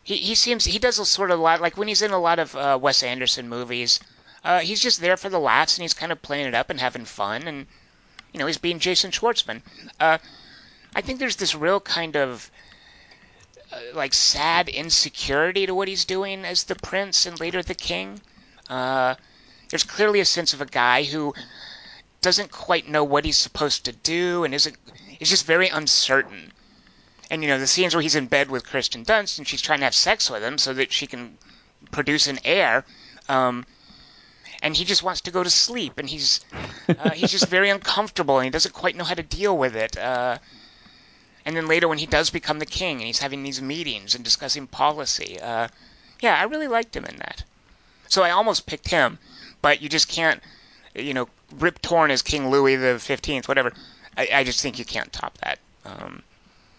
[0.02, 2.38] he he seems he does a sort of lot like when he's in a lot
[2.38, 4.00] of uh, Wes Anderson movies.
[4.44, 6.80] Uh, he's just there for the laughs and he's kind of playing it up and
[6.80, 7.66] having fun and
[8.32, 9.62] you know he's being Jason Schwartzman.
[9.98, 10.18] Uh,
[10.94, 12.50] I think there's this real kind of
[13.72, 18.20] uh, like sad insecurity to what he's doing as the prince and later the king.
[18.70, 19.14] Uh,
[19.68, 21.34] there's clearly a sense of a guy who
[22.28, 24.76] doesn't quite know what he's supposed to do and isn't
[25.18, 26.52] is just very uncertain.
[27.30, 29.78] And you know the scenes where he's in bed with Kristen Dunst and she's trying
[29.78, 31.38] to have sex with him so that she can
[31.90, 32.84] produce an heir.
[33.30, 33.64] Um,
[34.60, 36.40] and he just wants to go to sleep, and he's
[36.98, 39.96] uh, he's just very uncomfortable, and he doesn't quite know how to deal with it.
[39.96, 40.36] Uh,
[41.46, 44.22] and then later, when he does become the king, and he's having these meetings and
[44.22, 45.68] discussing policy, uh,
[46.20, 47.42] yeah, I really liked him in that.
[48.08, 49.18] So I almost picked him,
[49.62, 50.42] but you just can't,
[50.98, 53.72] you know, Rip Torn as King Louis the Fifteenth, whatever.
[54.16, 55.58] I, I just think you can't top that.
[55.84, 56.22] Um,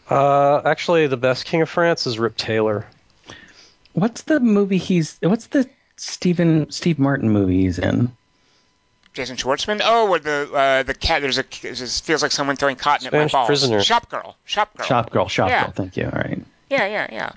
[0.10, 2.86] Uh, actually, the best King of France is Rip Taylor.
[3.94, 5.18] What's the movie he's?
[5.22, 8.12] What's the Stephen Steve Martin movie he's in?
[9.14, 9.82] Jason Schwartzman.
[9.84, 11.22] Oh, where the uh, the cat.
[11.22, 11.42] There's a.
[11.42, 13.48] It feels like someone throwing cotton at my Spanish balls.
[13.48, 13.82] Prisoner.
[13.82, 14.36] Shop girl.
[14.46, 14.86] Shop girl.
[14.86, 15.28] Shop Girl.
[15.28, 15.64] Shop Yeah.
[15.64, 15.74] Girl.
[15.74, 16.06] Thank you.
[16.06, 16.42] All right.
[16.70, 17.32] Yeah, yeah, yeah.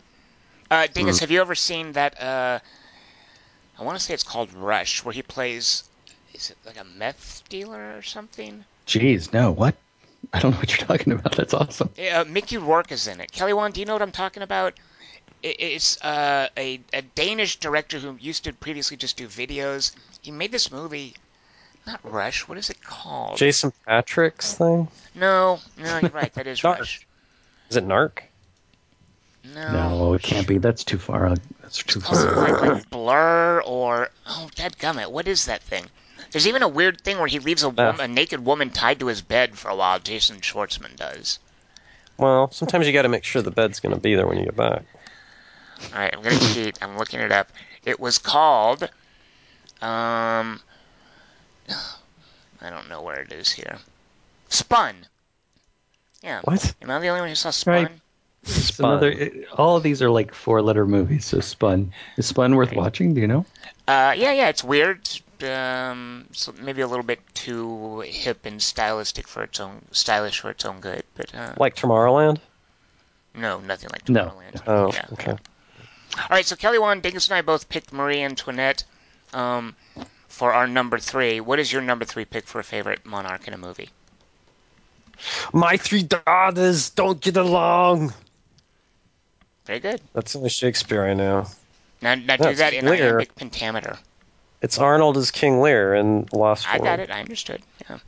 [0.71, 2.21] Uh, Dingus, have you ever seen that?
[2.23, 2.59] Uh,
[3.79, 5.85] I want to say it's called Rush, where he plays.
[6.43, 8.65] Is it like a meth dealer or something?
[8.89, 9.53] Jeez, no.
[9.53, 9.77] What?
[10.33, 11.37] I don't know what you're talking about.
[11.37, 11.91] That's awesome.
[11.97, 13.31] Uh, Mickey Rourke is in it.
[13.31, 14.75] Kelly Wand, do you know what I'm talking about?
[15.45, 19.95] It's uh, a, a Danish director who used to previously just do videos.
[20.21, 21.15] He made this movie.
[21.87, 22.49] Not Rush.
[22.49, 23.37] What is it called?
[23.37, 24.89] Jason Patric's thing?
[25.15, 26.35] no, no, you're right.
[26.35, 26.79] That is Narc.
[26.79, 27.07] Rush.
[27.71, 28.19] Is it Narc?
[29.55, 29.71] No.
[29.71, 30.59] No, it can't be.
[30.59, 31.37] That's too far.
[31.61, 32.35] That's too far.
[32.35, 35.85] like, like Blur or oh, dadgummit, what is that thing?
[36.33, 39.07] There's even a weird thing where he leaves a, woman, a naked woman tied to
[39.07, 39.99] his bed for a while.
[39.99, 41.39] Jason Schwartzman does.
[42.17, 44.45] Well, sometimes you got to make sure the bed's going to be there when you
[44.47, 44.83] get back.
[45.93, 46.79] All right, I'm gonna cheat.
[46.83, 47.51] I'm looking it up.
[47.85, 48.85] It was called.
[49.83, 50.61] Um,
[52.61, 53.79] I don't know where it is here.
[54.49, 54.95] Spun.
[56.23, 56.41] Yeah.
[56.45, 56.73] What?
[56.83, 57.75] Am I the only one who saw Spun?
[57.85, 57.91] Right.
[58.45, 59.11] It's another.
[59.11, 61.25] it- all of these are like four-letter movies.
[61.25, 63.15] So Spun is Spun worth watching?
[63.15, 63.45] Do you know?
[63.89, 65.09] Uh, yeah, yeah, it's weird.
[65.43, 66.27] Um,
[66.61, 70.81] maybe a little bit too hip and stylistic for its own, stylish for its own
[70.81, 71.03] good.
[71.15, 72.39] But uh, Like Tomorrowland?
[73.35, 74.55] no, nothing like Tomorrowland.
[74.55, 74.61] No.
[74.61, 74.63] Tomorrowland.
[74.67, 75.07] Oh, yeah.
[75.13, 75.31] okay.
[75.33, 78.85] All right, so Kelly Wand, Dingus, and I both picked Marie Antoinette
[79.33, 79.75] um,
[80.29, 81.41] for our number three.
[81.41, 83.89] What is your number three pick for a favorite monarch in a movie?
[85.53, 88.13] My three daughters don't get along.
[89.65, 90.01] Very good.
[90.13, 91.47] That's in the Shakespeare I know.
[92.03, 93.11] Now, now do That's that in Lear.
[93.11, 93.97] iambic pentameter.
[94.63, 96.85] It's Arnold as King Lear in Lost I World.
[96.85, 97.11] got it.
[97.11, 97.61] I understood.
[97.91, 97.99] Yeah.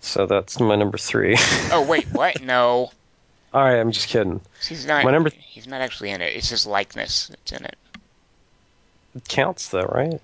[0.00, 1.36] So that's my number three.
[1.72, 2.42] Oh wait, what?
[2.42, 2.90] No,
[3.54, 4.40] All right, I'm just kidding.
[4.68, 5.04] he's not.
[5.04, 6.34] My number- He's not actually in it.
[6.36, 7.76] It's his likeness that's in it.
[9.14, 10.20] It counts though, right?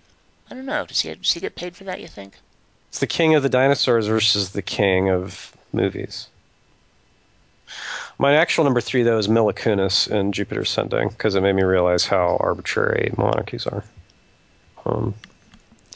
[0.51, 0.85] I don't know.
[0.85, 2.01] Does he does he get paid for that?
[2.01, 2.35] You think?
[2.89, 6.27] It's the king of the dinosaurs versus the king of movies.
[8.19, 11.63] My actual number three, though, is Mila Kunis in Jupiter Ascending because it made me
[11.63, 13.85] realize how arbitrary monarchies are.
[14.85, 15.15] Um,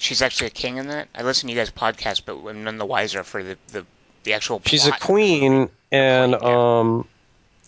[0.04, 1.08] She's actually a king in that.
[1.14, 3.86] I listen to you guys' podcast, but I'm none the wiser for the the,
[4.24, 4.60] the actual.
[4.66, 6.78] she's a queen, and Queen, yeah.
[6.78, 7.08] um,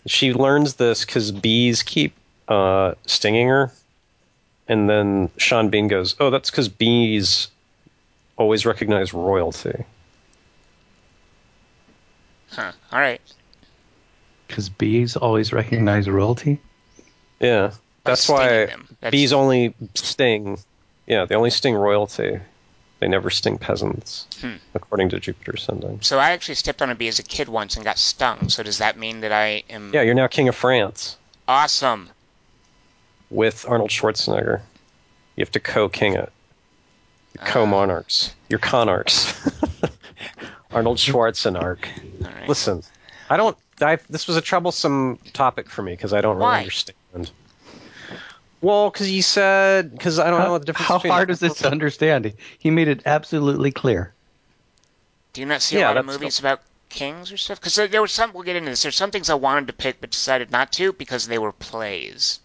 [0.05, 2.13] she learns this because bees keep
[2.49, 3.73] uh, stinging her.
[4.69, 7.49] And then Sean Bean goes, "Oh, that's because bees
[8.37, 9.87] always recognize royalty."
[12.51, 12.73] Huh.
[12.93, 13.23] All right.
[14.47, 16.61] Because bees always recognize royalty.
[17.41, 17.71] Yeah,
[18.05, 18.95] that's why them.
[19.11, 20.59] Bees only sting.
[21.07, 22.41] Yeah, they only sting royalty.
[22.99, 24.55] They never sting peasants, Hmm.
[24.75, 26.01] according to Jupiter Ascending.
[26.01, 28.49] So I actually stepped on a bee as a kid once and got stung.
[28.49, 31.17] So does that mean that I am Yeah, you're now king of France
[31.47, 32.09] awesome?
[33.31, 34.63] with Arnold Schwarzenegger.
[35.37, 36.33] You have to co-king it.
[37.39, 37.45] Ah.
[37.45, 38.35] co-monarchs.
[38.49, 39.35] You're conarchs.
[40.73, 41.85] Arnold Schwarzenegger.
[42.21, 42.49] Right.
[42.49, 42.83] Listen,
[43.29, 43.57] I don't.
[43.83, 47.31] I, this was a troublesome topic for me because I don't really understand.
[48.63, 50.89] Well, because you said because I don't know How, what the difference.
[50.89, 52.33] how between hard is this to understand?
[52.59, 54.13] He made it absolutely clear.
[55.35, 57.61] Do you not see Yeah, a lot of that's- movies about kings or stuff?
[57.61, 58.33] Because there, there were some.
[58.33, 58.83] We'll get into this.
[58.83, 62.41] There's some things I wanted to pick but decided not to because they were plays.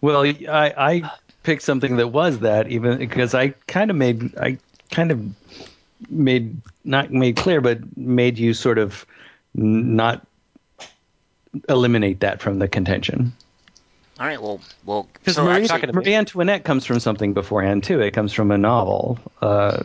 [0.00, 0.34] Well, I,
[0.76, 1.10] I
[1.42, 4.58] picked something that was that even because I kind of made I
[4.90, 5.20] kind of
[6.10, 9.04] made not made clear, but made you sort of
[9.54, 10.26] not
[11.68, 13.32] eliminate that from the contention.
[14.22, 14.40] All right.
[14.40, 15.08] Well, well.
[15.14, 16.04] Because So Marie, actually, talking to me.
[16.04, 18.00] Marie Antoinette comes from something beforehand too.
[18.00, 19.82] It comes from a novel, uh,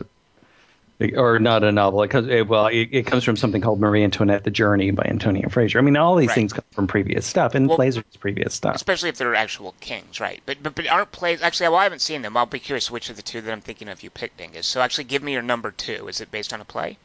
[1.16, 2.04] or not a novel.
[2.04, 5.48] It comes well, it, it comes from something called Marie Antoinette: The Journey by Antonia
[5.48, 5.80] Fraser.
[5.80, 6.34] I mean, all these Right.
[6.36, 8.76] things come from previous stuff, and Well- plays are previous stuff.
[8.76, 10.40] especially if they're actual kings, right?
[10.46, 11.70] But but but aren't plays actually?
[11.70, 12.36] Well, I haven't seen them.
[12.36, 14.68] I'll be curious which of the two that I'm thinking of you picked, Dingus.
[14.68, 16.06] So actually, give me your number two.
[16.06, 16.96] Is it based on a play?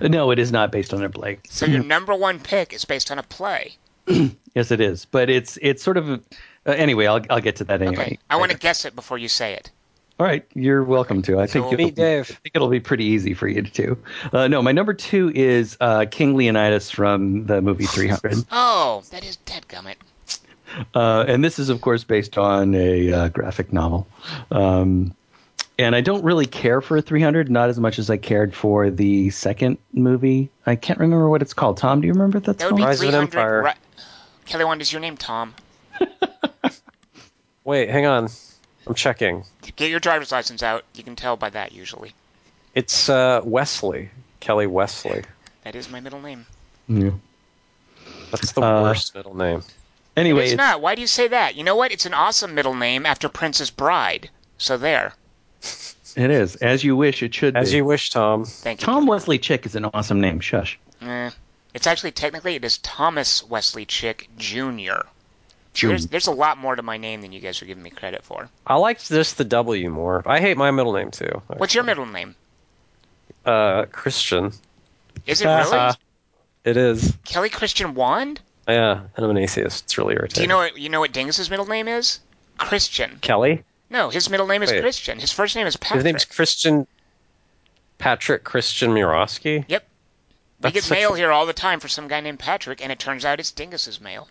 [0.00, 1.38] No, it is not based on a play.
[1.50, 3.76] So your number one pick is based on a play.
[4.54, 6.08] Yes, it is, but it's it's sort of.
[6.10, 6.18] Uh,
[6.64, 8.02] anyway, I'll I'll get to that anyway.
[8.04, 8.18] Okay.
[8.30, 9.70] I want to guess it before you say it.
[10.18, 11.38] All right, you're welcome to.
[11.38, 12.22] I think So- it'll be- Dave.
[12.30, 13.98] I think it'll be pretty easy for you to.
[14.32, 19.22] Uh, no, my number two is uh, King Leonidas from the movie 300, Oh, that
[19.26, 19.96] is Deadgummit.
[20.94, 24.06] uh, and this is of course based on a uh, graphic novel.
[24.50, 25.14] Um,
[25.78, 29.28] and I don't really care for 300, not as much as I cared for the
[29.28, 30.48] second movie.
[30.64, 31.76] I can't remember what it's called.
[31.76, 32.88] Tom, do you remember what that's That would be called?
[32.88, 33.38] Rise of an 300.
[33.38, 33.62] Empire.
[33.64, 33.70] Ri-
[34.46, 35.54] Kelly, Wand is your name Tom?
[37.64, 38.28] Wait, hang on.
[38.86, 39.44] I'm checking.
[39.74, 40.84] Get your driver's license out.
[40.94, 42.12] You can tell by that usually.
[42.74, 44.10] It's uh, Wesley.
[44.38, 45.24] Kelly Wesley.
[45.64, 46.46] That is my middle name.
[46.88, 47.10] Yeah.
[48.30, 49.62] That's the Uh, worst middle name.
[50.16, 50.80] Anyway, it's, it's, not.
[50.80, 51.56] Why do you say that?
[51.56, 51.90] You know what?
[51.90, 54.30] It's an awesome middle name after Princess Bride.
[54.58, 55.12] So there.
[56.16, 57.22] it is as you wish.
[57.22, 57.60] It should be.
[57.60, 57.78] As be.
[57.78, 58.44] you wish, Tom.
[58.44, 58.84] Thank you.
[58.86, 60.38] Tom Wesley Chick is an awesome name.
[60.40, 60.78] Shush.
[61.02, 61.30] Eh.
[61.76, 65.04] It's actually technically it is Thomas Wesley Chick Jr.
[65.74, 65.90] June.
[65.90, 68.24] There's there's a lot more to my name than you guys are giving me credit
[68.24, 68.48] for.
[68.66, 70.22] I liked this the W more.
[70.24, 71.42] I hate my middle name too.
[71.58, 72.34] What's your middle name?
[73.44, 74.52] Uh, Christian.
[75.26, 75.94] Is it really
[76.64, 77.14] it is.
[77.26, 78.40] Kelly Christian Wand?
[78.66, 79.84] Yeah, and I'm an atheist.
[79.84, 80.36] It's really irritating.
[80.36, 82.20] Do you know what you know what Dingus's middle name is?
[82.56, 83.18] Christian.
[83.20, 83.64] Kelly?
[83.90, 84.80] No, his middle name is Wait.
[84.80, 85.18] Christian.
[85.18, 85.96] His first name is Patrick.
[85.96, 86.86] His name's Christian.
[87.98, 89.66] Patrick Christian Mirosky.
[89.68, 89.86] Yep.
[90.62, 92.98] We get mail a- here all the time for some guy named Patrick, and it
[92.98, 94.28] turns out it's Dingus's mail.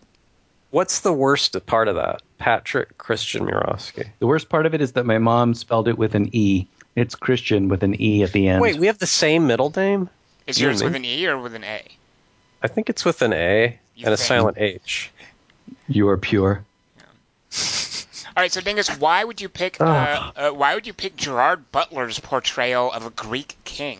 [0.70, 2.22] What's the worst part of that?
[2.38, 4.08] Patrick Christian Mirosky.
[4.18, 6.66] The worst part of it is that my mom spelled it with an E.
[6.96, 8.60] It's Christian with an E at the end.
[8.60, 10.10] Wait, we have the same middle name?
[10.46, 11.82] Is You yours with an E or with an A?
[12.62, 15.10] I think it's with an A You and a silent H.
[15.88, 16.64] you are pure.
[18.36, 19.80] All right, so Dingus, why would you pick?
[19.80, 23.98] Uh, uh, why would you pick Gerard Butler's portrayal of a Greek king?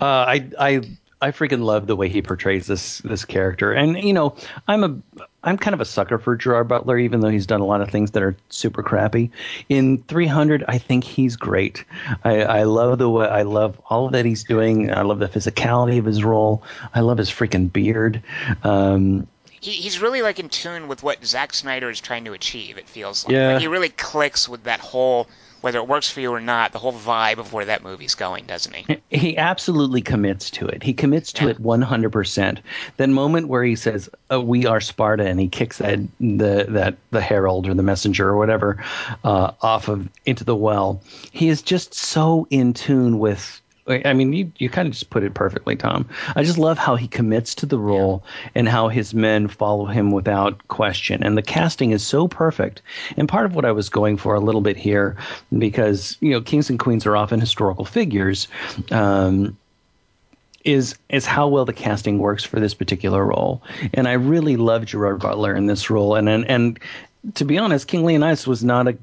[0.00, 0.80] Uh, I I
[1.22, 4.34] I freaking love the way he portrays this this character, and you know,
[4.66, 7.64] I'm a I'm kind of a sucker for Gerard Butler, even though he's done a
[7.64, 9.30] lot of things that are super crappy.
[9.68, 11.84] In 300, I think he's great.
[12.24, 14.92] I, I love the way I love all that he's doing.
[14.92, 16.62] I love the physicality of his role.
[16.94, 18.22] I love his freaking beard.
[18.62, 19.26] Um,
[19.60, 22.78] He, he's really like in tune with what Zack Snyder is trying to achieve.
[22.78, 23.52] It feels like, Yeah.
[23.52, 25.28] Like, he really clicks with that whole,
[25.62, 28.44] whether it works for you or not, the whole vibe of where that movie's going,
[28.44, 28.98] doesn't he?
[29.10, 30.82] he absolutely commits to it.
[30.82, 31.50] He commits to Yeah.
[31.52, 32.58] it 100%.
[32.98, 36.96] That moment where he says, oh, "We are Sparta," and he kicks that the that
[37.12, 38.84] the herald or the messenger or whatever
[39.24, 41.00] uh, off of into the well.
[41.30, 43.61] He is just so in tune with.
[43.86, 46.08] I mean, you, you kind of just put it perfectly, Tom.
[46.36, 48.22] I just love how he commits to the role
[48.54, 51.22] and how his men follow him without question.
[51.24, 52.80] And the casting is so perfect.
[53.16, 55.16] And part of what I was going for a little bit here,
[55.56, 58.46] because, you know, kings and queens are often historical figures.
[58.90, 59.56] Um,
[60.64, 63.62] is is how well the casting works for this particular role,
[63.94, 66.14] and I really love Gerard Butler in this role.
[66.14, 66.78] And and, and
[67.34, 68.96] to be honest, King Leonidas was not a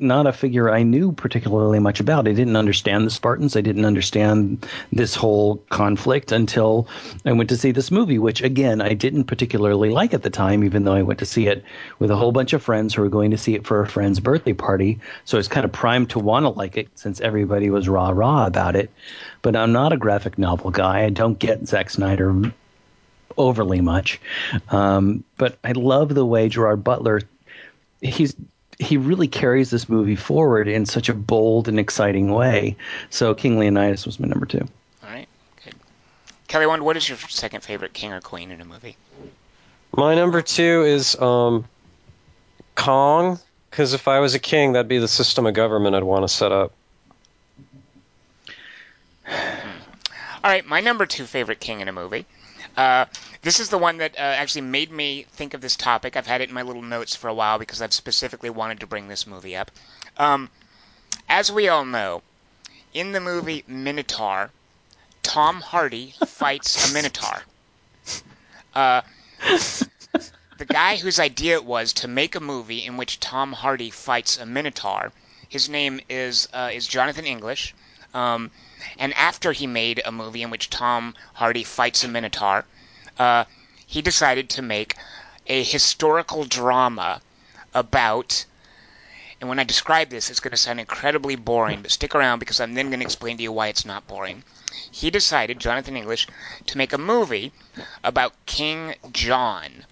[0.00, 2.26] not a figure I knew particularly much about.
[2.26, 3.56] I didn't understand the Spartans.
[3.56, 6.88] I didn't understand this whole conflict until
[7.24, 10.64] I went to see this movie, which again I didn't particularly like at the time,
[10.64, 11.64] even though I went to see it
[11.98, 14.20] with a whole bunch of friends who were going to see it for a friend's
[14.20, 15.00] birthday party.
[15.24, 18.10] So I was kind of primed to want to like it since everybody was rah
[18.10, 18.90] rah about it.
[19.42, 21.04] But I'm not a graphic novel guy.
[21.04, 22.52] I don't get Zack Snyder
[23.38, 24.20] overly much.
[24.68, 27.20] Um, but I love the way Gerard Butler
[28.00, 28.34] he's
[28.80, 32.76] he really carries this movie forward in such a bold and exciting way.
[33.10, 34.66] So King Leonidas was my number two.
[35.02, 35.28] All right,
[35.64, 35.74] good.
[36.48, 38.96] Kelly, Wand, what is your second favorite king or queen in a movie?
[39.92, 41.66] My number two is um,
[42.74, 43.38] Kong,
[43.70, 46.28] because if I was a king, that'd be the system of government I'd want to
[46.28, 46.72] set up.
[49.28, 52.24] All right, my number two favorite king in a movie.
[52.76, 53.04] Uh,
[53.42, 56.16] this is the one that uh, actually made me think of this topic.
[56.16, 58.86] I've had it in my little notes for a while because I've specifically wanted to
[58.86, 59.70] bring this movie up.
[60.16, 60.50] Um,
[61.28, 62.22] as we all know,
[62.92, 64.50] in the movie Minotaur,
[65.22, 67.42] Tom Hardy fights a Minotaur.
[68.74, 69.02] Uh,
[70.58, 74.36] the guy whose idea it was to make a movie in which Tom Hardy fights
[74.36, 75.12] a Minotaur,
[75.48, 77.74] his name is uh, is Jonathan English.
[78.12, 78.50] Um,
[78.98, 82.64] and after he made a movie in which Tom Hardy fights a Minotaur,
[83.20, 83.44] uh,
[83.86, 84.96] he decided to make
[85.46, 87.20] a historical drama
[87.74, 88.46] about.
[89.38, 92.60] And when I describe this, it's going to sound incredibly boring, but stick around because
[92.60, 94.42] I'm then going to explain to you why it's not boring.
[94.90, 96.28] He decided, Jonathan English,
[96.64, 97.52] to make a movie
[98.02, 99.84] about King John,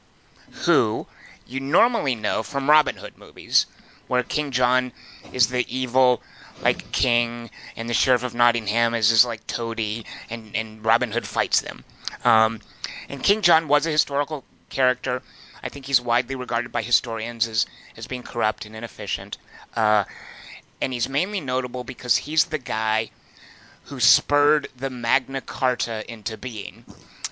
[0.65, 1.07] who
[1.47, 3.67] you normally know from Robin Hood movies,
[4.07, 4.91] where King John
[5.35, 6.23] is the evil
[6.63, 11.27] like king, and the sheriff of Nottingham is just like Toady, and and Robin Hood
[11.27, 11.85] fights them.
[12.25, 12.61] Um,
[13.09, 15.23] and King John was a historical character.
[15.63, 17.67] I think he's widely regarded by historians as
[17.97, 19.39] as being corrupt and inefficient.
[19.75, 20.05] Uh,
[20.81, 23.11] and he's mainly notable because he's the guy
[23.85, 26.85] who spurred the Magna Carta into being.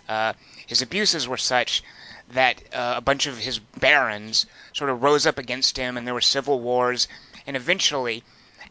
[0.09, 0.33] Uh,
[0.67, 1.83] his abuses were such
[2.31, 6.15] that uh, a bunch of his barons sort of rose up against him, and there
[6.15, 7.07] were civil wars,
[7.47, 8.25] and eventually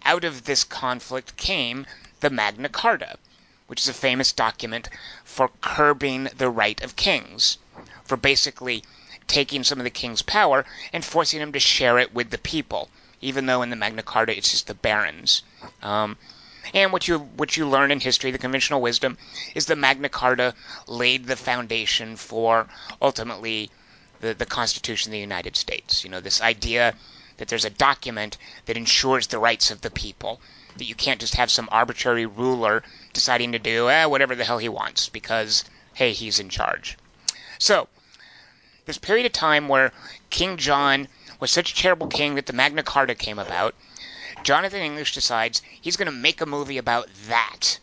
[0.04, 1.86] out of this conflict came
[2.20, 3.18] the Magna Carta,
[3.68, 4.90] which is a famous document
[5.24, 7.58] for curbing the right of kings,
[8.04, 8.84] for basically
[9.28, 12.90] taking some of the king's power and forcing him to share it with the people,
[13.22, 15.42] even though in the Magna Carta it's just the barons.
[15.82, 16.18] Um,
[16.74, 19.18] and what you what you learn in history, the conventional wisdom,
[19.54, 20.54] is the Magna Carta
[20.88, 22.68] laid the foundation for
[23.02, 23.70] ultimately
[24.20, 26.04] the, the Constitution of the United States.
[26.04, 26.96] You know, this idea
[27.38, 30.40] that there's a document that ensures the rights of the people.
[30.78, 32.84] That you can't just have some arbitrary ruler
[33.16, 35.66] deciding to do eh, whatever the hell he wants because,
[35.96, 36.98] hey, he's in charge.
[37.58, 37.88] So,
[38.86, 39.92] this period of time where
[40.30, 41.08] King John
[41.40, 43.74] was such a terrible king that the Magna Carta came about,
[44.44, 47.80] Jonathan English decides he's going to make a movie about that.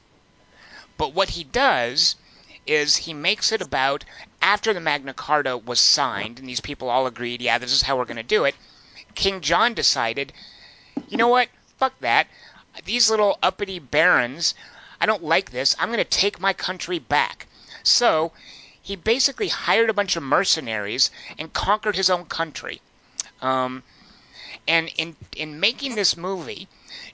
[0.96, 2.14] But what he does
[2.66, 4.04] is he makes it about
[4.40, 7.96] after the Magna Carta was signed and these people all agreed, yeah, this is how
[7.96, 8.54] we're going to do it.
[9.14, 10.32] King John decided,
[11.09, 11.48] you know what?
[11.78, 12.28] Fuck that.
[12.84, 14.54] These little uppity barons,
[15.02, 15.74] I don't like this.
[15.80, 17.48] I'm going to take my country back.
[17.82, 18.30] So,
[18.80, 22.80] he basically hired a bunch of mercenaries and conquered his own country.
[23.40, 23.82] Um,
[24.68, 26.68] and in in making this movie,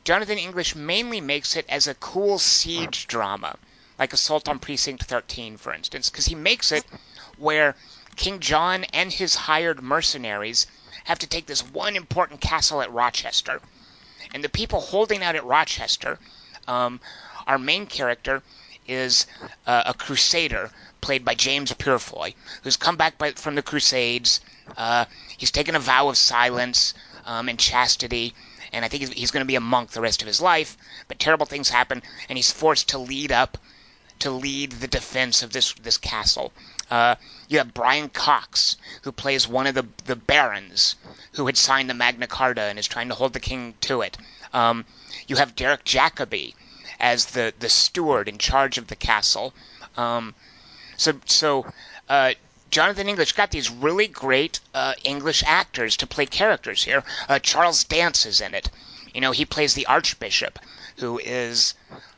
[0.05, 3.57] Jonathan English mainly makes it as a cool siege drama,
[3.99, 6.85] like Assault on Precinct 13, for instance, because he makes it
[7.39, 7.75] where
[8.17, 10.67] King John and his hired mercenaries
[11.05, 13.63] have to take this one important castle at Rochester.
[14.35, 16.19] And the people holding out at Rochester,
[16.67, 17.01] um,
[17.49, 18.43] our main character
[18.87, 19.27] is
[19.67, 20.71] uh, a crusader
[21.01, 24.41] played by James Purefoy, who's come back by, from the Crusades.
[24.77, 25.07] Uh,
[25.37, 26.93] he's taken a vow of silence
[27.25, 28.35] um, and chastity,
[28.73, 30.77] and I think he's, he's going to be a monk the rest of his life.
[31.09, 33.57] But terrible things happen, and he's forced to lead up
[34.21, 36.53] to lead the defense of this this castle.
[36.91, 37.15] Uh,
[37.49, 40.97] you have Brian Cox, who plays one of the the barons
[41.33, 44.19] who had signed the Magna Carta and is trying to hold the king to it.
[44.53, 44.85] Um,
[45.29, 46.55] you have Derek Jacobi
[47.01, 49.55] as the the steward in charge of the castle.
[49.97, 50.35] Um,
[50.97, 51.73] so so.
[52.09, 52.35] Uh,
[52.71, 57.03] Jonathan English got these really great uh, English actors to play characters here.
[57.27, 58.69] Uh, Charles Dance is in it.
[59.15, 60.59] You know, he plays the Archbishop,
[60.99, 61.75] who is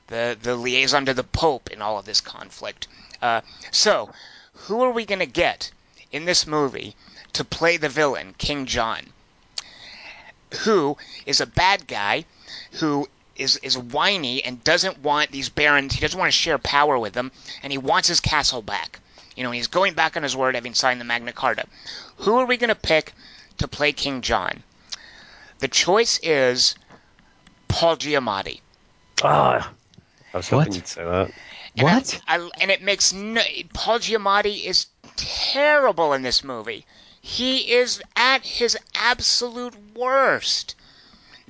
[0.09, 2.89] the the liaison to the Pope in all of this conflict.
[3.23, 4.13] Uh, so,
[4.53, 5.71] who are we going to get
[6.11, 6.97] in this movie
[7.33, 9.13] to play the villain, King John?
[10.65, 12.25] Who is a bad guy
[12.73, 13.09] who
[13.41, 15.95] is is whiny and doesn't want these barons.
[15.95, 19.01] He doesn't want to share power with them, and he wants his castle back.
[19.37, 21.65] You know, he's going back on his word, having signed the Magna Carta.
[22.19, 23.13] Who are we going to pick
[23.59, 24.63] to play King John?
[25.61, 26.75] The choice is
[27.69, 28.61] Paul Giamatti.
[29.23, 29.71] Ah,
[30.33, 30.75] I was hoping What?
[30.77, 31.31] you'd say that.
[31.77, 32.21] And I- What?
[32.29, 33.43] I, and it makes no.
[33.73, 34.87] Paul Giamatti is
[35.17, 36.85] terrible in this movie.
[37.23, 40.75] He is at his absolute worst.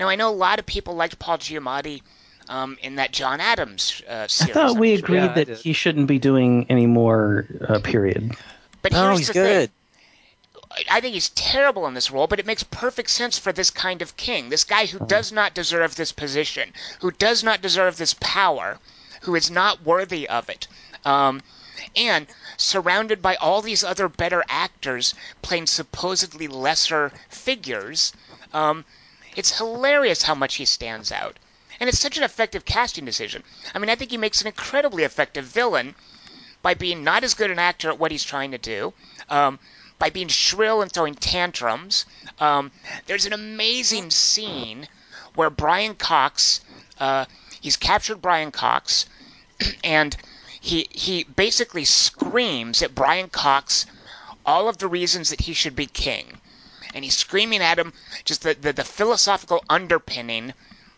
[0.00, 2.00] Now I know a lot of people liked Paul Giamatti
[2.48, 6.18] um, in that John Adams uh, I thought we agreed Yeah, that he shouldn't be
[6.18, 7.46] doing any more.
[7.68, 8.34] Uh, period.
[8.80, 9.70] But No, here's he's the good.
[9.70, 10.84] thing.
[10.90, 14.00] I think he's terrible in this role, but it makes perfect sense for this kind
[14.00, 14.48] of king.
[14.48, 18.78] This guy who does not deserve this position, who does not deserve this power,
[19.22, 20.66] who is not worthy of it.
[21.04, 21.42] Um,
[21.94, 28.12] and surrounded by all these other better actors playing supposedly lesser figures,
[28.54, 28.84] um,
[29.36, 31.38] it's hilarious how much he stands out.
[31.78, 33.42] And it's such an effective casting decision.
[33.74, 35.94] I mean, I think he makes an incredibly effective villain
[36.62, 38.92] by being not as good an actor at what he's trying to do,
[39.28, 39.58] um,
[39.98, 42.04] by being shrill and throwing tantrums.
[42.38, 42.70] Um,
[43.06, 44.88] there's an amazing scene
[45.34, 46.60] where Brian Cox,
[46.98, 47.24] uh,
[47.60, 49.06] he's captured Brian Cox,
[49.84, 50.16] and
[50.60, 53.86] he he basically screams at Brian Cox
[54.44, 56.40] all of the reasons that he should be king,
[56.94, 57.92] and he's screaming at him
[58.24, 60.52] just the the, the philosophical underpinning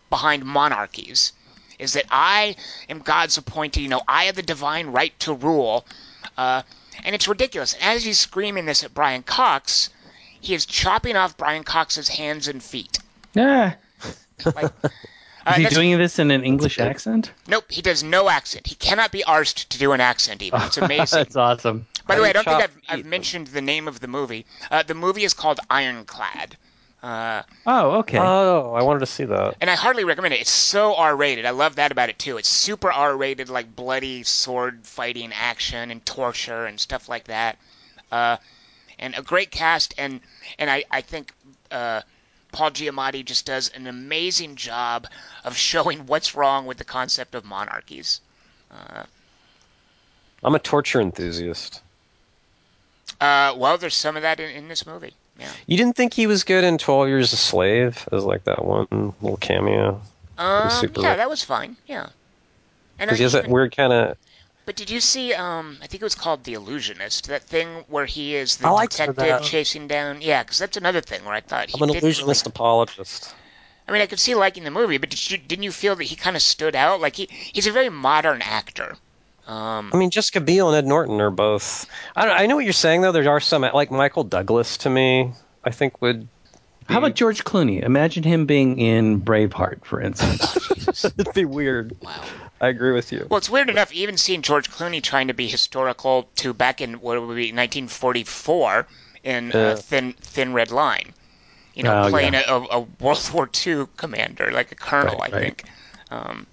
[0.09, 1.33] behind monarchies
[1.79, 2.55] is that I
[2.89, 3.81] am God's appointee.
[3.81, 5.85] You know, I have the divine right to rule.
[6.37, 6.61] Uh,
[7.03, 7.75] and it's ridiculous.
[7.81, 9.89] As he's screaming this at Brian Cox,
[10.39, 12.99] he is chopping off Brian Cox's hands and feet.
[13.35, 13.75] Ah,
[14.45, 14.71] Like,
[15.45, 17.31] uh, is he doing this in an English accent?
[17.47, 18.67] Nope, he does no accent.
[18.67, 20.61] He cannot be arsed to do an accent, even.
[20.61, 21.17] It's amazing.
[21.19, 21.85] That's awesome.
[22.07, 24.45] By the way, I don't think I've, I've mentioned the name of the movie.
[24.69, 26.57] Uh, the movie is called Ironclad.
[27.01, 28.17] Uh, Oh, okay.
[28.17, 29.55] Oh, I wanted to see that.
[29.59, 30.39] and I hardly recommend it.
[30.41, 31.45] It's so R-rated.
[31.45, 32.37] I love that about it too.
[32.37, 37.57] It's super R-rated, like bloody sword fighting action and torture and stuff like that.
[38.11, 38.37] Uh,
[38.99, 40.21] and a great cast, and
[40.59, 41.33] and I I think
[41.71, 42.01] uh,
[42.53, 45.07] Paul Giamatti just does an amazing job
[45.43, 48.21] of showing what's wrong with the concept of monarchies.
[48.71, 49.03] Uh,
[50.43, 51.81] I'm a torture enthusiast.
[53.19, 55.13] uh, well, there's some of that in, in this movie.
[55.39, 55.51] Yeah.
[55.65, 58.87] You didn't think he was good in 12 Years a Slave as like that one
[59.21, 59.99] little cameo?
[60.37, 61.75] Um, yeah, that was fine.
[61.87, 62.09] Yeah.
[62.99, 64.17] And Because he has that weird kind of.
[64.65, 65.33] But did you see?
[65.33, 67.27] Um, I think it was called The Illusionist.
[67.27, 69.43] That thing where he is the I liked detective that.
[69.43, 70.21] chasing down.
[70.21, 73.35] Yeah, because that's another thing where I thought he I'm an didn't illusionist really- apologist.
[73.85, 76.05] I mean, I could see liking the movie, but did you, didn't you feel that
[76.05, 77.01] he kind of stood out?
[77.01, 78.95] Like he he's a very modern actor.
[79.45, 81.85] Um, I mean, Jessica Biel and Ed Norton are both.
[82.15, 83.11] I, don't, I know what you're saying though.
[83.11, 85.33] There are some like Michael Douglas to me.
[85.65, 86.29] I think would.
[86.87, 87.83] How about George Clooney?
[87.83, 91.03] Imagine him being in Braveheart, for instance.
[91.17, 91.95] It'd be weird.
[92.01, 92.23] wow.
[92.61, 93.27] I agree with you.
[93.29, 96.93] Well, it's weird enough, even seeing George Clooney trying to be historical to back in
[97.01, 98.87] what would be 1944
[99.23, 99.75] in uh.
[99.75, 101.13] Thin Thin Red Line.
[101.73, 102.43] You know, Oh, playing yeah.
[102.47, 105.43] a, a, World War II commander, like a colonel, Right, I right.
[105.43, 105.63] think.
[106.11, 106.47] Um,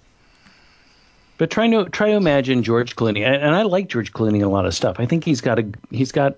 [1.37, 4.41] But try to try to imagine George Clooney, and, and I like George Clooney in
[4.43, 4.95] a lot of stuff.
[4.99, 6.37] I think he's got a he's got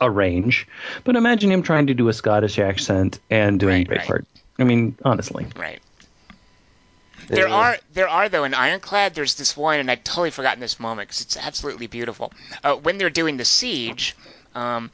[0.00, 0.66] a range.
[1.04, 4.00] But imagine him trying to do a Scottish accent and doing Right, right.
[4.08, 4.24] Braveheart.
[4.58, 5.80] I mean, honestly, Right.
[7.28, 7.54] There Yeah.
[7.54, 9.14] are there are though in Ironclad.
[9.14, 12.32] There's this one, and I'd totally forgotten this moment because it's absolutely beautiful.
[12.62, 14.14] Uh, when they're doing the siege,
[14.54, 14.90] um,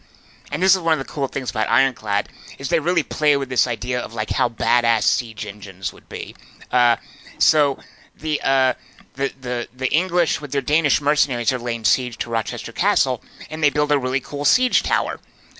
[0.52, 2.28] and this is one of the cool things about Ironclad
[2.58, 6.34] is they really play with this idea of like how badass siege engines would be.
[6.70, 6.96] Uh,
[7.38, 7.78] so
[8.20, 8.74] the uh,
[9.14, 13.62] the, the, the English with their Danish mercenaries are laying siege to Rochester Castle, and
[13.62, 15.18] they build a really cool siege tower.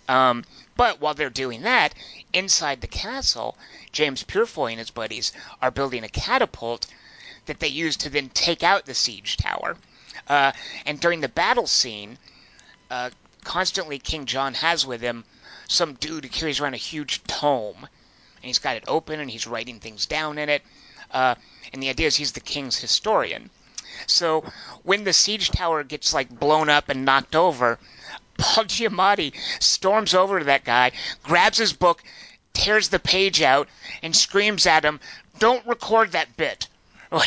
[0.08, 0.44] Um,
[0.80, 1.94] but while they're doing that,
[2.32, 3.54] inside the castle,
[3.92, 5.30] James Purefoy and his buddies
[5.60, 6.86] are building a catapult
[7.44, 9.76] that they use to then take out the siege tower.
[10.26, 10.52] Uh,
[10.86, 12.16] and during the battle scene,
[12.90, 13.10] uh,
[13.44, 15.26] constantly King John has with him
[15.68, 17.86] some dude who carries around a huge tome.
[18.36, 20.62] And he's got it open and he's writing things down in it.
[21.10, 21.34] Uh,
[21.74, 23.50] and the idea is he's the king's historian.
[24.06, 24.50] So
[24.82, 27.78] when the siege tower gets like blown up and knocked over,
[28.40, 30.92] Paul Giamatti storms over to that guy,
[31.22, 32.02] grabs his book,
[32.52, 33.68] tears the page out,
[34.02, 34.98] and screams at him,
[35.38, 36.66] "Don't record that bit."
[37.12, 37.24] Or-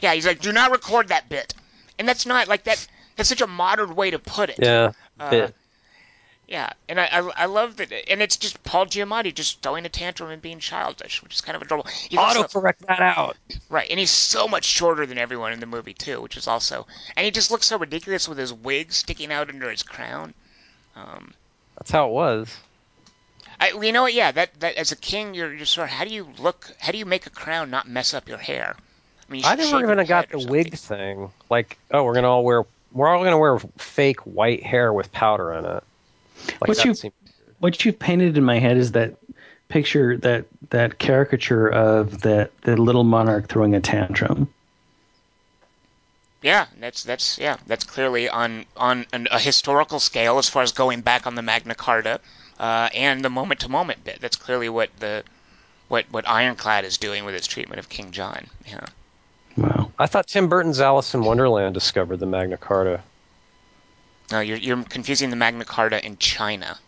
[0.00, 1.52] yeah, he's like, "Do not record that bit."
[1.98, 2.86] And that's not like that.
[3.16, 4.58] That's such a modern way to put it.
[4.62, 4.92] Yeah.
[5.18, 5.54] Uh, bit.
[6.48, 9.90] Yeah, and I, I I love that, and it's just Paul Giamatti just throwing a
[9.90, 11.90] tantrum and being childish, which is kind of adorable.
[12.10, 13.36] Autocorrect that out.
[13.68, 16.86] right, and he's so much shorter than everyone in the movie too, which is also,
[17.16, 20.32] and he just looks so ridiculous with his wig sticking out under his crown.
[20.96, 21.34] Um,
[21.76, 22.56] That's how it was.
[23.60, 24.14] I, you know what?
[24.14, 26.72] Yeah, that that as a king, you're just sort of how do you look?
[26.78, 28.74] How do you make a crown not mess up your hair?
[28.74, 31.30] I mean, you I never even got the wig thing.
[31.50, 35.52] Like, oh, we're gonna all wear we're all gonna wear fake white hair with powder
[35.52, 35.84] in it.
[36.60, 37.14] Like What you- seemed-
[37.60, 39.16] What you've painted in my head is that
[39.68, 44.48] picture, that that caricature of that the little monarch throwing a tantrum.
[46.40, 50.70] Yeah, that's that's yeah, that's clearly on on an, a historical scale as far as
[50.72, 52.20] going back on the Magna Carta
[52.60, 54.20] uh, and the moment to moment bit.
[54.20, 55.24] That's clearly what the
[55.88, 58.46] what what Ironclad is doing with its treatment of King John.
[58.66, 58.86] Yeah.
[59.56, 59.90] Wow.
[59.98, 63.00] I thought Tim Burton's Alice in Wonderland discovered the Magna Carta.
[64.30, 66.78] No, you're you're confusing the Magna Carta in China.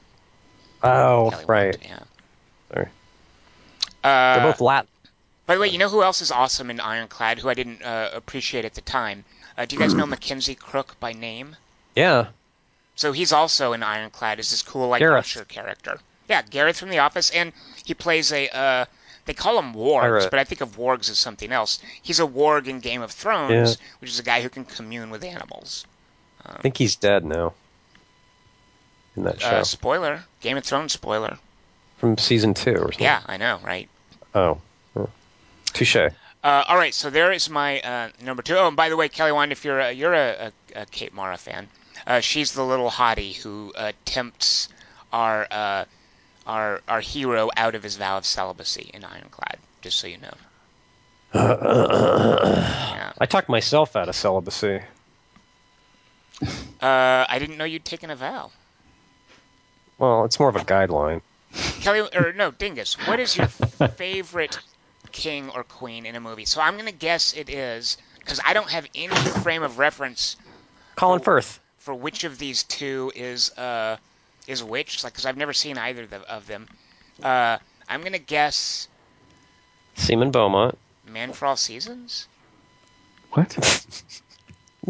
[0.82, 1.78] Oh, Kelly right.
[1.82, 1.98] Yeah.
[2.72, 2.88] Sorry.
[4.02, 4.88] Uh, They're both Latin.
[5.46, 8.10] By the way, you know who else is awesome in Ironclad, who I didn't uh,
[8.14, 9.24] appreciate at the time?
[9.58, 11.56] Uh, do you guys know Mackenzie Crook by name?
[11.96, 12.28] Yeah.
[12.94, 15.24] So he's also in Ironclad as this cool like Gareth.
[15.24, 15.98] Usher character.
[16.28, 17.52] Yeah, Gareth from The Office, and
[17.84, 18.48] he plays a.
[18.56, 18.84] Uh,
[19.26, 21.80] they call him wargs, but I think of wargs as something else.
[22.02, 25.24] He's a warg in Game of Thrones, which is a guy who can commune with
[25.24, 25.84] animals.
[26.46, 27.54] I think he's dead now.
[29.16, 29.48] In that show.
[29.48, 31.38] Uh, spoiler, Game of Thrones spoiler.
[31.98, 33.02] From season two or something.
[33.02, 33.88] Yeah, I know, right?
[34.34, 34.58] Oh.
[34.96, 35.08] oh.
[35.72, 35.96] Touche.
[35.96, 36.10] Uh,
[36.42, 38.56] all right, so there is my uh, number two.
[38.56, 41.12] Oh, and by the way, Kelly Wand, if you're a, you're a, a, a Kate
[41.12, 41.68] Mara fan,
[42.06, 44.68] uh, she's the little hottie who uh, tempts
[45.12, 45.84] our uh,
[46.46, 49.58] our our hero out of his vow of celibacy in Ironclad.
[49.82, 50.34] Just so you know.
[51.34, 53.12] yeah.
[53.20, 54.80] I talked myself out of celibacy.
[56.42, 58.50] Uh, I didn't know you'd taken a vow.
[59.98, 61.20] Well, it's more of a guideline.
[61.80, 62.94] Kelly, or no, Dingus.
[63.06, 64.58] What is your favorite
[65.12, 66.44] king or queen in a movie?
[66.46, 70.36] So I'm gonna guess it is because I don't have any frame of reference
[70.96, 71.24] Colin Oh.
[71.24, 71.60] Firth.
[71.78, 73.96] for which of these two is uh
[74.46, 76.68] is which like because i've never seen either of them, of them.
[77.22, 77.56] uh
[77.88, 78.86] i'm gonna guess
[79.96, 80.78] Seaman Beaumont.
[81.06, 82.26] man for all seasons
[83.32, 83.50] What?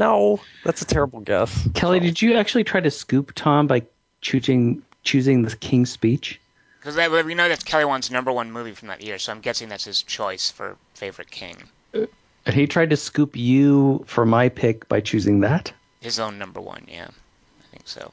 [0.01, 1.69] No, that's a terrible guess.
[1.75, 3.83] Kelly, did you actually try to scoop Tom by
[4.23, 6.41] choosing choosing the King's Speech?
[6.81, 6.97] because
[7.27, 9.85] we know that's kelly Wand's number one movie from that year so i'm guessing that's
[9.85, 11.57] his choice for favorite king.
[11.93, 16.61] And he tried to scoop you for my pick by choosing that, his own number
[16.61, 17.09] one yeah.
[17.09, 18.11] I think so.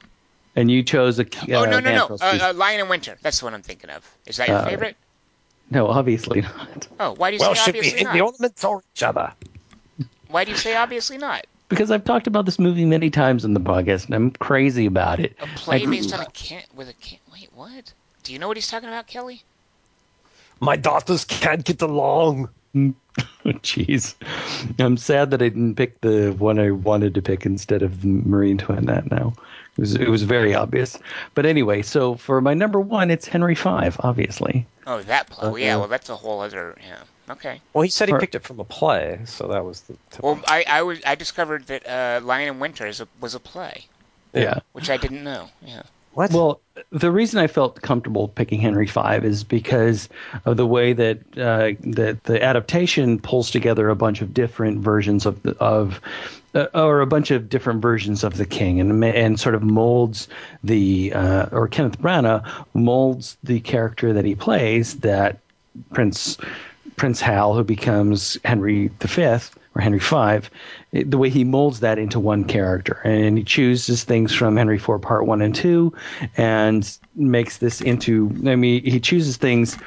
[0.54, 1.22] And you chose a.
[1.22, 1.26] Uh,
[1.60, 2.08] oh no no no.
[2.08, 3.16] Mantrel uh, uh, lion in winter.
[3.22, 4.04] That's the one i'm thinking of.
[4.26, 4.96] Is that your Uh, favorite?
[5.70, 8.26] no, obviously not, oh why do you Well, say should we obviously hit the not?
[8.26, 9.32] ornaments or each other?
[10.28, 13.54] why do you say obviously not because I've talked about this movie many times in
[13.54, 15.36] the podcast, and I'm crazy about it.
[15.40, 17.92] a play I- based on a king with a king wait what
[18.22, 19.42] do you know what he's talking about kelly
[20.60, 22.48] My daughters can't get along.
[23.44, 24.14] Jeez,
[24.78, 28.50] I'm sad that I didn't pick the one I wanted to pick instead of Marie
[28.50, 29.10] Antoinette.
[29.10, 29.32] Now
[29.76, 30.98] it was it was very obvious.
[31.34, 33.68] But anyway, so for my number one, it's Henry V,
[34.00, 34.66] obviously.
[34.86, 35.48] Oh, that play.
[35.48, 36.76] Well, yeah, well, that's a whole other.
[36.86, 37.00] Yeah.
[37.30, 37.60] Okay.
[37.72, 39.96] Well, he said he picked it from a play, so that was the.
[40.22, 43.40] Well, I I was I discovered that uh, Lion in Winter is a, was a
[43.40, 43.84] play,
[44.32, 44.60] Yeah.
[44.72, 45.48] which I didn't know.
[45.62, 45.82] Yeah.
[46.12, 46.32] what?
[46.32, 46.60] Well,
[46.90, 50.08] the reason I felt comfortable picking Henry V is because
[50.46, 55.26] of the way that uh, that the adaptation pulls together a bunch of different versions
[55.26, 56.00] of the, of
[56.54, 60.28] uh, or a bunch of different versions of the king and and sort of molds
[60.64, 62.42] the uh, or Kenneth Branagh
[62.72, 65.38] molds the character that he plays that
[65.92, 66.38] Prince
[66.98, 69.22] Prince Hal who becomes Henry V
[69.74, 74.34] or Henry V the way he molds that into one character and he chooses things
[74.34, 75.92] from Henry IV part 1 and 2
[76.36, 79.78] and makes this into I mean he chooses things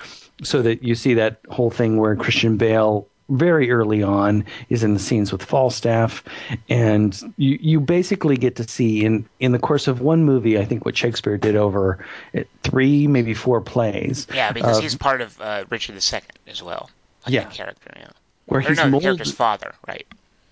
[0.43, 4.93] so that you see that whole thing where Christian Bale very early on is in
[4.93, 6.23] the scenes with Falstaff,
[6.69, 10.65] and you you basically get to see in in the course of one movie, I
[10.65, 14.27] think what Shakespeare did over eh, three maybe four plays.
[14.33, 16.89] Yeah, because of- he's part of uh, Richard II as well.
[17.27, 17.45] Yeah.
[17.45, 18.07] character, yeah.
[18.47, 20.07] where Or he's no, the character's father, right?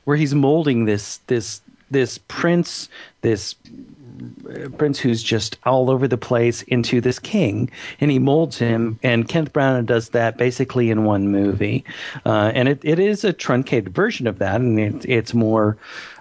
[0.09, 2.89] where he's molding this this this prince
[3.21, 3.53] this
[4.49, 7.69] uh, prince who's just all over the place into this king
[8.01, 11.85] and he molds him and kenneth branagh does that basically in one movie
[12.25, 15.77] uh, and it, it is a truncated version of that and it, it's more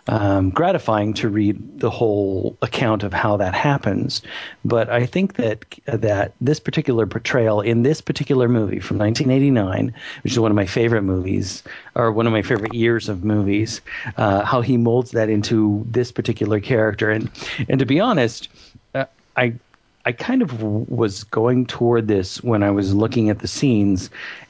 [0.09, 4.23] um, gratifying to read the whole account of how that happens.
[4.65, 10.33] But i think that that this particular portrayal in this particular movie from 1989 which
[10.33, 11.63] is one of my favorite movies
[11.95, 13.81] or one of my favorite years of movies
[14.17, 17.11] uh, how he molds that into this particular character.
[17.11, 17.31] And
[17.69, 18.49] and to be honest
[18.95, 19.05] uh,
[19.37, 19.55] i
[20.09, 24.09] I kind of was going toward this when I was looking at the scenes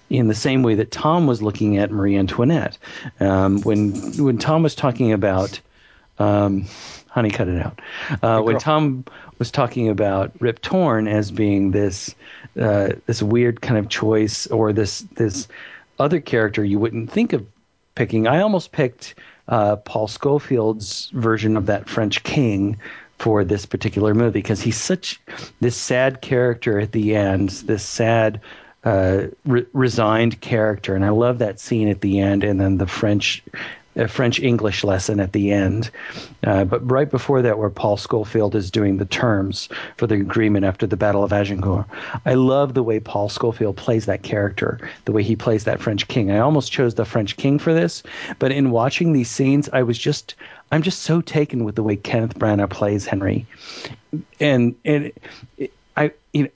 [0.08, 2.78] in the same way that Tom was looking at Marie Antoinette.
[3.18, 3.90] Um, when
[4.22, 5.58] when Tom was talking about,
[6.20, 6.64] um,
[7.08, 7.80] honey, cut it out.
[8.22, 9.04] Uh, when Tom
[9.40, 12.14] was talking about Rip Torn as being this
[12.60, 15.48] uh, this weird kind of choice or this this
[15.98, 17.44] other character you wouldn't think of
[17.96, 18.28] picking.
[18.28, 19.16] I almost picked
[19.48, 22.76] uh, Paul Scofield's version of that French king
[23.18, 25.20] for this particular movie because he's such
[25.60, 28.40] this sad character at the end, this sad,
[28.84, 32.86] uh, re- resigned character, and I love that scene at the end, and then the
[32.86, 33.42] French.
[33.98, 35.90] A French English lesson at the end,
[36.44, 40.64] uh, but right before that, where Paul Scofield is doing the terms for the agreement
[40.64, 41.84] after the Battle of Agincourt,
[42.24, 46.06] I love the way Paul Scofield plays that character, the way he plays that French
[46.06, 46.30] king.
[46.30, 48.02] I almost chose the French king for this,
[48.38, 50.36] but in watching these scenes, I was just,
[50.70, 53.46] I'm just so taken with the way Kenneth Branagh plays Henry,
[54.38, 55.12] and and
[55.56, 56.50] it, I, you know,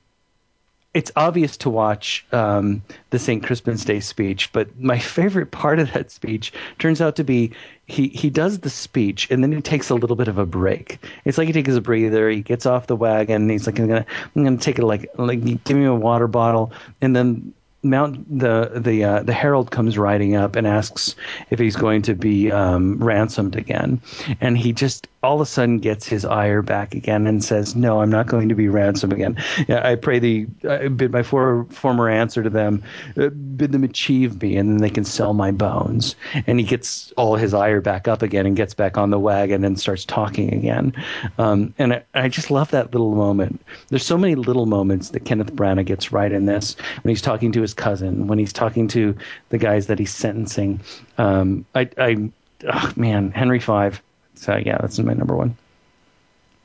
[0.94, 3.42] it's obvious to watch um, the St.
[3.42, 7.52] Crispin's Day speech, but my favorite part of that speech turns out to be
[7.86, 10.98] he, he does the speech and then he takes a little bit of a break.
[11.24, 12.28] It's like he takes a breather.
[12.28, 13.42] He gets off the wagon.
[13.42, 16.28] And he's like, I'm gonna I'm gonna take it like like give me a water
[16.28, 17.52] bottle, and then
[17.84, 21.16] Mount the the uh, the herald comes riding up and asks
[21.50, 24.00] if he's going to be um, ransomed again,
[24.40, 28.00] and he just all of a sudden gets his ire back again and says, "No,
[28.00, 29.36] I'm not going to be ransomed again.
[29.68, 32.82] I pray the I bid my for, former answer to them,
[33.16, 36.14] uh, bid them achieve me, and then they can sell my bones."
[36.46, 39.64] And he gets all his ire back up again and gets back on the wagon
[39.64, 40.92] and starts talking again.
[41.38, 43.60] Um, and I, I just love that little moment.
[43.88, 47.52] There's so many little moments that Kenneth Branagh gets right in this when he's talking
[47.52, 49.16] to his cousin, when he's talking to
[49.50, 50.80] the guys that he's sentencing.
[51.18, 52.30] Um, I, I,
[52.72, 54.02] oh, man, Henry Five.
[54.34, 55.56] So yeah, that's my number one.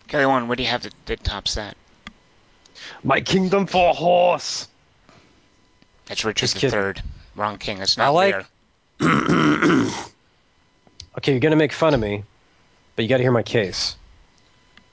[0.07, 1.75] Kelly Wand, what do you have that, that tops that?
[3.03, 4.67] My kingdom for a horse.
[6.05, 6.79] That's Richard Just kidding.
[6.79, 6.93] III.
[7.35, 7.79] Wrong king.
[7.79, 8.45] That's I not like-
[8.99, 9.91] Lear.
[11.17, 12.23] Okay, you're gonna make fun of me,
[12.95, 13.95] but you got to hear my case.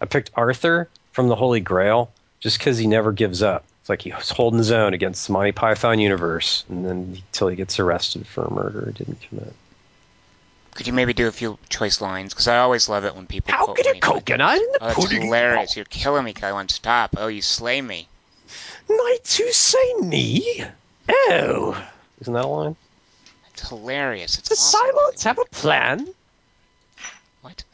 [0.01, 2.11] I picked Arthur from the Holy Grail
[2.41, 3.65] just because he never gives up.
[3.85, 7.55] It's like he's holding his own against the Monty Python universe, and then until he
[7.55, 9.53] gets arrested for a murder he didn't commit.
[10.75, 12.33] Could you maybe do a few choice lines?
[12.33, 13.53] Because I always love it when people.
[13.53, 15.77] How could a coconut in the Oh, that's hilarious.
[15.77, 16.71] You're killing me, Kelly Wand.
[16.71, 17.17] Stop.
[17.19, 18.09] Oh, you slay me.
[18.89, 20.65] Knights who say knee?
[21.07, 21.87] Oh,
[22.23, 22.77] Isn't that a line?
[23.53, 24.39] It's hilarious.
[24.39, 26.09] It's the awesome, Kelly have a plan.
[27.43, 27.65] What?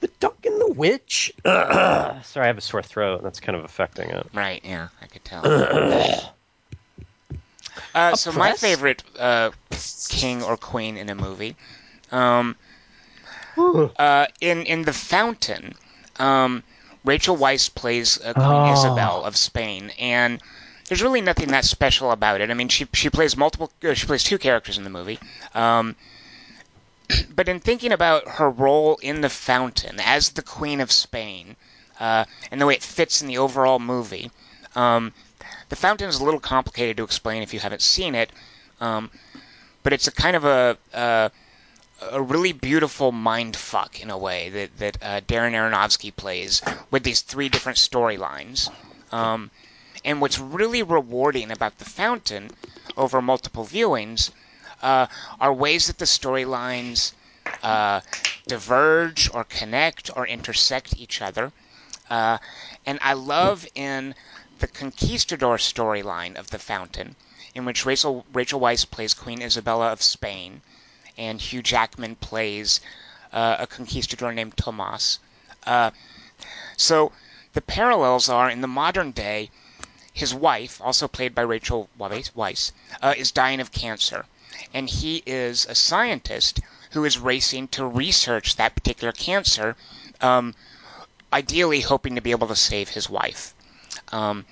[0.00, 1.32] The duck and the witch.
[1.44, 4.26] Sorry, I have a sore throat, that's kind of affecting it.
[4.32, 5.44] Right, yeah, I could tell.
[7.94, 9.50] uh, so my favorite uh,
[10.08, 11.56] king or queen in a movie,
[12.12, 12.54] um,
[13.56, 15.74] uh, in in The Fountain,
[16.18, 16.62] um,
[17.04, 18.72] Rachel Weisz plays uh, Queen Oh.
[18.72, 20.40] Isabel of Spain, and
[20.86, 22.50] there's really nothing that special about it.
[22.50, 25.18] I mean, she she plays multiple, uh, she plays two characters in the movie.
[25.54, 25.96] Um,
[27.30, 31.56] but in thinking about her role in The Fountain as the Queen of Spain,
[32.00, 34.30] uh, and the way it fits in the overall movie,
[34.74, 35.12] um,
[35.68, 38.30] The Fountain is a little complicated to explain if you haven't seen it,
[38.80, 39.10] um,
[39.82, 41.30] but it's a kind of a, a
[42.00, 47.02] a really beautiful mind fuck in a way that that uh, Darren Aronofsky plays with
[47.02, 48.70] these three different storylines.
[49.12, 49.50] Um,
[50.04, 52.50] and what's really rewarding about The Fountain
[52.96, 54.30] over multiple viewings
[54.82, 55.06] uh,
[55.40, 57.12] are ways that the storylines
[57.62, 58.00] uh,
[58.46, 61.52] diverge or connect or intersect each other.
[62.10, 62.38] Uh,
[62.86, 64.14] and I love in
[64.58, 67.14] the Conquistador storyline of The Fountain,
[67.54, 70.62] in which Rachel, Rachel Weisz plays Queen Isabella of Spain,
[71.16, 72.80] and Hugh Jackman plays
[73.32, 75.18] uh, a conquistador named Tomas.
[75.66, 75.90] Uh,
[76.76, 77.12] so
[77.52, 79.50] the parallels are in the modern day,
[80.12, 82.72] his wife, also played by Rachel Weisz,
[83.02, 84.24] uh, is dying of cancer,
[84.74, 86.60] and he is a scientist
[86.92, 89.76] who is racing to research that particular cancer,
[90.20, 90.54] um,
[91.32, 93.54] ideally hoping to be able to save his wife.
[94.10, 94.46] Um,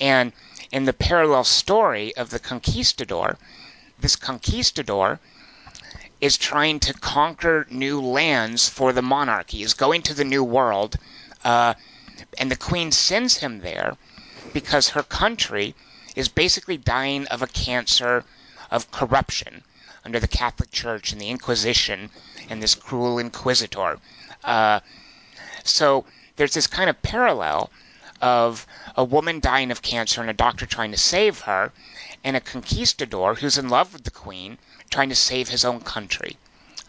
[0.00, 0.32] and
[0.70, 3.38] in the parallel story of the conquistador,
[3.98, 5.20] this conquistador
[6.20, 10.96] is trying to conquer new lands for the monarchy, is going to the new world,
[11.44, 11.74] uh,
[12.38, 13.96] and the queen sends him there
[14.52, 15.74] because her country
[16.14, 18.24] is basically dying of a cancer
[18.72, 19.62] of corruption
[20.04, 22.10] under the Catholic Church and the Inquisition
[22.48, 23.98] and this cruel inquisitor.
[24.42, 24.80] Uh,
[25.62, 26.04] so
[26.34, 27.70] there's this kind of parallel
[28.20, 28.66] of
[28.96, 31.72] a woman dying of cancer and a doctor trying to save her,
[32.24, 34.58] and a conquistador who's in love with the queen
[34.90, 36.36] trying to save his own country.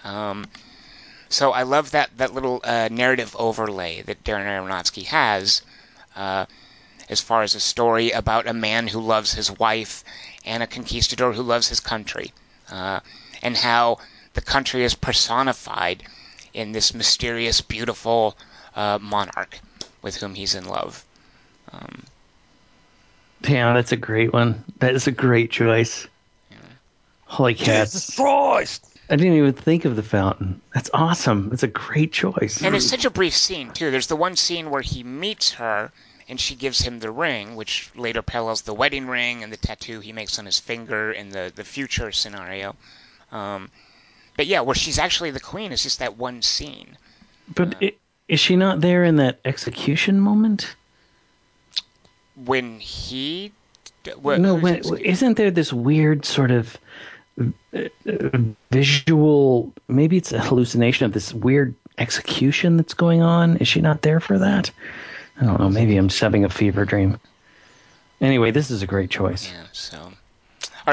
[0.04, 0.48] Um,
[1.30, 5.64] so I love that that little uh, narrative overlay that Darren Aronofsky has,
[6.16, 6.46] uh,
[7.10, 10.04] as far as a story about a man who loves his wife
[10.45, 12.32] and a conquistador who loves his country,
[12.72, 12.99] uh,
[13.41, 13.98] and how
[14.34, 16.03] the country is personified
[16.53, 18.38] in this mysterious, beautiful
[18.76, 19.60] uh, monarch
[20.02, 21.03] with whom he's in love.
[21.72, 22.03] Um,
[23.41, 24.64] Damn, that's a great one.
[24.80, 26.07] That is a great choice.
[27.26, 28.15] Holy Jesus cats.
[28.15, 28.86] Christ!
[29.10, 30.61] I didn't even think of the fountain.
[30.74, 31.49] That's awesome.
[31.49, 32.61] That's a great choice.
[32.64, 33.90] And it's such a brief scene too.
[33.91, 35.91] There's the one scene where he meets her
[36.30, 40.00] and she gives him the ring, which later parallels the wedding ring and the tattoo
[40.00, 42.76] he makes on his finger in the the future scenario.
[43.32, 43.70] Um,
[44.38, 46.98] but yeah, where she's actually the queen is just that one scene.
[47.56, 47.94] but i-
[48.30, 50.76] is she not there in that execution moment?
[52.45, 53.52] When he,
[54.22, 56.78] what, no, when, isn't there this weird sort of
[57.40, 57.45] uh,
[57.76, 58.38] uh,
[58.72, 59.72] visual?
[59.88, 63.58] Maybe it's a hallucination of this weird execution that's going on.
[63.58, 64.72] Is she not there for that?
[65.40, 65.70] I don't know.
[65.70, 67.20] Maybe I'm just having a fever dream.
[68.22, 69.52] Anyway, this is a great choice.
[69.52, 69.66] Yeah.
[69.74, 70.14] So, all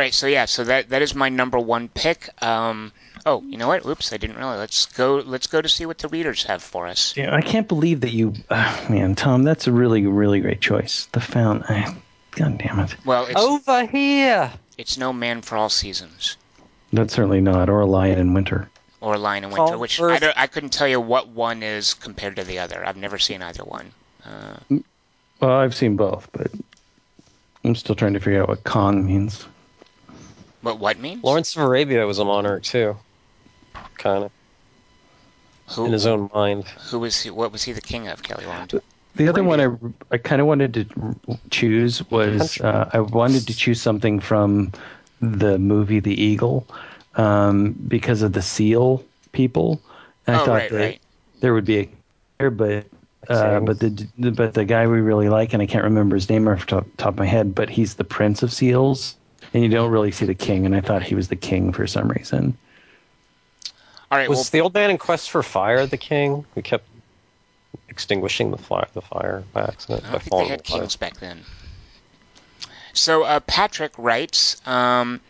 [0.01, 0.13] right.
[0.15, 0.47] So yeah.
[0.47, 2.29] So that that is my number one pick.
[2.43, 2.93] Um.
[3.27, 3.85] Oh, you know what?
[3.85, 4.59] Oops, I didn't realize.
[4.59, 5.17] Let's go.
[5.17, 7.15] Let's go to see what the readers have for us.
[7.17, 9.43] Yeah, I can't believe that you, uh, man, Tom.
[9.43, 11.07] That's a really, really great choice.
[11.13, 11.65] The fountain.
[11.69, 11.95] I,
[12.31, 12.97] God damn it.
[13.05, 14.51] Well, it's Over here!
[14.79, 16.39] it's no man for all seasons.
[16.93, 17.69] That's certainly not.
[17.69, 18.71] Or a lion in winter.
[19.03, 21.63] or a Lion in Winter, Call which I, don't, I couldn't tell you what one
[21.63, 22.85] is compared to the other.
[22.85, 23.93] I've never seen either one.
[24.25, 24.57] Uh,
[25.41, 26.51] Well, I've seen both, but
[27.65, 29.47] I'm still trying to figure out what Kong means.
[30.63, 31.25] but what means?
[31.25, 32.97] Lawrence of Arabia was a monarch too,
[33.99, 34.33] kind of
[35.75, 36.65] who, in his own mind.
[36.91, 38.81] who was he, what was he the king of, Kelly Wand?
[39.15, 40.87] The other one I, I kind of wanted to
[41.51, 44.73] choose was uh, I wanted to choose something from
[45.21, 46.67] the movie The Eagle
[47.17, 49.83] um, because of the seal people.
[50.27, 51.01] And I Oh, thought right, that right.
[51.41, 51.91] there would be
[52.39, 52.87] a but
[53.29, 56.49] uh, but the but the guy we really like and I can't remember his name
[56.49, 59.17] off the top, top of my head, but he's the prince of seals,
[59.53, 61.87] and you don't really see the king, and I thought he was the king for
[61.87, 62.57] some reason.
[64.11, 66.85] All right, Was well, the old man in Quest for Fire the king We kept
[67.89, 70.05] extinguishing the fire, the fire by accident?
[70.05, 71.41] I by don't think they had the kings back then.
[72.93, 75.21] So uh, Patrick writes, um,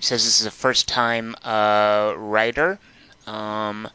[0.00, 2.78] says this is a first-time uh, writer
[3.26, 3.88] um,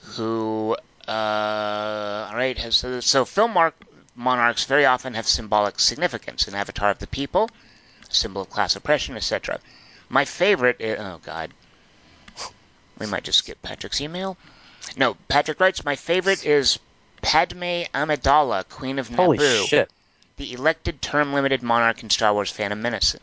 [0.00, 0.76] who,
[1.12, 3.74] all right, so, uh, so film mark,
[4.14, 6.46] monarchs very often have symbolic significance.
[6.46, 7.50] An avatar of the people,
[8.08, 9.58] symbol of class oppression, etc.
[10.08, 11.52] My favorite, i oh God,
[12.98, 14.36] we might just skip Patrick's email.
[14.96, 16.78] No, Patrick writes, my favorite is
[17.22, 19.90] Padme Amidala, Queen of Holy Naboo shit!
[20.36, 23.16] the elected term limited monarch in Star Wars Phantom Menace.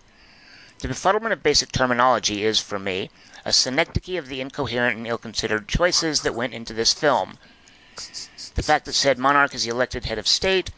[0.80, 3.10] The befuddlement of basic terminology is, for me,
[3.46, 7.40] a synecdoche of the incoherent and ill considered choices that went into this film.
[8.56, 10.72] The fact that said monarch is the elected head of state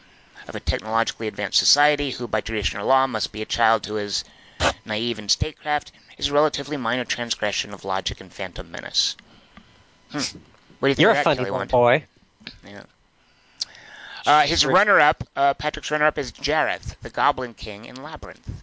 [0.48, 4.24] of a technologically advanced society who, by traditional law, must be a child who is
[4.84, 9.16] naive in statecraft is a relatively minor transgression of logic and Phantom Menace.
[10.10, 10.18] Hmm.
[10.18, 10.28] What
[10.82, 11.70] do you think You're of a funny Kelly Wand?
[11.70, 12.04] boy.
[12.66, 12.82] Yeah.
[14.26, 18.62] Uh, his runner-up, uh, Patrick's runner-up is Jareth, the Goblin King in Labyrinth.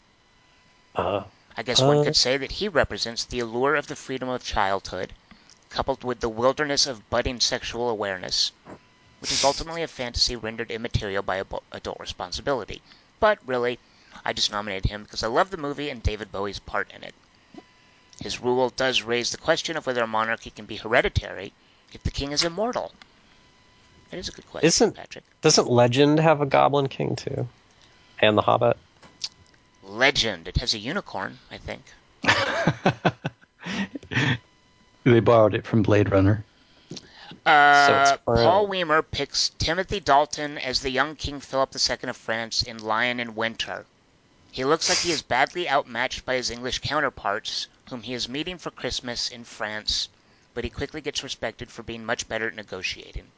[0.95, 1.23] Uh,
[1.55, 2.03] I guess one Uh.
[2.03, 5.13] could say that he represents the allure of the freedom of childhood,
[5.69, 8.51] coupled with the wilderness of budding sexual awareness,
[9.19, 12.81] which is ultimately a fantasy rendered immaterial by adult responsibility.
[13.19, 13.79] But really,
[14.25, 17.15] I just nominated him because I love the movie and David Bowie's part in it.
[18.21, 21.53] His rule does raise the question of whether a monarchy can be hereditary
[21.93, 22.91] if the king is immortal.
[24.09, 25.23] That is a good question, Isn't- Patrick.
[25.41, 27.47] doesn't Legend have a Goblin King too?
[28.19, 28.77] And the Hobbit.
[29.83, 30.47] Legend.
[30.47, 31.83] It has a unicorn, I think.
[35.07, 36.43] They borrowed it from Blade Runner.
[37.45, 42.17] Uh, it's for- Paul Weimer picks Timothy Dalton as the young King Philip II of
[42.17, 43.85] France in Lion in Winter.
[44.51, 48.57] He looks like he is badly outmatched by his English counterparts, whom he is meeting
[48.57, 50.09] for Christmas in France,
[50.53, 53.31] but he quickly gets respected for being much better at negotiating.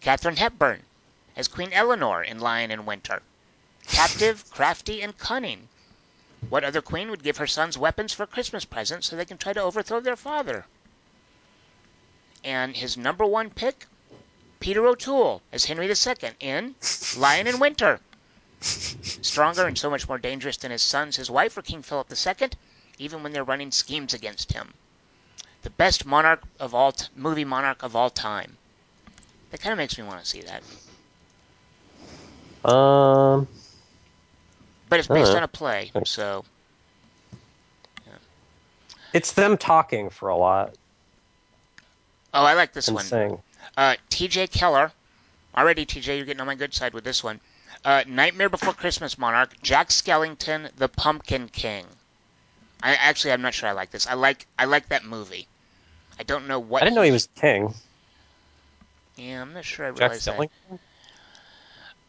[0.00, 0.84] Katharine Hepburn
[1.36, 3.20] as Queen Eleanor in Lion in Winter.
[3.86, 5.68] Captive, crafty, and cunning.
[6.48, 9.52] What other queen would give her sons weapons for Christmas presents so they can try
[9.52, 10.64] to overthrow their father?
[12.44, 13.86] And his number one pick,
[14.60, 16.74] Peter O'Toole as Henry II in
[17.16, 18.00] Lion in Winter.
[18.60, 22.50] Stronger and so much more dangerous than his sons, his wife, or King Philip II,
[22.98, 24.74] even when they're running schemes against him.
[25.62, 28.56] The best monarch of all t- movie monarch of all time.
[29.50, 30.62] That kind of makes me want to see that.
[32.68, 33.48] Um,
[34.88, 36.44] But it's based on a play, so
[39.12, 40.74] it's them talking for a lot
[42.34, 43.04] oh, I like this and one.
[43.04, 43.38] saying.
[43.76, 44.48] Uh, T.J.
[44.48, 44.92] Keller.
[45.56, 47.40] Already, T.J., you're getting on my good side with this one.
[47.84, 49.60] Uh, Nightmare Before Christmas Monarch.
[49.62, 51.86] Jack Skellington, the Pumpkin King.
[52.82, 54.06] I actually, I'm not sure I like this.
[54.06, 55.48] I like, I like that movie.
[56.18, 56.82] I don't know what.
[56.82, 57.74] I didn't know he was king.
[59.16, 60.50] Yeah, I'm not sure I Jack realized that.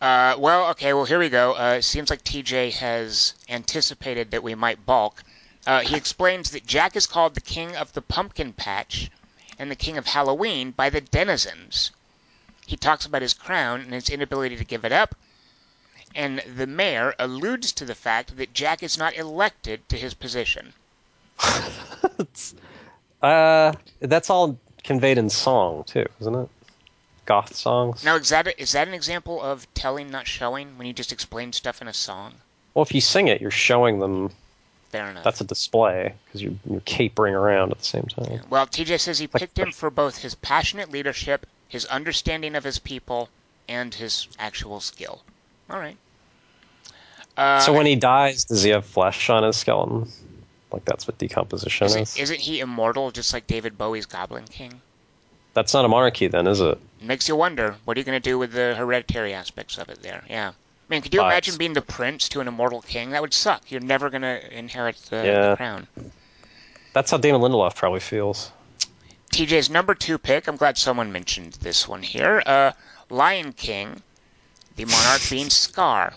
[0.01, 1.53] Uh, well, okay, well, here we go.
[1.53, 5.23] Uh, it seems like TJ has anticipated that we might balk.
[5.67, 9.11] Uh, he explains that Jack is called the king of the pumpkin patch
[9.57, 11.91] and the king of Halloween by the denizens.
[12.65, 15.15] He talks about his crown and his inability to give it up,
[16.15, 20.73] and the mayor alludes to the fact that Jack is not elected to his position.
[23.21, 26.49] Uh, that's all conveyed in song too, isn't it?
[27.29, 28.03] Goth songs.
[28.03, 31.53] Now, is that, is that an example of telling, not showing, when you just explain
[31.53, 32.33] stuff in a song?
[32.73, 34.31] Well, if you sing it, you're showing them.
[34.89, 35.23] Fair enough.
[35.23, 38.41] That's a display because you're, you're capering around at the same time.
[38.49, 42.79] Well, TJ says he picked him for both his passionate leadership, his understanding of his
[42.79, 43.29] people,
[43.67, 45.21] and his actual skill.
[45.69, 45.97] All right.
[47.37, 50.11] Uh, so when he dies, does he have flesh on his skeleton?
[50.71, 51.95] Like that's what decomposition is.
[51.95, 54.81] is, isn't he immortal, just like David Bowie's Goblin King?
[55.53, 56.79] That's not a monarchy, then, is it?
[57.01, 60.01] Makes you wonder, what are you going to do with the hereditary aspects of it
[60.01, 60.23] there?
[60.29, 60.49] Yeah.
[60.49, 60.53] I
[60.89, 63.11] mean, could you But- imagine being the prince to an immortal king?
[63.11, 63.71] That would suck.
[63.71, 65.49] You're never going to inherit the, Yeah.
[65.51, 65.87] the crown.
[66.93, 68.51] That's how Damon Lindelof probably feels.
[69.31, 72.41] TJ's number two pick, I'm glad someone mentioned this one here.
[72.45, 72.71] Uh,
[73.09, 74.01] Lion King,
[74.75, 76.13] the monarch being Scar,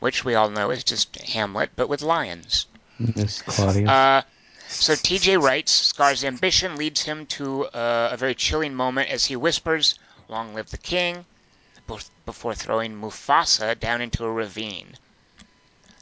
[0.00, 2.66] which we all know is just Hamlet, but with lions.
[2.98, 3.86] Miss Claudia.
[3.86, 4.22] Uh,
[4.72, 9.36] so TJ writes Scar's ambition leads him to uh, a very chilling moment as he
[9.36, 11.26] whispers, Long live the king,
[12.24, 14.96] before throwing Mufasa down into a ravine.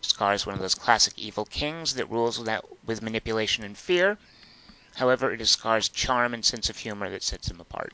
[0.03, 4.19] Scar is one of those classic evil kings that rules without, with manipulation and fear.
[4.97, 7.93] However, it is Scar's charm and sense of humor that sets him apart.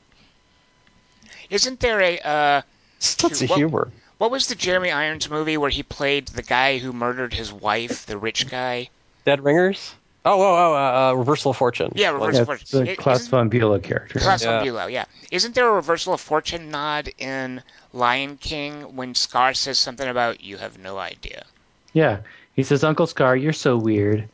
[1.49, 2.61] Isn't there a uh,
[2.99, 3.91] That's a humor.
[4.17, 8.05] what was the Jeremy Irons movie where he played the guy who murdered his wife,
[8.05, 8.89] the rich guy?
[9.25, 9.95] Dead Ringers?
[10.27, 11.91] Oh, oh, oh, uh, uh, Reversal of Fortune.
[11.95, 12.85] Yeah, Reversal- yeah, of it's Fortune.
[12.85, 14.19] the It- Klaus isn't- von Bülow character.
[14.19, 14.57] Class Yeah.
[14.59, 15.05] on Bulow, yeah.
[15.31, 17.61] Isn't there a reversal of fortune nod in
[17.93, 21.45] Lion King when Scar says something about "you have no idea"?
[21.93, 22.19] Yeah,
[22.53, 24.27] he says, "Uncle Scar, you're so weird.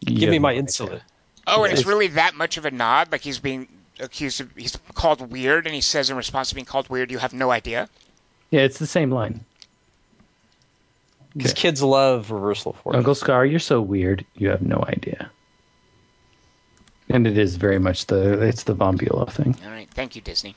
[0.00, 1.00] You Give me my no idea." insulin.
[1.46, 3.68] Oh, and it's It's- really that much of a nod, like he's being
[3.98, 7.18] accused of he's called weird, and he says in response to being called weird, "You
[7.18, 7.88] have no idea."
[8.50, 9.44] Yeah, it's the same line.
[11.36, 11.56] Because Yeah.
[11.62, 12.98] kids love Reversal of Fortune.
[12.98, 14.24] Uncle Scar, you're so weird.
[14.34, 15.30] You have no idea.
[17.12, 19.56] And it is very much the it's the Von Bulow thing.
[19.64, 20.54] All right, thank you, Disney.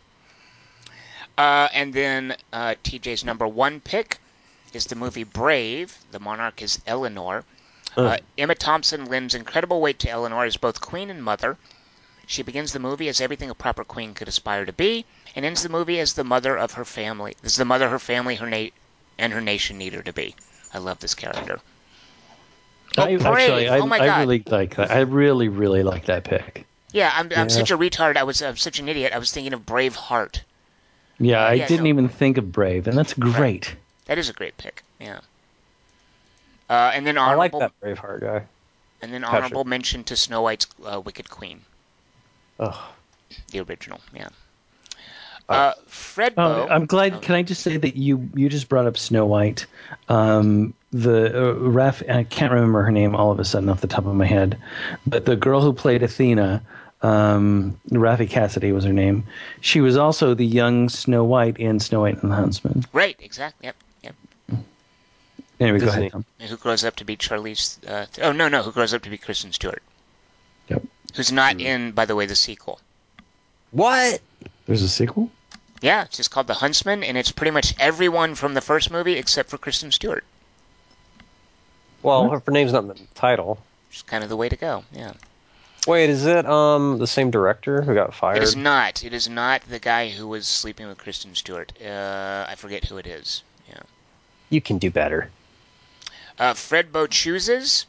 [1.36, 4.20] Uh, and then uh, TJ's number one pick
[4.72, 5.98] is the movie Brave.
[6.12, 7.44] The monarch is Eleanor.
[7.98, 11.58] Uh, Emma Thompson lends incredible weight to Eleanor as both queen and mother.
[12.28, 15.06] She begins the movie as everything a proper queen could aspire to be,
[15.36, 17.36] and ends the movie as the mother of her family.
[17.42, 18.70] This is the mother her family, her na-
[19.18, 20.36] and her nation need her to be.
[20.74, 21.60] I love this character.
[22.98, 23.26] Oh, I, Brave!
[23.26, 24.20] actually, I, oh my I god!
[24.20, 24.92] really like that.
[24.92, 26.66] I really, really like that pick.
[26.92, 27.48] Yeah, I'm, I'm Yeah.
[27.48, 28.18] such a retard.
[28.18, 29.14] I was I'm such an idiot.
[29.14, 30.42] I was thinking of Braveheart.
[31.20, 31.90] Yeah, I Yeah, didn't no.
[31.90, 33.76] even think of Brave, and that's great.
[34.06, 34.84] That is a great pick.
[35.00, 35.20] Yeah.
[36.70, 37.42] Uh, and then honorable.
[37.42, 38.44] I like that Braveheart guy.
[39.02, 39.44] and then Patrick.
[39.44, 41.62] honorable mention to Snow White's uh, Wicked Queen,
[42.60, 42.76] Ugh.
[43.52, 44.00] the original.
[44.16, 44.30] Yeah.
[45.50, 45.54] Oh.
[45.56, 47.14] Uh, Fred Oh, I'm glad.
[47.16, 47.20] Oh.
[47.20, 49.66] Can I just say that you you just brought up Snow White?
[50.10, 53.88] Um, the uh, ref, I can't remember her name all of a sudden off the
[53.88, 54.58] top of my head,
[55.06, 56.62] but the girl who played Athena,
[57.02, 59.26] um, Raffey Cassidy was her name.
[59.60, 62.86] She was also the young Snow White in Snow White and the Huntsman.
[62.94, 63.18] Right.
[63.20, 63.66] Exactly.
[63.66, 63.76] Yep.
[64.04, 64.16] Yep.
[65.60, 66.12] Anyway, go ahead.
[66.12, 66.26] Tom.
[66.40, 67.78] Who grows up to be Charlize?
[67.88, 68.64] Uh, oh no, no.
[68.64, 69.84] Who grows up to be Kristen Stewart?
[70.70, 70.84] Yep.
[71.16, 72.80] Who's not in, by the way, the sequel.
[73.72, 74.22] What?
[74.66, 75.30] There's a sequel.
[75.82, 79.18] Yeah, it's just called The Huntsman, and it's pretty much everyone from the first movie
[79.18, 80.24] except for Kristen Stewart.
[82.04, 83.58] Well, her name's not in the title.
[83.90, 84.84] Which is kind of the way to go.
[84.92, 85.14] Yeah.
[85.88, 88.38] Wait, is it um the same director who got fired?
[88.38, 89.04] It is not.
[89.04, 91.74] It is not the guy who was sleeping with Kristen Stewart.
[91.84, 93.44] Uh, I forget who it is.
[93.68, 93.80] Yeah.
[94.50, 95.30] You can do better.
[96.40, 97.86] Uh, Fred Bo chooses.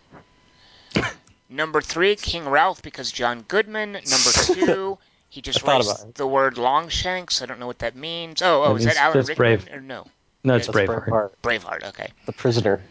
[1.48, 3.92] Number three, King Ralph, because John Goodman.
[3.92, 4.04] Number
[4.44, 4.98] two,
[5.30, 7.42] he just I writes the word Longshanks.
[7.42, 8.42] I don't know what that means.
[8.42, 9.68] Oh, oh, That is that means- Alan that's Rickman Brave.
[9.72, 10.06] or no?
[10.42, 11.30] No, it's That's Braveheart.
[11.42, 11.84] Braveheart.
[11.84, 12.08] Okay.
[12.26, 12.82] The prisoner.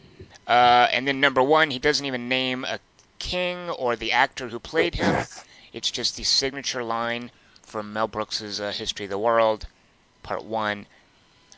[0.48, 2.80] Uh, and then number one, he doesn't even name a
[3.20, 5.26] king or the actor who played him.
[5.72, 7.32] It's just the signature line
[7.64, 9.66] from Mel Brooks's uh, History of the World,
[10.22, 10.86] Part One.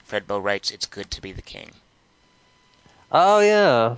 [0.06, 1.72] Fred Bo writes, "It's good to be the king."
[3.12, 3.98] Oh yeah.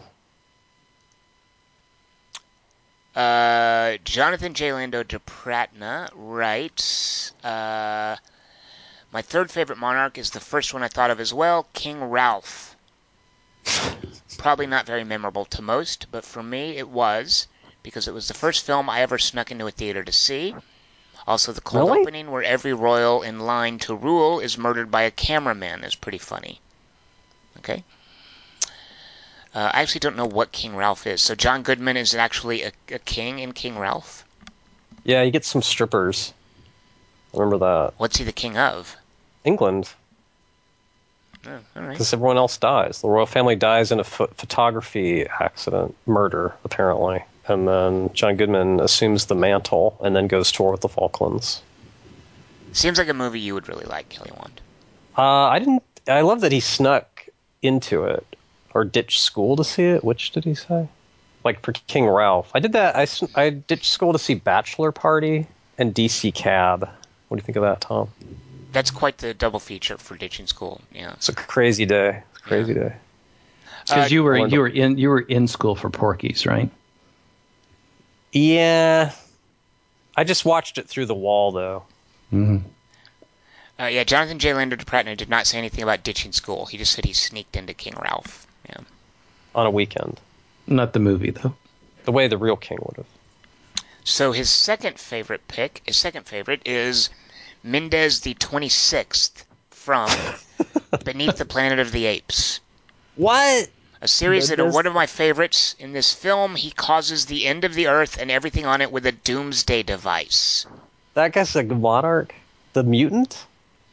[3.18, 4.74] Uh, Jonathan J.
[4.74, 8.16] Lando de Pratna writes, uh,
[9.12, 12.67] My third favorite monarch is the first one I thought of as well, King Ralph.
[14.38, 17.48] Probably not very memorable to most, but for me it was,
[17.84, 20.56] because it was the first film I ever snuck into a theater to see.
[21.26, 22.02] Also, the cold Really?
[22.02, 26.18] opening where every royal in line to rule is murdered by a cameraman is pretty
[26.18, 26.62] funny.
[27.58, 27.84] Okay?
[29.54, 31.22] Uh, I actually don't know what King Ralph is.
[31.22, 34.24] So John Goodman is actually a, a king in King Ralph.
[35.04, 36.34] Yeah, you get some strippers.
[37.34, 37.94] Remember that.
[37.98, 38.96] What's he the king of?
[39.44, 39.90] England,
[41.48, 41.92] Oh, all right.
[41.92, 43.02] because everyone else dies.
[43.02, 47.24] The royal family dies in a ph- photography accident, murder, apparently.
[47.48, 51.62] And then John Goodman assumes the mantle and then goes to war with the Falklands.
[52.74, 54.60] Seems like a movie you would really like, Kelly Wand.
[55.18, 55.84] Uh, I didn't.
[56.08, 57.26] I love that he snuck
[57.62, 58.26] into it
[58.74, 60.04] or ditched school to see it.
[60.04, 60.88] Which did he say?
[61.46, 62.96] Like for King Ralph, I did that.
[62.98, 63.08] I,
[63.42, 65.48] I ditched school to see Bachelor Party
[65.78, 66.82] and DC Cab.
[67.30, 68.10] What do you think of that, Tom?
[68.72, 70.82] That's quite the double feature for ditching school.
[70.94, 71.14] Yeah.
[71.14, 72.22] It's a crazy day.
[72.32, 72.94] It's a crazy day.
[73.88, 76.70] Because Uh, you were you were in you were in school for Porky's, right?
[78.34, 79.12] Yeah,
[80.16, 81.84] I just watched it through the wall though.
[82.30, 82.58] hmm
[83.80, 84.54] Uh, yeah, Jonathan J.
[84.54, 86.66] Lander de Pratna did not say anything about ditching school.
[86.66, 88.46] He just said he sneaked into King Ralph.
[88.70, 88.78] Yeah.
[89.56, 90.20] on a weekend,
[90.68, 91.56] Not the movie though.
[92.04, 93.06] the way the real king would have.
[94.04, 97.10] So his second favorite pick, his second favorite is
[97.64, 100.10] Mendez the 26th from
[101.04, 102.60] Beneath the Planet of the Apes.
[103.16, 103.70] What?
[104.02, 105.76] A series that Mendez- one of my favorites.
[105.80, 109.06] In this film, he causes the end of the earth and everything on it with
[109.06, 110.66] a doomsday device.
[111.16, 112.34] That guy's a monarch,
[112.74, 113.46] the mutant.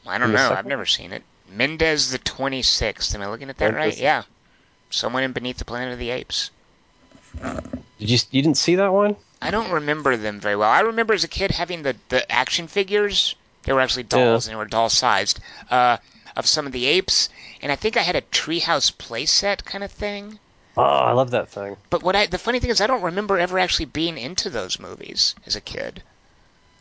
[0.07, 0.51] I don't know.
[0.51, 1.23] I've never seen it.
[1.51, 3.15] Mendez the 26th.
[3.15, 3.97] Am I looking at that right?
[3.97, 4.25] Yeah.
[4.91, 6.51] Someone in Beneath the Planet of the Apes.
[7.43, 9.17] Did you you didn't see that one?
[9.41, 10.71] I don't remember them very well.
[10.71, 13.35] I remember as a kid having the, the action figures.
[13.65, 15.41] They were actually dolls, and they were doll sized.
[15.71, 15.99] Uh,
[16.37, 17.29] of some of the apes,
[17.63, 20.39] and I think I had a treehouse playset kind of thing.
[20.77, 21.77] Oh, I love that thing.
[21.91, 24.81] But what I the funny thing is, I don't remember ever actually being into those
[24.81, 26.03] movies as a kid.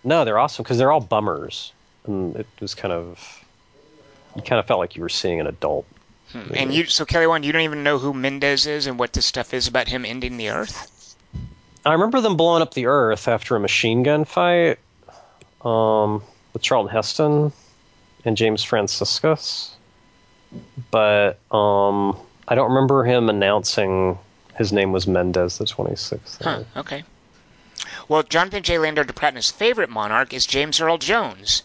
[0.04, 1.72] No, they're awesome because they're all bummers,
[2.06, 3.44] and it was kind of
[4.36, 5.86] you kind of felt like you were seeing an adult.
[6.32, 6.52] Hmm.
[6.56, 9.26] And you, so Kelly, one, you don't even know who Mendez is and what this
[9.26, 11.16] stuff is about him ending the Earth.
[11.86, 14.80] I remember them blowing up the Earth after a machine gun fight
[15.64, 16.24] um,
[16.54, 17.52] with Charlton Heston
[18.26, 19.76] and James Franciscus,
[20.92, 22.18] but um,
[22.48, 24.18] I don't remember him announcing
[24.56, 26.44] his name was Mendez the 26th.
[26.44, 26.64] Huh.
[26.78, 27.04] Okay.
[28.08, 28.78] Well, Jonathan J.
[28.78, 31.64] De Pratna's favorite monarch is James Earl Jones.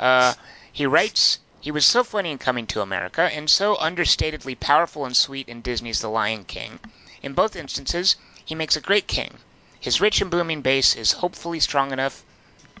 [0.00, 0.34] Uh,
[0.72, 5.16] he writes, He was so funny in Coming to America, and so understatedly powerful and
[5.16, 6.80] sweet in Disney's The Lion King.
[7.22, 9.38] In both instances, he makes a great king.
[9.78, 12.24] His rich and booming bass is hopefully strong enough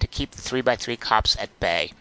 [0.00, 1.92] to keep the 3x3 cops at bay.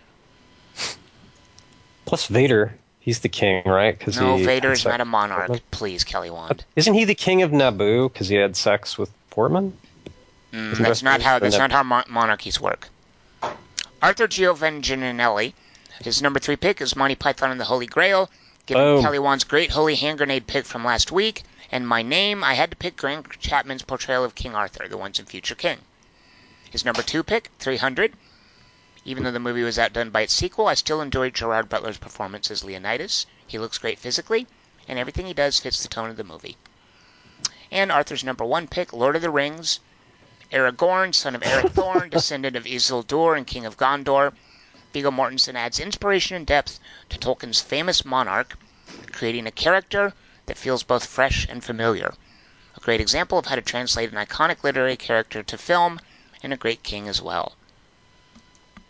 [2.06, 3.98] Plus Vader, he's the king, right?
[3.98, 5.62] Because No, he Vader is not a monarch.
[5.72, 6.64] Please, Kelly Wand.
[6.76, 9.78] Isn't he the king of Naboo because he had sex with Portman?
[10.52, 12.90] Mm, that's not how that's that- not how mon- monarchies work.
[14.02, 15.54] Arthur Giovanni
[16.02, 18.30] his number three pick is Monty Python and the Holy Grail.
[18.66, 19.02] Given Boom.
[19.02, 22.72] Kelly Wand's great holy hand grenade pick from last week, and my name, I had
[22.72, 25.80] to pick Graham Chapman's portrayal of King Arthur, the once and future king.
[26.74, 28.18] His number two pick, 300.
[29.06, 32.50] Even though the movie was outdone by its sequel, I still enjoyed Gerard Butler's performance
[32.50, 33.28] as Leonidas.
[33.46, 34.48] He looks great physically,
[34.88, 36.58] and everything he does fits the tone of the movie.
[37.70, 39.82] And Arthur's number one pick, Lord of the Rings,
[40.52, 44.34] Aragorn, son of Eric Thorne, descendant of Isildur and King of Gondor.
[44.94, 46.80] Viggo Mortensen adds inspiration and depth
[47.10, 48.58] to Tolkien's famous monarch,
[49.12, 50.12] creating a character
[50.48, 52.16] that feels both fresh and familiar.
[52.76, 56.00] A great example of how to translate an iconic literary character to film,
[56.44, 57.54] and a great king as well.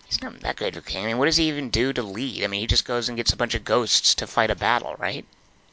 [0.06, 1.06] He's not that great of a king.
[1.06, 2.44] I mean, what does he even do to lead?
[2.44, 4.96] I mean, he just goes and gets a bunch of ghosts to fight a battle,
[5.00, 5.26] right?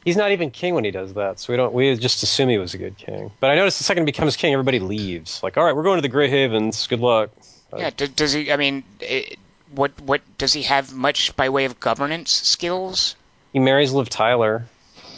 [0.03, 1.73] He's not even king when he does that, so we don't.
[1.73, 3.31] We just assume he was a good king.
[3.39, 5.43] But I noticed the second he becomes king, everybody leaves.
[5.43, 6.87] Like, all right, we're going to the Grey Havens.
[6.87, 7.29] Good luck.
[7.77, 7.91] Yeah.
[7.95, 8.51] Does, does he?
[8.51, 9.35] I mean, eh,
[9.75, 13.15] what what does he have much by way of governance skills?
[13.53, 14.65] He marries Liv Tyler.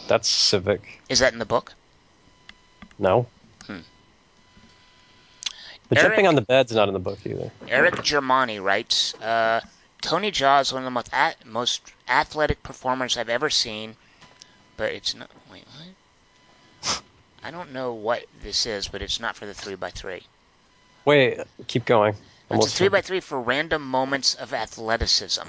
[0.08, 1.02] That's civic.
[1.08, 1.74] Is that in the book?
[3.00, 3.28] No.
[5.94, 7.52] The Eric- jumping on the bed's not in the book either.
[7.68, 9.62] Eric Germani writes, uh,
[10.02, 13.96] Tony Jaa is one of the most, at, most athletic performers I've ever seen,
[14.76, 15.30] but it's not.
[15.52, 15.66] Wait,
[16.82, 17.02] what?
[17.44, 20.24] I don't know what this is, but it's not for the 3x3.
[21.06, 22.16] Wait, keep going.
[22.50, 25.44] I'm It's a 3x3 for random moments of athleticism.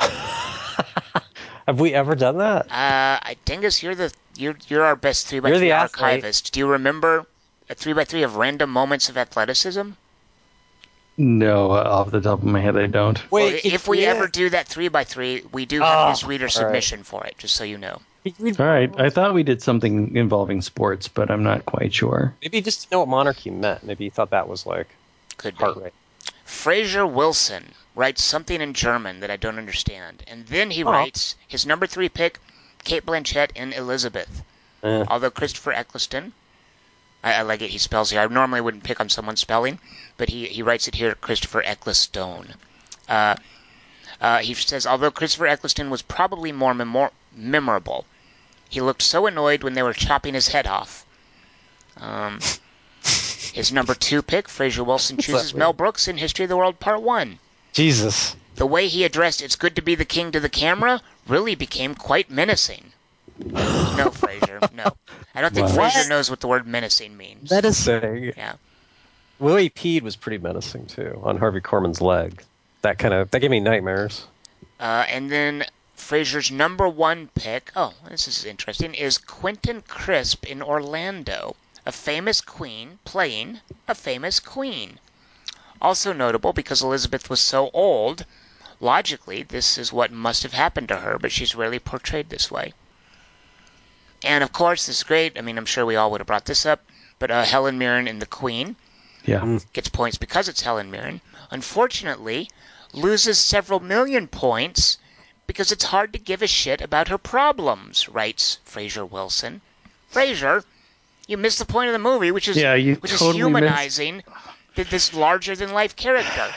[0.00, 2.66] Have we ever done that?
[2.66, 6.02] Uh, I Dingus, you're the you're you're our best 3x3 You're the athlete.
[6.02, 6.52] archivist.
[6.52, 7.26] Do you remember
[7.70, 9.92] a 3x3 of random moments of athleticism?
[11.16, 13.18] No, uh, off the top of my head, I don't.
[13.30, 14.08] Well, Wait, if we yeah.
[14.08, 16.52] ever do that 3x3, we do have his reader all right.
[16.52, 18.00] submission for it, just so you know.
[18.26, 22.34] All right, I thought we did something involving sports, but I'm not quite sure.
[22.42, 23.82] Maybe just didn't know what monarchy meant.
[23.82, 24.88] Maybe you thought that was like
[25.38, 25.64] Could be.
[25.64, 25.92] heart rate.
[26.44, 27.64] Fraser Wilson
[27.94, 30.90] writes something in German that I don't understand, and then he Oh.
[30.90, 32.38] writes his number three pick,
[32.84, 34.42] Cate Blanchett and Elizabeth.
[34.82, 35.04] Eh.
[35.08, 36.32] Although Christopher Eccleston,
[37.22, 37.70] I, I like it.
[37.70, 38.20] He spells here.
[38.20, 39.78] I normally wouldn't pick on someone's spelling,
[40.16, 42.54] but he he writes it here, Christopher Ecclestone.
[43.08, 43.36] Uh,
[44.20, 48.04] uh, he says, although Christopher Eccleston was probably more memor- memorable,
[48.68, 51.06] he looked so annoyed when they were chopping his head off.
[51.96, 52.38] Um,
[53.02, 57.02] his number two pick, Fraser Wilson, chooses Mel Brooks in History of the World Part
[57.02, 57.38] 1.
[57.72, 58.36] Jesus.
[58.56, 61.94] The way he addressed It's Good to Be the King to the camera really became
[61.94, 62.92] quite menacing.
[63.46, 64.92] No, Fraser, no.
[65.34, 65.74] I don't think Wow.
[65.74, 66.08] Fraser What?
[66.08, 67.50] knows what the word menacing means.
[67.50, 68.32] Menacing.
[68.36, 68.54] Yeah.
[69.38, 72.42] Way peed was pretty menacing too on Harvey Korman's leg.
[72.82, 74.26] That kind of that gave me nightmares.
[74.78, 75.64] Uh, and then
[75.94, 81.56] Fraser's number one pick, oh, this is interesting, is Quentin Crisp in Orlando,
[81.86, 84.98] a famous queen playing a famous queen.
[85.80, 88.24] Also notable because Elizabeth was so old,
[88.80, 92.72] logically, this is what must have happened to her, but she's rarely portrayed this way.
[94.24, 95.38] And of course, this is great.
[95.38, 96.80] I mean, I'm sure we all would have brought this up,
[97.18, 98.76] but uh, Helen Mirren in The Queen
[99.24, 99.58] Yeah.
[99.72, 101.20] gets points because it's Helen Mirren.
[101.50, 102.48] Unfortunately,
[102.92, 104.98] loses several million points
[105.46, 109.60] because it's hard to give a shit about her problems, writes Fraser Wilson.
[110.08, 110.62] Fraser,
[111.26, 114.22] you missed the point of the movie, which is Yeah, you which totally is humanizing
[114.76, 116.52] th- this larger than life character.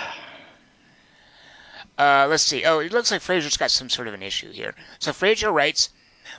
[1.97, 2.65] Uh, let's see.
[2.65, 4.73] Oh, it looks like Fraser's got some sort of an issue here.
[4.99, 5.89] So Fraser writes,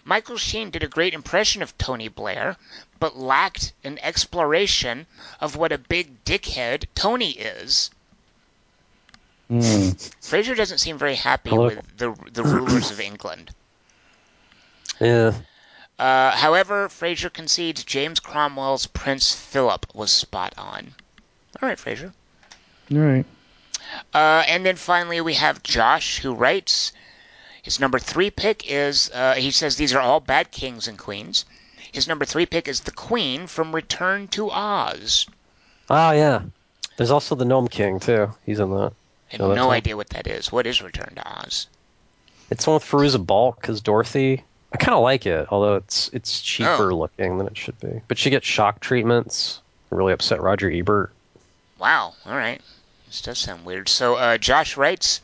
[0.04, 2.56] Michael Sheen did a great impression of Tony Blair,
[3.00, 5.06] but lacked an exploration
[5.40, 7.90] of what a big dickhead Tony is.
[9.50, 10.14] Mm.
[10.20, 11.66] Fraser doesn't seem very happy Hello.
[11.66, 13.50] with the the rulers of England.
[15.00, 15.32] Yeah.
[15.98, 20.94] Uh, however, Fraser concedes James Cromwell's Prince Philip was spot on.
[21.62, 22.12] All right, Fraser.
[22.90, 23.24] All right.
[24.12, 26.92] Uh, and then finally, we have Josh, who writes
[27.64, 31.44] his number three pick is uh, he says these are all bad kings and queens.
[31.92, 35.26] His number three pick is the Queen from Return to Oz.
[35.90, 36.42] Oh yeah.
[36.96, 38.30] There's also the Gnome King too.
[38.46, 38.92] He's in that.
[39.32, 40.52] I have no idea what that is.
[40.52, 41.66] What is Return to Oz?
[42.50, 44.44] It's one with Fairuza Balk as Dorothy.
[44.72, 46.96] I kind of like it, although it's it's cheaper Oh.
[46.98, 48.00] looking than it should be.
[48.08, 49.60] But she gets shock treatments.
[49.90, 51.12] Really upset Roger Ebert.
[51.78, 52.14] Wow.
[52.26, 52.60] All right.
[53.06, 53.88] This does sound weird.
[53.88, 55.20] So uh, Josh writes,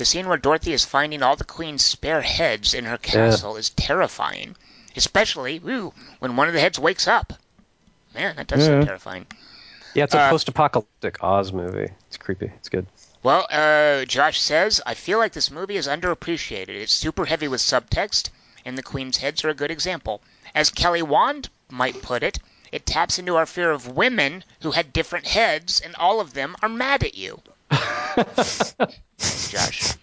[0.00, 3.68] the scene where Dorothy is finding all the Queen's spare heads in her castle is
[3.68, 4.56] terrifying,
[4.96, 7.34] especially ooh, when one of the heads wakes up.
[8.14, 9.26] Man, that does sound terrifying.
[9.92, 11.90] Yeah, it's a Uh, post-apocalyptic Oz movie.
[12.08, 12.46] It's creepy.
[12.46, 12.86] It's good.
[13.22, 16.70] Well, uh, Josh says, I feel like this movie is underappreciated.
[16.70, 18.30] It's super heavy with subtext,
[18.64, 20.22] and the Queen's heads are a good example.
[20.54, 22.38] As Kelly Wand might put it,
[22.72, 26.56] it taps into our fear of women who had different heads, and all of them
[26.62, 27.42] are mad at you.
[29.48, 29.94] Josh.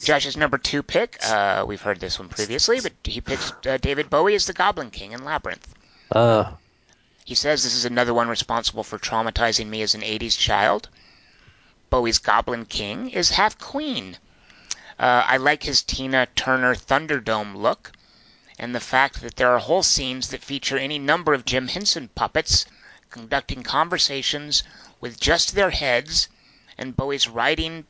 [0.00, 4.08] Josh's number two pick, uh, we've heard this one previously, but he picks uh, David
[4.08, 5.74] Bowie as the Goblin King in Labyrinth.
[6.12, 6.52] Uh,
[7.24, 10.88] He says this is another one responsible for traumatizing me as an 80s child.
[11.90, 14.16] Bowie's Goblin King is half queen.
[14.98, 17.90] Uh, I like his Tina Turner Thunderdome look,
[18.60, 22.08] and the fact that there are whole scenes that feature any number of Jim Henson
[22.14, 22.64] puppets
[23.10, 24.62] conducting conversations
[25.00, 26.28] with just their heads,
[26.78, 27.84] and Bowie's riding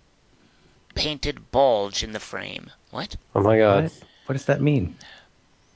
[0.94, 2.70] painted bulge in the frame.
[2.90, 3.16] What?
[3.34, 3.84] oh my god.
[3.84, 3.92] What?
[4.26, 4.96] What does that mean?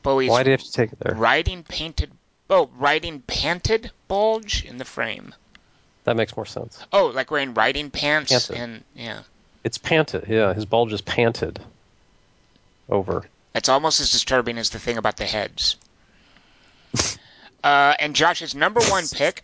[0.03, 1.15] Bowie's Why do you have to take it there?
[1.15, 2.11] riding painted
[2.49, 5.35] oh riding panted bulge in the frame.
[6.05, 6.83] That makes more sense.
[6.93, 8.57] Oh, like wearing riding pants Panted.
[8.57, 9.23] and yeah.
[9.63, 10.25] It's panted.
[10.29, 11.61] Yeah, his bulge is panted
[12.89, 13.27] over.
[13.53, 15.77] That's almost as disturbing as the thing about the heads.
[17.65, 19.43] uh, and Josh's number one pick,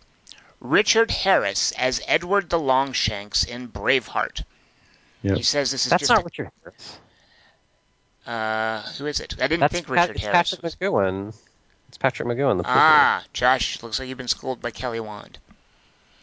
[0.59, 4.43] Richard Harris as Edward the Longshanks in Braveheart.
[5.23, 5.37] Yep.
[5.37, 6.99] He says this is That's just not a- Richard Harris.
[8.25, 9.35] uh, who is it?
[9.39, 10.35] I didn't That's think Pat- Richard it's Harris.
[10.51, 11.35] Patrick was- McGoohan.
[11.89, 15.37] It's Patrick McGoohan, the poop Ah, Josh, looks like you've been schooled by Kelly Wand.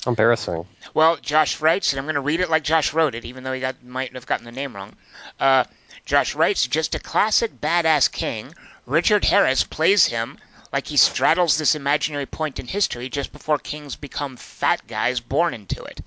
[0.07, 0.67] Embarrassing.
[0.93, 3.55] Well, Josh writes, and I'm going to read it like Josh wrote it, even though
[3.55, 4.95] he got, might have gotten the name wrong.
[5.41, 5.65] Uh,
[6.05, 8.53] Josh writes, just a classic badass king.
[8.85, 10.37] Richard Harris plays him
[10.75, 15.55] like he straddles this imaginary point in history just before kings become fat guys born
[15.55, 16.01] into it,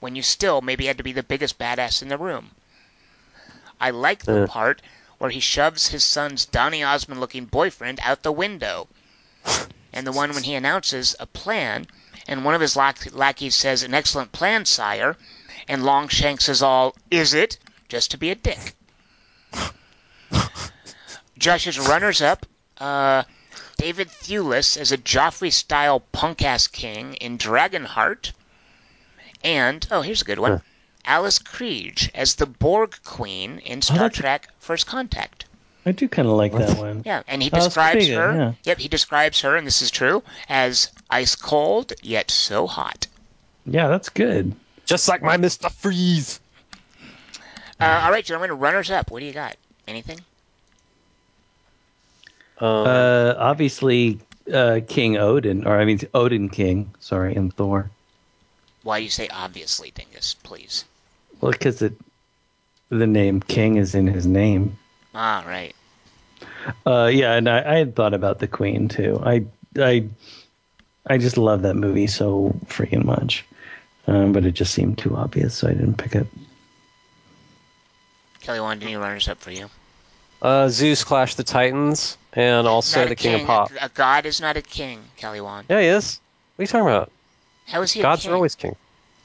[0.00, 2.50] when you still maybe had to be the biggest badass in the room.
[3.80, 4.82] I like the part
[5.18, 8.88] where he shoves his son's Donny Osmond looking boyfriend out the window.
[9.92, 11.86] and the one when he announces a plan,
[12.26, 15.16] and one of his lack- lackeys says, An excellent plan, sire.
[15.68, 17.58] And Longshanks is all, Is it?
[17.88, 18.74] Just to be a dick.
[21.38, 22.44] Josh's runners up,
[22.78, 23.22] uh,
[23.80, 28.32] David Thewlis as a Joffrey style punk ass king in Dragonheart.
[29.42, 30.60] And, oh, here's a good one
[31.06, 35.46] Alice Krige as the Borg Queen in Star that's- Trek First Contact.
[35.86, 37.02] I do kind of like that one.
[37.06, 38.34] Yeah, and he Oh, that's describes pretty her.
[38.36, 38.52] yeah.
[38.64, 43.06] Yep, he describes her, and this is true, as ice cold yet so hot.
[43.64, 44.54] Yeah, that's good.
[44.84, 45.72] Just like my Mr.
[45.72, 46.38] Freeze.
[47.80, 49.10] Uh, all right, gentlemen, runners up.
[49.10, 49.56] What do you got?
[49.88, 50.20] Anything?
[52.60, 54.20] Um, Uh, obviously,
[54.52, 56.94] uh, King Odin, or I mean Odin King.
[57.00, 57.90] Sorry, and Thor.
[58.82, 60.34] Why do you say obviously, Dingus?
[60.42, 60.84] Please.
[61.40, 61.94] Well, because it,
[62.90, 64.76] the name King is in his name.
[65.14, 65.74] Ah, right.
[66.86, 69.20] Uh, yeah, and I, I had thought about the Queen too.
[69.24, 69.44] I,
[69.78, 70.08] I,
[71.06, 73.44] I just love that movie so freaking much,
[74.06, 76.26] um, but it just seemed too obvious, so I didn't pick it.
[78.40, 79.68] Kelly, one, any runners up for you?
[80.42, 83.40] uh, Zeus Clash the Titans, and also the King king.
[83.42, 83.70] of Pop.
[83.80, 85.66] A, a god is not a king, Kelly Wand.
[85.70, 86.20] Yeah, he is.
[86.56, 87.10] What are you talking about?
[87.66, 88.32] How is he a Gods king?
[88.32, 88.76] are always king.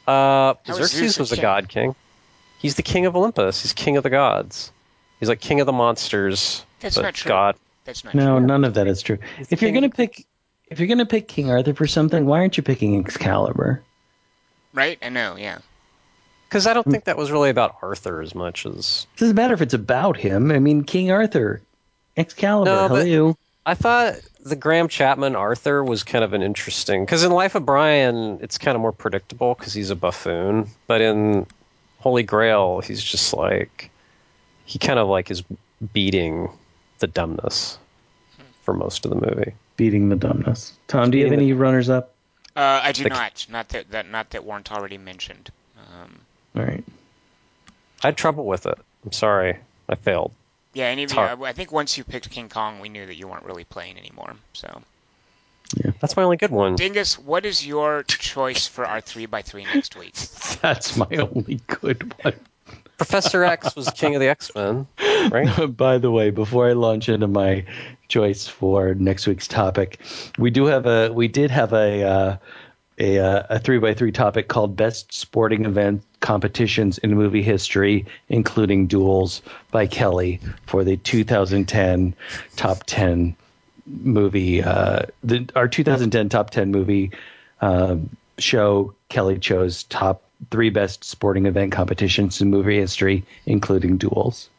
[0.08, 1.42] Uh, Xerxes Zeus a was the king?
[1.42, 1.96] god king.
[2.60, 3.62] He's the king of Olympus.
[3.62, 4.72] He's king of the gods.
[5.20, 6.66] He's like king of the monsters.
[6.80, 7.30] That's but not true.
[7.30, 7.56] God.
[7.86, 8.46] That's not No, true.
[8.48, 9.18] none of that is true.
[9.50, 10.26] If you're gonna pick,
[10.68, 13.82] if you're gonna pick King Arthur for something, why aren't you picking Excalibur?
[14.74, 14.98] Right?
[15.02, 15.60] I know, yeah.
[16.50, 19.54] Because I don't think that was really about Arthur as much as It doesn't matter
[19.54, 20.52] if it's about him.
[20.52, 21.62] I mean, King Arthur,
[22.18, 22.72] Excalibur.
[22.72, 23.38] No, hello.
[23.66, 27.66] I thought the Graham Chapman Arthur was kind of an interesting because in Life of
[27.66, 31.48] Brian it's kind of more predictable because he's a buffoon, but in
[32.00, 33.90] Holy Grail he's just like
[34.66, 35.44] he kind of like is
[35.94, 36.50] beating
[37.00, 37.78] the dumbness
[38.64, 39.54] for most of the movie.
[39.78, 40.74] Beating the dumbness.
[40.88, 42.14] Tom, do you have any runners up?
[42.56, 43.46] Uh, I do The- not.
[43.50, 45.50] Not that, that not that weren't already mentioned.
[45.78, 46.20] Um,
[46.56, 46.84] All right.
[48.04, 48.78] I had trouble with it.
[49.04, 49.58] I'm sorry,
[49.90, 50.32] I failed.
[50.76, 51.42] Yeah, any of you, hard.
[51.42, 54.36] I think once you picked King Kong, we knew that you weren't really playing anymore.
[54.52, 54.82] So,
[55.78, 56.76] yeah, That's my only good one.
[56.76, 60.14] Dingus, what is your choice for our three by three next week?
[60.62, 62.34] That's my only good one.
[62.98, 64.88] Professor X was king of the X Men,
[65.32, 65.78] right?
[65.78, 67.66] By the way, before I launch into my
[68.10, 70.00] choice for next week's topic,
[70.38, 72.38] we do have a we did have a uh,
[72.98, 78.06] a uh, a three by three topic called best sporting event competitions in movie history,
[78.30, 79.42] including duels
[79.72, 82.16] by Kelly for the 2010
[82.56, 83.36] top 10
[83.86, 84.64] movie.
[84.64, 87.12] Uh, the our 2010 top 10 movie
[87.62, 88.94] um, show.
[89.10, 94.50] Kelly chose top three best sporting event competitions in movie history, including duels.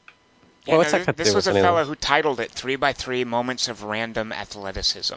[0.66, 2.50] Yeah, Well, no, this, got to this do was a with fellow who titled it
[2.50, 5.16] three by three moments of random athleticism.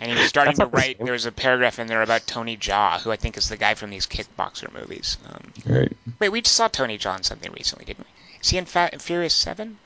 [0.00, 0.96] And he was starting to write.
[0.98, 1.04] same.
[1.06, 3.74] There was a paragraph in there about Tony Jaa, who I think is the guy
[3.74, 5.16] from these kickboxer movies.
[5.26, 5.92] Um, Right.
[6.18, 8.38] wait, we just saw Tony Jaa in something recently, didn't we?
[8.40, 9.78] Is he in Fa- Furious Seven?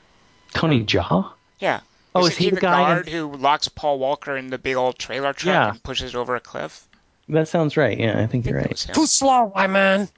[0.53, 1.31] Tony Jaa.
[1.59, 1.79] Yeah.
[2.15, 4.75] Oh, Isn't is he the guy in- guard who locks Paul Walker in the big
[4.75, 5.69] old trailer truck Yeah.
[5.71, 6.85] and pushes it over a cliff?
[7.29, 7.97] That sounds right.
[7.97, 8.69] Yeah, I think I you're right.
[8.69, 8.85] was.
[8.85, 10.09] Too slow, my man.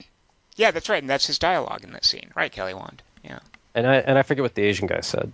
[0.56, 3.04] Yeah, that's right, and that's his dialogue in that scene, right, Kelly Wand?
[3.24, 3.40] Yeah.
[3.76, 5.32] And I and I forget what the Asian guy said.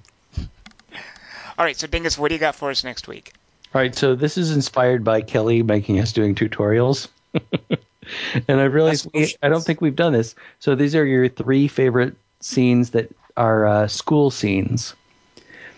[1.57, 3.33] All right, so Dingus, what do you got for us next week?
[3.73, 7.07] All right, so this is inspired by Kelly making us doing tutorials.
[7.33, 10.35] and I realized we, I don't think we've done this.
[10.59, 14.93] So these are your three favorite scenes that are uh, school scenes.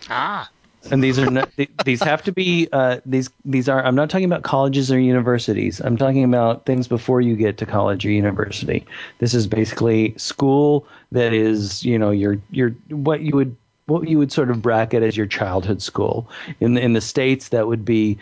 [0.10, 0.50] Ah,
[0.90, 1.52] And these are not,
[1.86, 5.80] these have to be uh, these these are I'm not talking about colleges or universities.
[5.80, 8.86] I'm talking about things before you get to college or university.
[9.20, 14.18] This is basically school that is, you know, your your what you would what you
[14.18, 16.28] would sort of bracket as your childhood school.
[16.60, 18.18] In the, in the states that would be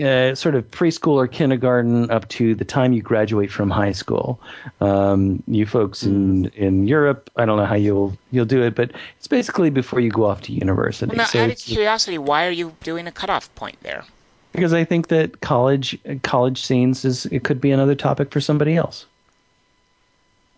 [0.00, 4.40] uh, sort of preschool or kindergarten up to the time you graduate from high school.
[4.80, 8.92] Um, you folks in in Europe, I don't know how you'll you'll do it, but
[9.18, 11.06] it's basically before you go off to university.
[11.08, 14.04] Well, now, So out of curiosity, why are you doing a cutoff point there?
[14.52, 18.76] because I think that college college scenes is it could be another topic for somebody
[18.76, 19.06] else.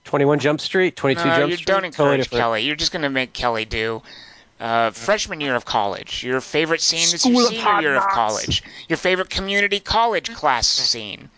[0.04, 1.66] 21 Jump Street, 22 No, Jump you Street.
[1.66, 2.40] don't encourage different.
[2.40, 2.62] Kelly.
[2.62, 4.02] You're just going to make Kelly do
[4.62, 6.22] uh, freshman year of college.
[6.22, 8.62] Your favorite scene is your senior Hard year of college.
[8.88, 11.28] Your favorite community college class scene.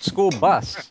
[0.00, 0.90] School bus.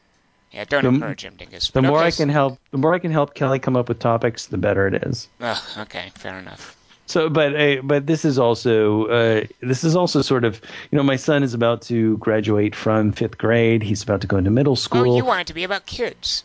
[0.52, 1.68] Yeah, don't The- encourage him, Dingus.
[1.70, 3.90] The But more okay, I can help, the more I can help Kelly come up
[3.90, 5.28] with topics, the better it is.
[5.42, 6.78] Ugh, okay, fair enough.
[7.08, 10.60] So, but uh, but this is also uh, this is also sort of
[10.92, 13.84] you know my son is about to graduate from fifth grade.
[13.84, 15.14] He's about to go into middle school.
[15.14, 16.44] Oh, you want it to be about kids.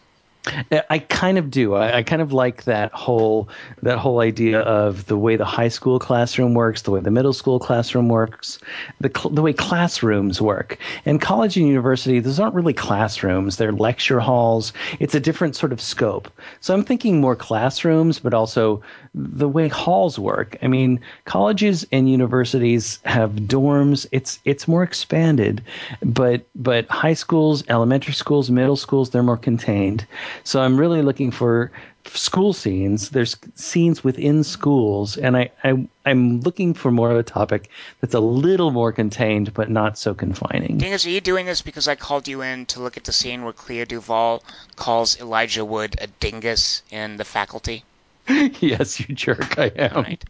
[0.88, 1.74] I kind of do.
[1.74, 3.50] I, I kind of like that whole
[3.82, 7.34] that whole idea of the way the high school classroom works, the way the middle
[7.34, 8.58] school classroom works,
[9.00, 10.78] the cl- the way classrooms work.
[11.04, 14.72] And college and university, those aren't really classrooms; they're lecture halls.
[14.98, 16.30] It's a different sort of scope.
[16.60, 18.80] So I'm thinking more classrooms, but also
[19.14, 20.56] the way halls work.
[20.62, 24.06] I mean, colleges and universities have dorms.
[24.12, 25.62] It's it's more expanded,
[26.02, 30.06] but but high schools, elementary schools, middle schools, they're more contained.
[30.44, 31.72] So I'm really looking for
[32.06, 33.10] school scenes.
[33.10, 37.68] There's scenes within schools, and I, I I'm looking for more of a topic
[38.00, 40.78] that's a little more contained, but not so confining.
[40.78, 43.42] Dingus, are you doing this because I called you in to look at the scene
[43.42, 44.42] where Clea DuVall
[44.76, 47.84] calls Elijah Wood a dingus in the faculty?
[48.60, 50.02] yes, you jerk, I am.
[50.02, 50.24] Right.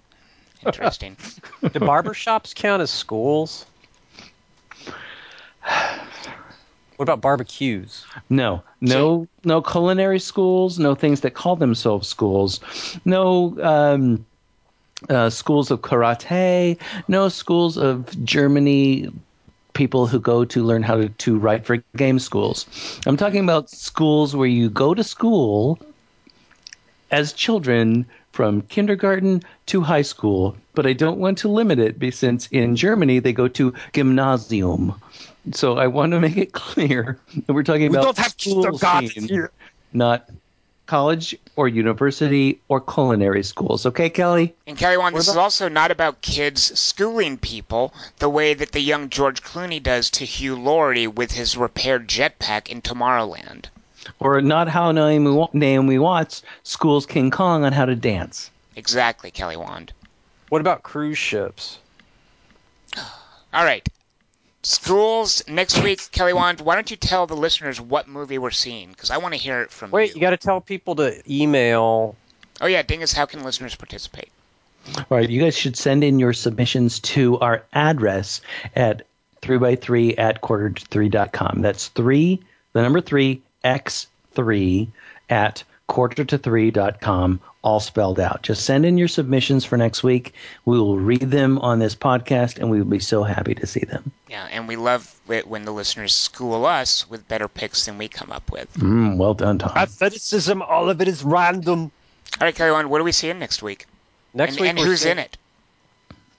[0.65, 1.17] Interesting.
[1.73, 3.67] Do barber shops count as schools?
[6.97, 8.05] What about barbecues?
[8.29, 12.61] No, no, no culinary schools, no things that call themselves schools,
[13.07, 14.27] no um,
[15.09, 19.09] uh, schools of karate, no schools of Germany.
[19.73, 22.67] People who go to learn how to, to write for game schools.
[23.07, 25.79] I'm talking about schools where you go to school
[27.11, 32.11] as children from kindergarten to high school, but I don't want to limit it be-
[32.11, 34.95] since in Germany they go to gymnasium.
[35.53, 38.63] So I want to make it clear that we're talking We about don't have school
[38.63, 39.51] kindergarten scene, here.
[39.93, 40.29] not
[40.87, 43.87] college or university or culinary schools.
[43.87, 44.55] Okay, Kelly?
[44.67, 48.81] And Kelly Wand, this is also not about kids schooling people the way that the
[48.81, 53.67] young George Clooney does to Hugh Laurie with his repaired jetpack in Tomorrowland.
[54.19, 58.51] Or not how Naomi, Wa- Naomi Watts schools King Kong on how to dance.
[58.77, 59.93] Exactly, Kelly Wand.
[60.49, 61.79] What about cruise ships?
[62.97, 63.87] All right.
[64.63, 66.61] Schools next week, Kelly Wand.
[66.61, 68.91] Why don't you tell the listeners what movie we're seeing?
[68.91, 70.17] Because I want to hear it from Wait, you.
[70.17, 72.15] you got to tell people to email.
[72.61, 73.13] Oh yeah, Dingus.
[73.13, 74.29] How can listeners participate?
[74.97, 78.41] All right, you guys should send in your submissions to our address
[78.75, 79.03] at
[79.43, 81.61] 3 by 3 at quarter to 3.com.
[81.63, 82.41] That's 3,
[82.73, 84.89] the number 3, x3
[85.29, 88.43] at quarter to three dot com, all spelled out.
[88.43, 90.35] Just send in your submissions for next week.
[90.65, 93.81] We will read them on this podcast, and we will be so happy to see
[93.81, 94.11] them.
[94.29, 98.09] Yeah, and we love it when the listeners school us with better picks than we
[98.09, 98.73] come up with.
[98.75, 99.73] Mm, well done, Tom.
[99.77, 101.91] Athleticism, all of it is random.
[102.41, 102.89] All right, Kelly Wand.
[102.89, 103.87] What are we seeing next week?
[104.33, 105.37] Next and week, and we're who's seeing- in it?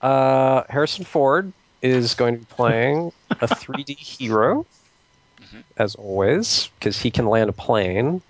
[0.02, 4.66] Uh, Harrison Ford is going to be playing a 3D hero,
[5.78, 8.22] as always, because he can land a plane,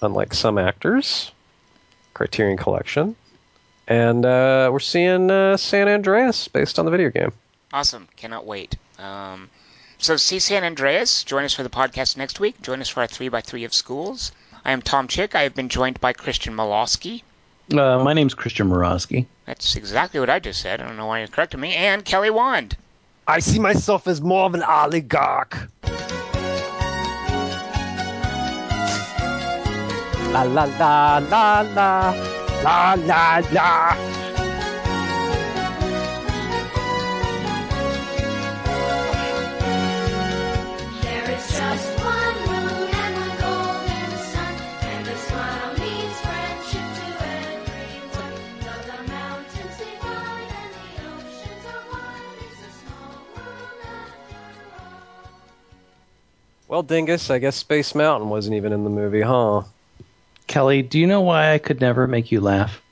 [0.00, 1.32] unlike some actors.
[2.14, 3.16] Criterion Collection.
[3.88, 7.32] And uh, we're seeing uh, San Andreas based on the video game.
[7.72, 8.08] Awesome.
[8.16, 8.76] Cannot wait.
[8.98, 9.50] Um,
[9.98, 11.24] so, see San Andreas.
[11.24, 12.60] Join us for the podcast next week.
[12.62, 14.32] Join us for our 3x3 of schools.
[14.64, 15.34] I am Tom Chick.
[15.34, 17.22] I have been joined by Christian Malosky.
[17.72, 19.26] Uh, my name's Christian Morosky.
[19.46, 20.80] That's exactly what I just said.
[20.80, 21.74] I don't know why you're correcting me.
[21.74, 22.76] And Kelly Wand.
[23.26, 25.56] I see myself as more of an oligarch.
[30.32, 32.14] La la la la la
[32.64, 33.96] la la la.
[41.02, 47.06] There is just one moon and one golden sun, and a smile means friendship to
[47.28, 48.34] everyone.
[48.64, 54.40] Though the mountains divide and the oceans are wide, it's a small world after
[54.80, 55.36] all.
[56.68, 59.64] Well, Dingus, I guess Space Mountain wasn't even in the movie, huh?
[60.52, 62.82] Kelly, do you know why I could never make you laugh?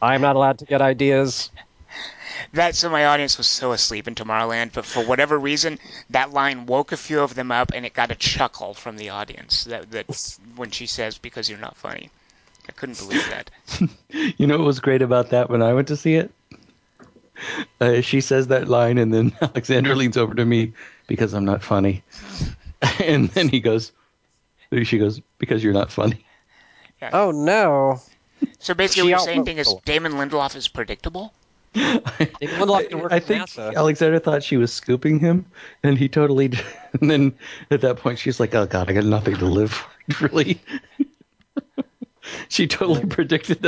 [0.00, 1.50] I'm not allowed to get ideas.
[2.52, 5.80] That so my audience was so asleep in Tomorrowland, but for whatever reason,
[6.10, 9.08] that line woke a few of them up, and it got a chuckle from the
[9.08, 9.64] audience.
[9.64, 12.08] That that when she says, "Because you're not funny,"
[12.68, 13.50] I couldn't believe that.
[14.38, 16.30] You know what was great about that when I went to see it?
[17.80, 20.72] Uh, she says that line, and then Alexander leans over to me
[21.08, 22.04] because I'm not funny,
[23.00, 23.90] and then he goes.
[24.82, 26.24] She goes because you're not funny.
[27.12, 28.00] Oh no!
[28.58, 31.32] So basically, She what you're saying thing is Damon Lindelof is predictable.
[31.74, 32.00] David
[32.40, 33.74] Lindelof can work I at think NASA.
[33.74, 35.44] Alexander thought she was scooping him,
[35.82, 36.52] and he totally.
[37.00, 37.34] And then
[37.72, 39.90] at that point, she's like, "Oh God, I got nothing to live for."
[40.20, 40.60] Really,
[42.48, 43.62] she totally predicted